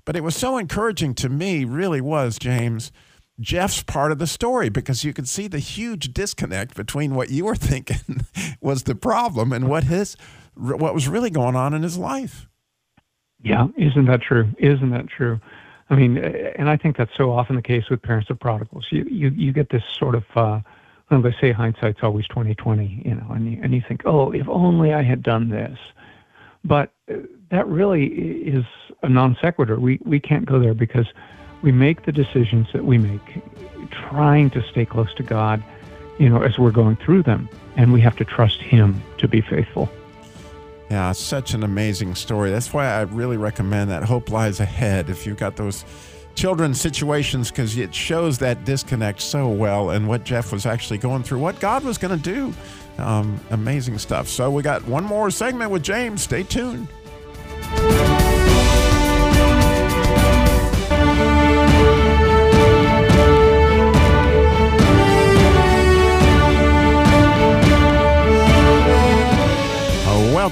But 0.05 0.15
it 0.15 0.23
was 0.23 0.35
so 0.35 0.57
encouraging 0.57 1.15
to 1.15 1.29
me, 1.29 1.65
really 1.65 1.99
was, 1.99 2.37
James, 2.37 2.91
Jeff's 3.39 3.83
part 3.83 4.11
of 4.11 4.19
the 4.19 4.27
story 4.27 4.69
because 4.69 5.03
you 5.03 5.13
could 5.13 5.27
see 5.27 5.47
the 5.47 5.59
huge 5.59 6.13
disconnect 6.13 6.75
between 6.75 7.13
what 7.13 7.29
you 7.29 7.45
were 7.45 7.55
thinking 7.57 8.25
was 8.61 8.83
the 8.83 8.95
problem 8.95 9.51
and 9.51 9.67
what 9.67 9.85
his 9.85 10.15
what 10.55 10.93
was 10.93 11.07
really 11.07 11.29
going 11.29 11.55
on 11.55 11.73
in 11.73 11.83
his 11.83 11.97
life. 11.97 12.47
Yeah, 13.43 13.67
isn't 13.77 14.05
that 14.05 14.21
true? 14.21 14.49
Isn't 14.57 14.89
that 14.89 15.07
true? 15.07 15.39
I 15.89 15.95
mean, 15.95 16.17
and 16.17 16.69
I 16.69 16.75
think 16.75 16.97
that's 16.97 17.15
so 17.15 17.31
often 17.31 17.55
the 17.55 17.61
case 17.61 17.89
with 17.89 18.01
parents 18.01 18.29
of 18.29 18.39
prodigals. 18.39 18.87
You 18.91 19.05
you, 19.09 19.29
you 19.29 19.53
get 19.53 19.69
this 19.69 19.83
sort 19.97 20.15
of 20.15 20.25
uh, 20.35 20.59
well, 21.09 21.21
they 21.21 21.35
say 21.39 21.51
hindsight's 21.51 21.99
always 22.03 22.27
twenty 22.27 22.55
twenty, 22.55 23.01
you 23.05 23.15
know, 23.15 23.27
and 23.29 23.51
you, 23.51 23.59
and 23.61 23.73
you 23.73 23.81
think, 23.87 24.01
oh, 24.05 24.31
if 24.31 24.47
only 24.49 24.93
I 24.93 25.03
had 25.03 25.23
done 25.23 25.49
this. 25.49 25.77
But 26.65 26.91
uh, 27.09 27.15
that 27.49 27.67
really 27.67 28.05
is 28.05 28.65
a 29.01 29.09
non 29.09 29.37
sequitur. 29.41 29.79
We 29.79 29.99
we 30.03 30.19
can't 30.19 30.45
go 30.45 30.59
there 30.59 30.73
because 30.73 31.07
we 31.61 31.71
make 31.71 32.05
the 32.05 32.11
decisions 32.11 32.67
that 32.73 32.85
we 32.85 32.97
make, 32.97 33.41
trying 33.91 34.49
to 34.51 34.61
stay 34.69 34.85
close 34.85 35.13
to 35.15 35.23
God, 35.23 35.63
you 36.19 36.29
know, 36.29 36.41
as 36.41 36.59
we're 36.59 36.71
going 36.71 36.97
through 36.97 37.23
them, 37.23 37.49
and 37.77 37.93
we 37.93 38.01
have 38.01 38.15
to 38.17 38.25
trust 38.25 38.61
Him 38.61 39.01
to 39.19 39.27
be 39.27 39.41
faithful. 39.41 39.89
Yeah, 40.89 41.11
such 41.11 41.53
an 41.53 41.63
amazing 41.63 42.15
story. 42.15 42.49
That's 42.49 42.73
why 42.73 42.87
I 42.87 43.01
really 43.01 43.37
recommend 43.37 43.91
that 43.91 44.03
Hope 44.03 44.29
Lies 44.29 44.59
Ahead 44.61 45.09
if 45.09 45.25
you've 45.25 45.37
got 45.37 45.57
those 45.57 45.83
children's 46.35 46.79
situations 46.79 47.49
because 47.49 47.77
it 47.77 47.93
shows 47.93 48.37
that 48.37 48.63
disconnect 48.63 49.19
so 49.19 49.49
well 49.49 49.89
and 49.89 50.07
what 50.07 50.23
Jeff 50.23 50.51
was 50.51 50.65
actually 50.65 50.99
going 50.99 51.23
through, 51.23 51.39
what 51.39 51.59
God 51.59 51.83
was 51.83 51.97
going 51.97 52.17
to 52.17 52.23
do. 52.23 52.53
Um, 53.03 53.39
amazing 53.49 53.97
stuff. 53.97 54.27
So 54.27 54.49
we 54.49 54.63
got 54.63 54.85
one 54.87 55.03
more 55.03 55.29
segment 55.29 55.71
with 55.71 55.83
James. 55.83 56.21
Stay 56.21 56.43
tuned. 56.43 56.87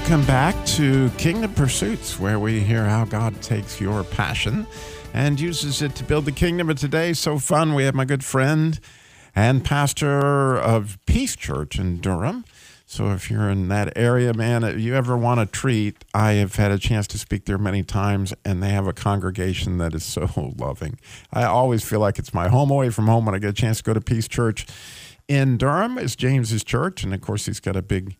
Welcome 0.08 0.26
back 0.28 0.64
to 0.66 1.10
Kingdom 1.18 1.52
Pursuits, 1.54 2.20
where 2.20 2.38
we 2.38 2.60
hear 2.60 2.84
how 2.84 3.04
God 3.04 3.42
takes 3.42 3.80
your 3.80 4.04
passion 4.04 4.64
and 5.12 5.40
uses 5.40 5.82
it 5.82 5.96
to 5.96 6.04
build 6.04 6.26
the 6.26 6.30
kingdom. 6.30 6.68
But 6.68 6.78
today, 6.78 7.12
so 7.12 7.40
fun. 7.40 7.74
We 7.74 7.82
have 7.82 7.94
my 7.96 8.04
good 8.04 8.24
friend 8.24 8.78
and 9.34 9.64
pastor 9.64 10.56
of 10.56 10.96
Peace 11.06 11.34
Church 11.34 11.80
in 11.80 11.96
Durham. 11.96 12.44
So 12.86 13.10
if 13.10 13.28
you're 13.32 13.50
in 13.50 13.66
that 13.66 13.94
area, 13.96 14.32
man, 14.32 14.62
if 14.62 14.78
you 14.78 14.94
ever 14.94 15.16
want 15.16 15.40
a 15.40 15.46
treat, 15.46 16.04
I 16.14 16.34
have 16.34 16.54
had 16.54 16.70
a 16.70 16.78
chance 16.78 17.08
to 17.08 17.18
speak 17.18 17.46
there 17.46 17.58
many 17.58 17.82
times, 17.82 18.32
and 18.44 18.62
they 18.62 18.70
have 18.70 18.86
a 18.86 18.92
congregation 18.92 19.78
that 19.78 19.92
is 19.92 20.04
so 20.04 20.54
loving. 20.56 21.00
I 21.32 21.46
always 21.46 21.82
feel 21.82 21.98
like 21.98 22.20
it's 22.20 22.32
my 22.32 22.46
home 22.46 22.70
away 22.70 22.90
from 22.90 23.08
home 23.08 23.26
when 23.26 23.34
I 23.34 23.40
get 23.40 23.50
a 23.50 23.52
chance 23.52 23.78
to 23.78 23.82
go 23.82 23.92
to 23.92 24.00
Peace 24.00 24.28
Church 24.28 24.68
in 25.26 25.58
Durham. 25.58 25.98
Is 25.98 26.14
James's 26.14 26.62
church, 26.62 27.02
and 27.02 27.12
of 27.12 27.20
course 27.20 27.46
he's 27.46 27.58
got 27.58 27.74
a 27.74 27.82
big 27.82 28.14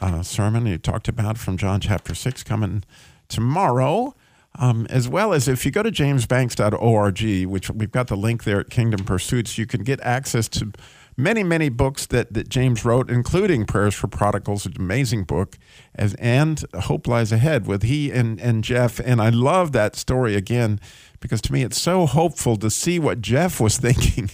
uh, 0.00 0.22
sermon 0.22 0.66
he 0.66 0.78
talked 0.78 1.08
about 1.08 1.38
from 1.38 1.56
John 1.56 1.80
chapter 1.80 2.14
6 2.14 2.42
coming 2.42 2.84
tomorrow. 3.28 4.14
Um, 4.58 4.86
as 4.88 5.06
well 5.06 5.34
as 5.34 5.48
if 5.48 5.66
you 5.66 5.70
go 5.70 5.82
to 5.82 5.90
jamesbanks.org, 5.90 7.46
which 7.46 7.68
we've 7.68 7.92
got 7.92 8.06
the 8.06 8.16
link 8.16 8.44
there 8.44 8.58
at 8.58 8.70
Kingdom 8.70 9.04
Pursuits, 9.04 9.58
you 9.58 9.66
can 9.66 9.82
get 9.82 10.00
access 10.00 10.48
to 10.48 10.72
many, 11.16 11.42
many 11.42 11.68
books 11.68 12.06
that, 12.06 12.32
that 12.34 12.48
James 12.48 12.84
wrote, 12.84 13.10
including 13.10 13.64
Prayers 13.64 13.94
for 13.94 14.08
Prodigals, 14.08 14.66
an 14.66 14.74
amazing 14.78 15.24
book, 15.24 15.58
as 15.94 16.14
and 16.14 16.64
Hope 16.74 17.06
Lies 17.06 17.32
Ahead 17.32 17.66
with 17.66 17.82
he 17.82 18.10
and, 18.10 18.40
and 18.40 18.62
Jeff. 18.62 18.98
And 19.00 19.20
I 19.20 19.30
love 19.30 19.72
that 19.72 19.96
story 19.96 20.34
again 20.34 20.80
because 21.20 21.40
to 21.42 21.52
me 21.52 21.62
it's 21.62 21.80
so 21.80 22.06
hopeful 22.06 22.56
to 22.56 22.70
see 22.70 22.98
what 22.98 23.20
Jeff 23.20 23.60
was 23.60 23.78
thinking. 23.78 24.30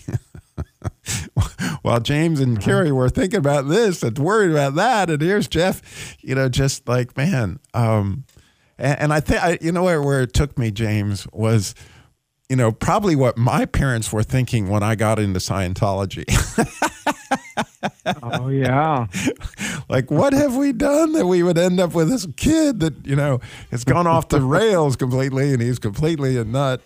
While 1.83 2.01
James 2.01 2.41
and 2.41 2.61
Carrie 2.61 2.93
were 2.93 3.09
thinking 3.09 3.39
about 3.39 3.69
this 3.69 4.03
and 4.03 4.19
worried 4.19 4.53
about 4.53 4.75
that, 4.77 5.11
and 5.11 5.21
here's 5.21 5.49
Jeff, 5.49 6.17
you 6.21 6.35
know, 6.35 6.49
just 6.49 6.89
like 6.89 7.17
man. 7.17 7.59
Um, 7.75 8.25
and, 8.79 8.99
and 9.01 9.13
I 9.13 9.21
think 9.21 9.43
I, 9.43 9.59
you 9.61 9.73
know 9.73 9.83
where 9.85 10.03
where 10.03 10.23
it 10.23 10.33
took 10.33 10.57
me, 10.57 10.71
James, 10.71 11.27
was, 11.33 11.75
you 12.49 12.57
know, 12.57 12.71
probably 12.71 13.17
what 13.17 13.37
my 13.37 13.67
parents 13.67 14.13
were 14.13 14.23
thinking 14.23 14.69
when 14.69 14.83
I 14.83 14.95
got 14.95 15.19
into 15.19 15.41
Scientology. 15.41 16.25
Oh 18.23 18.49
yeah. 18.49 19.07
like, 19.89 20.11
what 20.11 20.33
have 20.33 20.57
we 20.57 20.73
done 20.73 21.13
that 21.13 21.27
we 21.27 21.43
would 21.43 21.59
end 21.59 21.81
up 21.81 21.95
with 21.95 22.09
this 22.09 22.27
kid 22.37 22.81
that 22.81 23.07
you 23.07 23.17
know 23.17 23.41
has 23.71 23.85
gone 23.85 24.07
off 24.07 24.29
the 24.29 24.41
rails 24.41 24.97
completely, 24.97 25.53
and 25.53 25.63
he's 25.63 25.79
completely 25.79 26.37
a 26.37 26.45
nut. 26.45 26.83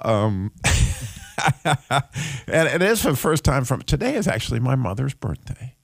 Um, 0.00 0.52
and 2.48 2.68
it 2.68 2.82
is 2.82 3.02
for 3.02 3.10
the 3.10 3.16
first 3.16 3.44
time 3.44 3.64
from 3.64 3.82
today 3.82 4.14
is 4.14 4.28
actually 4.28 4.60
my 4.60 4.74
mother's 4.74 5.14
birthday. 5.14 5.74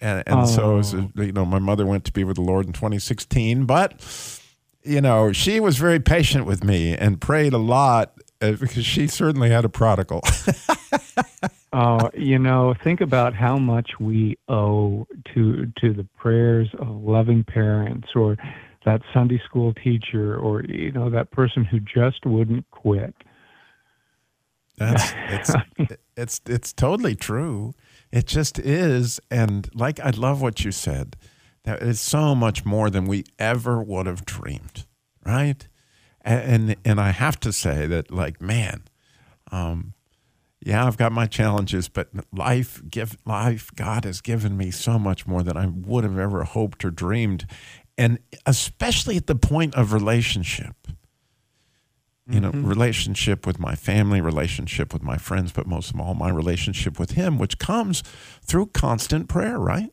And, 0.00 0.22
and 0.26 0.48
so, 0.48 0.76
was, 0.76 0.92
you 0.92 1.32
know, 1.32 1.46
my 1.46 1.58
mother 1.58 1.86
went 1.86 2.04
to 2.04 2.12
be 2.12 2.22
with 2.22 2.36
the 2.36 2.42
Lord 2.42 2.66
in 2.66 2.72
2016, 2.74 3.64
but, 3.64 3.94
you 4.82 5.00
know, 5.00 5.32
she 5.32 5.58
was 5.58 5.78
very 5.78 6.00
patient 6.00 6.44
with 6.44 6.62
me 6.62 6.94
and 6.94 7.20
prayed 7.20 7.54
a 7.54 7.58
lot 7.58 8.12
uh, 8.42 8.52
because 8.52 8.84
she 8.84 9.06
certainly 9.06 9.48
had 9.48 9.64
a 9.64 9.70
prodigal. 9.70 10.20
Oh, 11.78 12.08
you 12.14 12.38
know, 12.38 12.74
think 12.82 13.02
about 13.02 13.34
how 13.34 13.58
much 13.58 13.90
we 14.00 14.38
owe 14.48 15.06
to 15.34 15.70
to 15.78 15.92
the 15.92 16.06
prayers 16.16 16.70
of 16.78 16.88
loving 16.88 17.44
parents 17.44 18.08
or 18.14 18.38
that 18.86 19.02
Sunday 19.12 19.42
school 19.44 19.74
teacher 19.74 20.38
or 20.38 20.62
you 20.64 20.90
know 20.90 21.10
that 21.10 21.30
person 21.32 21.64
who 21.64 21.78
just 21.80 22.24
wouldn't 22.24 22.64
quit. 22.70 23.14
That's 24.76 25.12
it's 25.28 25.54
it's 26.16 26.40
it's 26.46 26.72
totally 26.72 27.14
true. 27.14 27.74
It 28.12 28.26
just 28.26 28.58
is, 28.58 29.20
and 29.30 29.68
like 29.74 30.00
I 30.00 30.10
love 30.10 30.42
what 30.42 30.64
you 30.64 30.72
said. 30.72 31.16
That 31.64 31.82
is 31.82 32.00
so 32.00 32.34
much 32.34 32.64
more 32.64 32.90
than 32.90 33.06
we 33.06 33.24
ever 33.40 33.82
would 33.82 34.06
have 34.06 34.24
dreamed, 34.24 34.86
right? 35.24 35.66
And 36.22 36.70
and, 36.70 36.76
and 36.84 37.00
I 37.00 37.10
have 37.10 37.40
to 37.40 37.52
say 37.52 37.86
that, 37.86 38.10
like, 38.10 38.40
man, 38.40 38.84
um, 39.50 39.94
yeah, 40.60 40.86
I've 40.86 40.96
got 40.96 41.12
my 41.12 41.26
challenges, 41.26 41.88
but 41.88 42.08
life 42.32 42.82
give 42.88 43.16
life 43.24 43.70
God 43.74 44.04
has 44.04 44.20
given 44.20 44.56
me 44.56 44.70
so 44.70 44.98
much 44.98 45.26
more 45.26 45.42
than 45.42 45.56
I 45.56 45.66
would 45.66 46.04
have 46.04 46.18
ever 46.18 46.44
hoped 46.44 46.84
or 46.84 46.90
dreamed, 46.90 47.46
and 47.98 48.18
especially 48.44 49.16
at 49.16 49.26
the 49.26 49.34
point 49.34 49.74
of 49.74 49.92
relationship 49.92 50.74
you 52.28 52.40
know, 52.40 52.50
mm-hmm. 52.50 52.66
relationship 52.66 53.46
with 53.46 53.60
my 53.60 53.74
family, 53.74 54.20
relationship 54.20 54.92
with 54.92 55.02
my 55.02 55.16
friends, 55.16 55.52
but 55.52 55.66
most 55.66 55.92
of 55.92 56.00
all, 56.00 56.14
my 56.14 56.28
relationship 56.28 56.98
with 56.98 57.12
Him, 57.12 57.38
which 57.38 57.58
comes 57.58 58.02
through 58.42 58.66
constant 58.66 59.28
prayer, 59.28 59.58
right? 59.58 59.92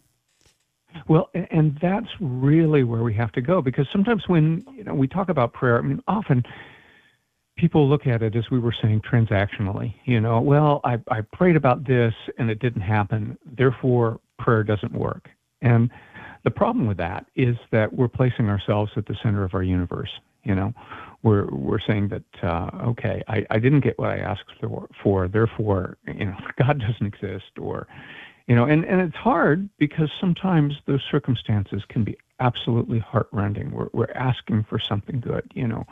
Well, 1.08 1.30
and 1.34 1.78
that's 1.82 2.08
really 2.20 2.84
where 2.84 3.04
we 3.04 3.14
have 3.16 3.32
to 3.34 3.42
go 3.42 3.62
because 3.62 3.88
sometimes 3.92 4.28
when 4.28 4.66
you 4.76 4.84
know 4.84 4.94
we 4.94 5.08
talk 5.08 5.30
about 5.30 5.54
prayer, 5.54 5.78
I 5.78 5.82
mean, 5.82 6.02
often 6.08 6.44
people 7.58 7.88
look 7.88 8.08
at 8.08 8.22
it 8.22 8.36
as 8.36 8.50
we 8.50 8.60
were 8.60 8.76
saying 8.82 9.02
transactionally. 9.02 9.94
You 10.06 10.20
know, 10.20 10.40
well, 10.42 10.82
I, 10.84 11.00
I 11.10 11.22
prayed 11.22 11.56
about 11.56 11.86
this 11.86 12.14
and 12.38 12.50
it 12.50 12.60
didn't 12.60 12.82
happen, 12.82 13.38
therefore 13.46 14.20
prayer 14.40 14.64
doesn't 14.64 14.94
work. 14.94 15.30
And 15.62 15.90
the 16.44 16.52
problem 16.52 16.88
with 16.88 16.98
that 16.98 17.26
is 17.36 17.56
that 17.72 17.94
we're 17.94 18.08
placing 18.08 18.50
ourselves 18.50 18.92
at 18.98 19.06
the 19.06 19.16
center 19.24 19.44
of 19.44 19.54
our 19.54 19.64
universe. 19.64 20.10
You 20.44 20.56
know, 20.56 20.74
we're 21.24 21.47
we're 21.47 21.80
saying 21.80 22.09
that 22.09 22.43
uh, 22.43 22.69
okay, 22.89 23.24
I, 23.28 23.57
didn't 23.59 23.80
get 23.80 23.97
what 23.97 24.09
I 24.09 24.17
asked 24.17 24.51
for, 24.59 24.88
for, 25.01 25.28
therefore, 25.28 25.97
you 26.05 26.26
know, 26.26 26.38
God 26.59 26.80
doesn't 26.80 27.05
exist, 27.05 27.57
or 27.59 27.88
you 28.47 28.55
know, 28.55 28.65
it's 28.65 29.15
hard 29.15 29.69
because 29.80 30.11
sometimes 30.19 30.76
those 30.86 31.01
circumstances 31.09 31.84
can 31.88 32.03
be 32.03 32.17
absolutely 32.41 32.99
heartrending. 32.99 33.71
We're 33.71 33.89
we're 33.93 34.11
asking 34.11 34.65
for 34.65 34.80
something 34.80 35.21
good, 35.21 35.49
you 35.53 35.67
know, 35.67 35.86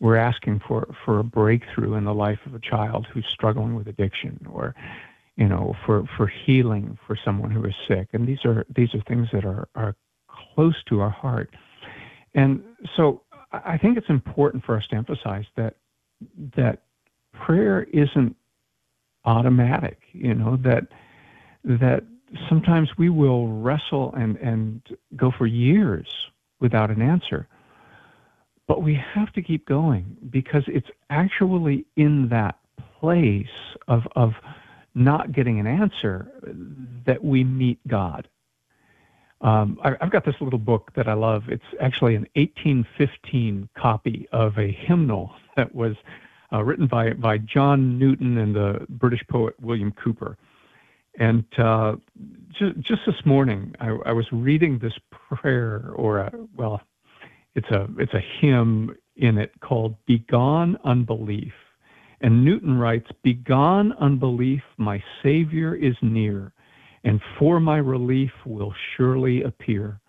we're 0.00 0.16
asking 0.16 0.60
for 0.66 0.88
a 1.20 1.24
breakthrough 1.24 1.94
in 1.94 2.04
the 2.04 2.14
life 2.14 2.40
of 2.46 2.54
a 2.54 2.58
child 2.58 3.06
who's 3.06 3.26
struggling 3.26 3.76
with 3.76 3.86
addiction, 3.86 4.44
or 4.50 4.74
you 5.36 5.48
know, 5.48 5.76
for 5.86 6.04
for 6.16 6.26
healing 6.26 6.98
for 7.06 7.16
someone 7.24 7.52
who 7.52 7.64
is 7.64 7.74
sick, 7.86 8.08
and 8.12 8.26
these 8.26 8.44
are 8.44 8.66
these 8.74 8.92
are 8.94 9.02
things 9.02 9.28
that 9.32 9.44
are 9.44 9.68
are 9.76 9.94
close 10.28 10.82
to 10.88 11.00
our 11.00 11.10
heart, 11.10 11.54
and 12.34 12.62
so 12.96 13.22
I 13.64 13.78
think 13.78 13.96
it's 13.96 14.08
important 14.08 14.64
for 14.64 14.76
us 14.76 14.86
to 14.88 14.96
emphasize 14.96 15.44
that 15.56 15.76
that 16.56 16.82
prayer 17.32 17.84
isn't 17.92 18.36
automatic. 19.24 19.98
You 20.12 20.34
know 20.34 20.56
that 20.62 20.88
that 21.64 22.04
sometimes 22.48 22.90
we 22.98 23.10
will 23.10 23.48
wrestle 23.48 24.14
and 24.16 24.36
and 24.36 24.82
go 25.16 25.30
for 25.36 25.46
years 25.46 26.06
without 26.60 26.90
an 26.90 27.02
answer, 27.02 27.48
but 28.66 28.82
we 28.82 28.94
have 29.14 29.32
to 29.34 29.42
keep 29.42 29.66
going 29.66 30.16
because 30.30 30.62
it's 30.66 30.88
actually 31.10 31.84
in 31.96 32.28
that 32.30 32.58
place 33.00 33.46
of 33.88 34.02
of 34.16 34.32
not 34.94 35.32
getting 35.32 35.58
an 35.58 35.66
answer 35.66 36.30
that 37.06 37.22
we 37.22 37.44
meet 37.44 37.78
God. 37.88 38.28
Um, 39.44 39.78
I, 39.84 39.92
I've 40.00 40.10
got 40.10 40.24
this 40.24 40.34
little 40.40 40.58
book 40.58 40.90
that 40.96 41.06
I 41.06 41.12
love. 41.12 41.44
It's 41.48 41.62
actually 41.80 42.16
an 42.16 42.26
1815 42.34 43.68
copy 43.76 44.26
of 44.32 44.58
a 44.58 44.72
hymnal 44.72 45.32
that 45.56 45.74
was 45.74 45.94
uh, 46.52 46.62
written 46.62 46.86
by, 46.86 47.12
by 47.12 47.38
John 47.38 47.98
Newton 47.98 48.38
and 48.38 48.56
the 48.56 48.86
British 48.88 49.24
poet 49.28 49.54
William 49.60 49.92
Cowper. 49.92 50.36
And 51.20 51.44
uh, 51.58 51.96
just, 52.58 52.80
just 52.80 53.02
this 53.06 53.24
morning, 53.24 53.74
I, 53.78 53.90
I 54.06 54.12
was 54.12 54.26
reading 54.32 54.78
this 54.78 54.94
prayer, 55.10 55.92
or 55.94 56.18
a, 56.18 56.32
well, 56.56 56.80
it's 57.54 57.68
a 57.68 57.86
it's 57.98 58.14
a 58.14 58.24
hymn 58.40 58.96
in 59.14 59.38
it 59.38 59.52
called 59.60 59.94
"Begone 60.06 60.76
Unbelief." 60.82 61.52
And 62.24 62.42
Newton 62.42 62.78
writes, 62.78 63.10
Begone 63.22 63.92
unbelief, 64.00 64.62
my 64.78 65.04
Savior 65.22 65.74
is 65.74 65.94
near, 66.00 66.53
and 67.04 67.20
for 67.38 67.60
my 67.60 67.78
relief 67.78 68.32
will 68.46 68.74
surely 68.96 69.42
appear. 69.42 70.00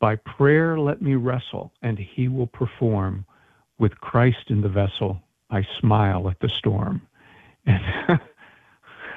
By 0.00 0.16
prayer 0.16 0.78
let 0.78 1.02
me 1.02 1.14
wrestle, 1.16 1.72
and 1.82 1.98
he 1.98 2.28
will 2.28 2.48
perform. 2.48 3.26
With 3.78 3.98
Christ 4.00 4.50
in 4.50 4.62
the 4.62 4.68
vessel, 4.70 5.20
I 5.50 5.66
smile 5.80 6.30
at 6.30 6.40
the 6.40 6.50
storm. 6.50 7.02
And 7.66 7.82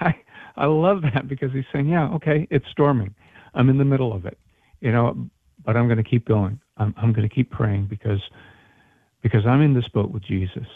I, 0.01 0.15
I 0.57 0.65
love 0.67 1.03
that 1.03 1.27
because 1.27 1.51
he's 1.53 1.65
saying, 1.73 1.89
Yeah, 1.89 2.09
okay, 2.15 2.47
it's 2.51 2.65
storming. 2.71 3.15
I'm 3.55 3.69
in 3.69 3.77
the 3.77 3.85
middle 3.85 4.13
of 4.13 4.25
it, 4.25 4.39
you 4.81 4.91
know, 4.91 5.29
but 5.65 5.77
I'm 5.77 5.87
going 5.87 5.97
to 6.03 6.09
keep 6.09 6.27
going. 6.27 6.59
I'm, 6.77 6.93
I'm 6.97 7.13
going 7.13 7.27
to 7.27 7.33
keep 7.33 7.51
praying 7.51 7.87
because 7.87 8.21
because 9.23 9.45
I'm 9.47 9.61
in 9.61 9.73
this 9.73 9.87
boat 9.89 10.11
with 10.11 10.23
Jesus 10.23 10.67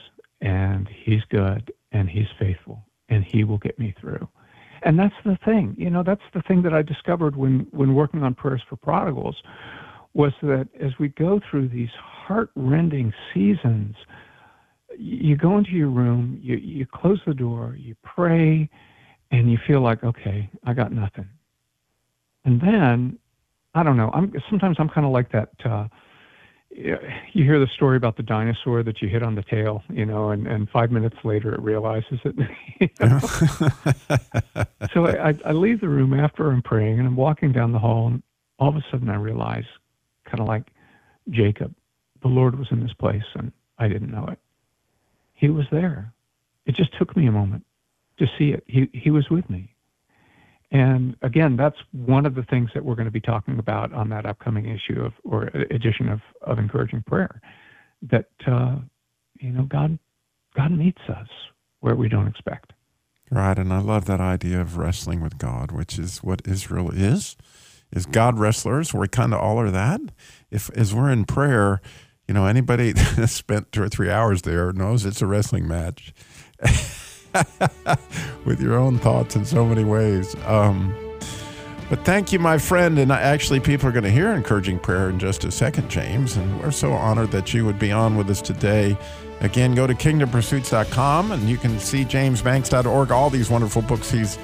and 0.42 0.88
he's 1.06 1.22
good 1.30 1.74
and 1.92 2.10
he's 2.10 2.28
faithful 2.40 2.86
and 3.10 3.24
he 3.26 3.44
will 3.46 3.60
get 3.60 3.80
me 3.80 3.96
through. 4.02 4.28
And 4.84 4.98
that's 4.98 5.16
the 5.26 5.38
thing, 5.44 5.76
you 5.78 5.90
know, 5.90 6.04
that's 6.04 6.22
the 6.34 6.42
thing 6.44 6.62
that 6.64 6.74
I 6.74 6.82
discovered 6.82 7.36
when 7.36 7.68
when 7.72 7.96
working 7.96 8.24
on 8.24 8.34
prayers 8.34 8.62
for 8.70 8.76
prodigals 8.78 9.36
was 10.14 10.32
that 10.42 10.68
as 10.80 10.92
we 11.00 11.10
go 11.10 11.40
through 11.50 11.70
these 11.70 11.90
heart-rending 12.00 13.14
seasons, 13.34 13.96
you 14.98 15.36
go 15.36 15.58
into 15.58 15.72
your 15.72 15.90
room, 15.90 16.40
you 16.42 16.56
you 16.56 16.86
close 16.86 17.20
the 17.26 17.34
door, 17.34 17.76
you 17.78 17.96
pray, 18.04 18.70
and 19.32 19.52
you 19.52 19.58
feel 19.68 19.82
like, 19.82 20.04
okay, 20.04 20.50
I 20.66 20.74
got 20.74 20.92
nothing. 20.92 21.28
And 22.46 22.60
then, 22.62 23.20
I 23.76 23.84
don't 23.84 23.98
know, 23.98 24.10
I'm 24.14 24.34
sometimes 24.50 24.78
I'm 24.80 24.90
kind 24.90 25.06
of 25.06 25.12
like 25.12 25.32
that 25.32 25.50
uh 25.66 25.88
you 26.80 27.44
hear 27.44 27.60
the 27.60 27.68
story 27.68 27.98
about 27.98 28.16
the 28.16 28.24
dinosaur 28.24 28.84
that 28.84 29.02
you 29.02 29.10
hit 29.10 29.22
on 29.22 29.36
the 29.36 29.44
tail, 29.44 29.84
you 29.90 30.06
know, 30.06 30.30
and, 30.30 30.48
and 30.48 30.70
five 30.70 30.92
minutes 30.92 31.18
later 31.24 31.54
it 31.54 31.62
realizes 31.62 32.20
it. 32.24 32.36
you 32.80 32.90
know? 33.00 33.20
so 34.94 35.08
I, 35.08 35.36
I 35.46 35.52
leave 35.52 35.82
the 35.82 35.90
room 35.90 36.14
after 36.14 36.50
I'm 36.50 36.62
praying 36.62 37.00
and 37.00 37.08
I'm 37.08 37.16
walking 37.16 37.52
down 37.52 37.72
the 37.72 37.80
hall, 37.80 38.08
and 38.08 38.24
all 38.60 38.70
of 38.70 38.76
a 38.76 38.84
sudden 38.92 39.10
I 39.10 39.16
realize, 39.16 39.66
kind 40.26 40.40
of 40.40 40.48
like 40.48 40.72
Jacob, 41.30 41.76
the 42.22 42.28
Lord 42.28 42.58
was 42.58 42.68
in 42.72 42.82
this 42.82 42.94
place 42.94 43.24
and 43.36 43.52
I 43.78 43.88
didn't 43.88 44.12
know 44.12 44.28
it. 44.28 44.40
He 45.34 45.50
was 45.50 45.66
there. 45.72 46.14
It 46.66 46.76
just 46.76 46.98
took 46.98 47.16
me 47.16 47.28
a 47.28 47.32
moment 47.32 47.66
to 48.18 48.28
see 48.38 48.52
it. 48.52 48.64
He, 48.68 48.90
he 48.94 49.12
was 49.12 49.30
with 49.30 49.50
me. 49.50 49.74
And 50.72 51.16
again, 51.24 51.56
that's 51.56 51.78
one 51.92 52.26
of 52.26 52.36
the 52.36 52.44
things 52.44 52.70
that 52.74 52.86
we're 52.86 52.96
going 52.96 53.06
to 53.06 53.12
be 53.12 53.20
talking 53.20 53.58
about 53.58 53.92
on 53.92 54.10
that 54.10 54.26
upcoming 54.26 54.66
issue 54.68 55.02
of 55.02 55.14
or 55.24 55.46
edition 55.72 56.10
of, 56.10 56.22
of 56.42 56.60
encouraging 56.60 57.04
prayer. 57.04 57.42
That 58.04 58.30
uh, 58.48 58.76
you 59.40 59.52
know, 59.52 59.64
God 59.64 59.98
God 60.56 60.72
meets 60.72 61.02
us 61.10 61.28
where 61.80 61.96
we 61.96 62.08
don't 62.08 62.28
expect. 62.28 62.74
Right, 63.32 63.58
and 63.58 63.72
I 63.74 63.80
love 63.80 64.06
that 64.06 64.22
idea 64.22 64.60
of 64.60 64.78
wrestling 64.78 65.22
with 65.22 65.38
God, 65.38 65.72
which 65.72 66.00
is 66.00 66.20
what 66.20 66.42
Israel 66.46 66.92
is. 66.92 67.36
Is 67.92 68.06
God 68.06 68.38
wrestlers? 68.38 68.94
We 68.94 69.08
kind 69.08 69.34
of 69.34 69.40
all 69.40 69.60
are 69.60 69.72
that. 69.72 70.02
If 70.52 70.70
as 70.72 70.94
we're 70.94 71.12
in 71.12 71.26
prayer, 71.26 71.82
you 72.28 72.34
know, 72.34 72.46
anybody 72.46 72.92
that 73.18 73.30
spent 73.30 73.72
two 73.72 73.84
or 73.84 73.90
three 73.90 74.10
hours 74.10 74.44
there 74.44 74.72
knows 74.72 75.06
it's 75.06 75.22
a 75.22 75.28
wrestling 75.28 75.68
match. 75.68 76.14
with 78.46 78.62
your 78.62 78.78
own 78.78 78.98
thoughts 79.00 79.36
in 79.36 79.46
so 79.46 79.66
many 79.66 79.84
ways. 79.84 80.36
Um, 80.46 80.96
but 81.90 82.06
thank 82.06 82.32
you, 82.32 82.38
my 82.38 82.60
friend. 82.60 83.00
And 83.00 83.12
actually, 83.12 83.60
people 83.60 83.90
are 83.90 83.92
going 83.92 84.04
to 84.04 84.12
hear 84.12 84.32
encouraging 84.32 84.80
prayer 84.80 85.10
in 85.10 85.18
just 85.18 85.44
a 85.44 85.52
second, 85.52 85.90
James. 85.90 86.38
And 86.38 86.62
we're 86.62 86.72
so 86.72 86.92
honored 86.94 87.32
that 87.32 87.54
you 87.54 87.66
would 87.66 87.80
be 87.80 87.92
on 87.92 88.16
with 88.16 88.30
us 88.30 88.42
today. 88.42 88.96
Again, 89.42 89.74
go 89.74 89.88
to 89.88 89.96
kingdompursuits.com 89.96 91.32
and 91.32 91.50
you 91.50 91.58
can 91.58 91.80
see 91.80 92.04
jamesbanks.org, 92.04 93.12
all 93.12 93.30
these 93.30 93.50
wonderful 93.50 93.82
books 93.82 94.12
he's 94.12 94.38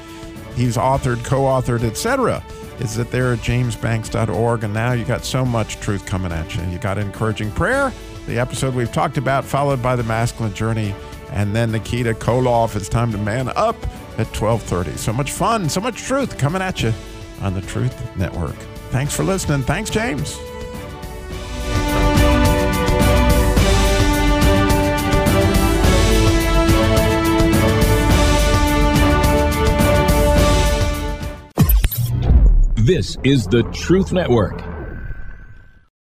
he's 0.55 0.77
authored, 0.77 1.23
co-authored, 1.23 1.83
etc. 1.83 2.43
Is 2.79 2.95
that 2.95 3.11
there 3.11 3.33
at 3.33 3.39
jamesbanks.org. 3.39 4.63
And 4.63 4.73
now 4.73 4.93
you 4.93 5.05
got 5.05 5.23
so 5.23 5.45
much 5.45 5.79
truth 5.79 6.05
coming 6.05 6.31
at 6.31 6.55
you. 6.55 6.63
You 6.63 6.79
got 6.79 6.97
encouraging 6.97 7.51
prayer, 7.51 7.93
the 8.25 8.39
episode 8.39 8.73
we've 8.73 8.91
talked 8.91 9.17
about, 9.17 9.45
followed 9.45 9.83
by 9.83 9.95
the 9.95 10.03
masculine 10.03 10.53
journey 10.53 10.95
and 11.35 11.55
then 11.55 11.71
Nikita 11.71 12.13
Koloff. 12.13 12.75
It's 12.75 12.89
time 12.89 13.11
to 13.11 13.17
man 13.19 13.49
up 13.49 13.75
at 14.17 14.31
12:30. 14.33 14.97
So 14.97 15.13
much 15.13 15.31
fun, 15.31 15.69
so 15.69 15.79
much 15.79 16.01
truth 16.01 16.37
coming 16.39 16.61
at 16.61 16.81
you 16.81 16.93
on 17.41 17.53
the 17.53 17.61
Truth 17.61 18.15
Network. 18.17 18.55
Thanks 18.89 19.13
for 19.13 19.23
listening. 19.23 19.61
Thanks, 19.63 19.91
James. 19.91 20.39
This 32.77 33.17
is 33.23 33.47
the 33.47 33.63
Truth 33.73 34.13
Network. 34.13 34.74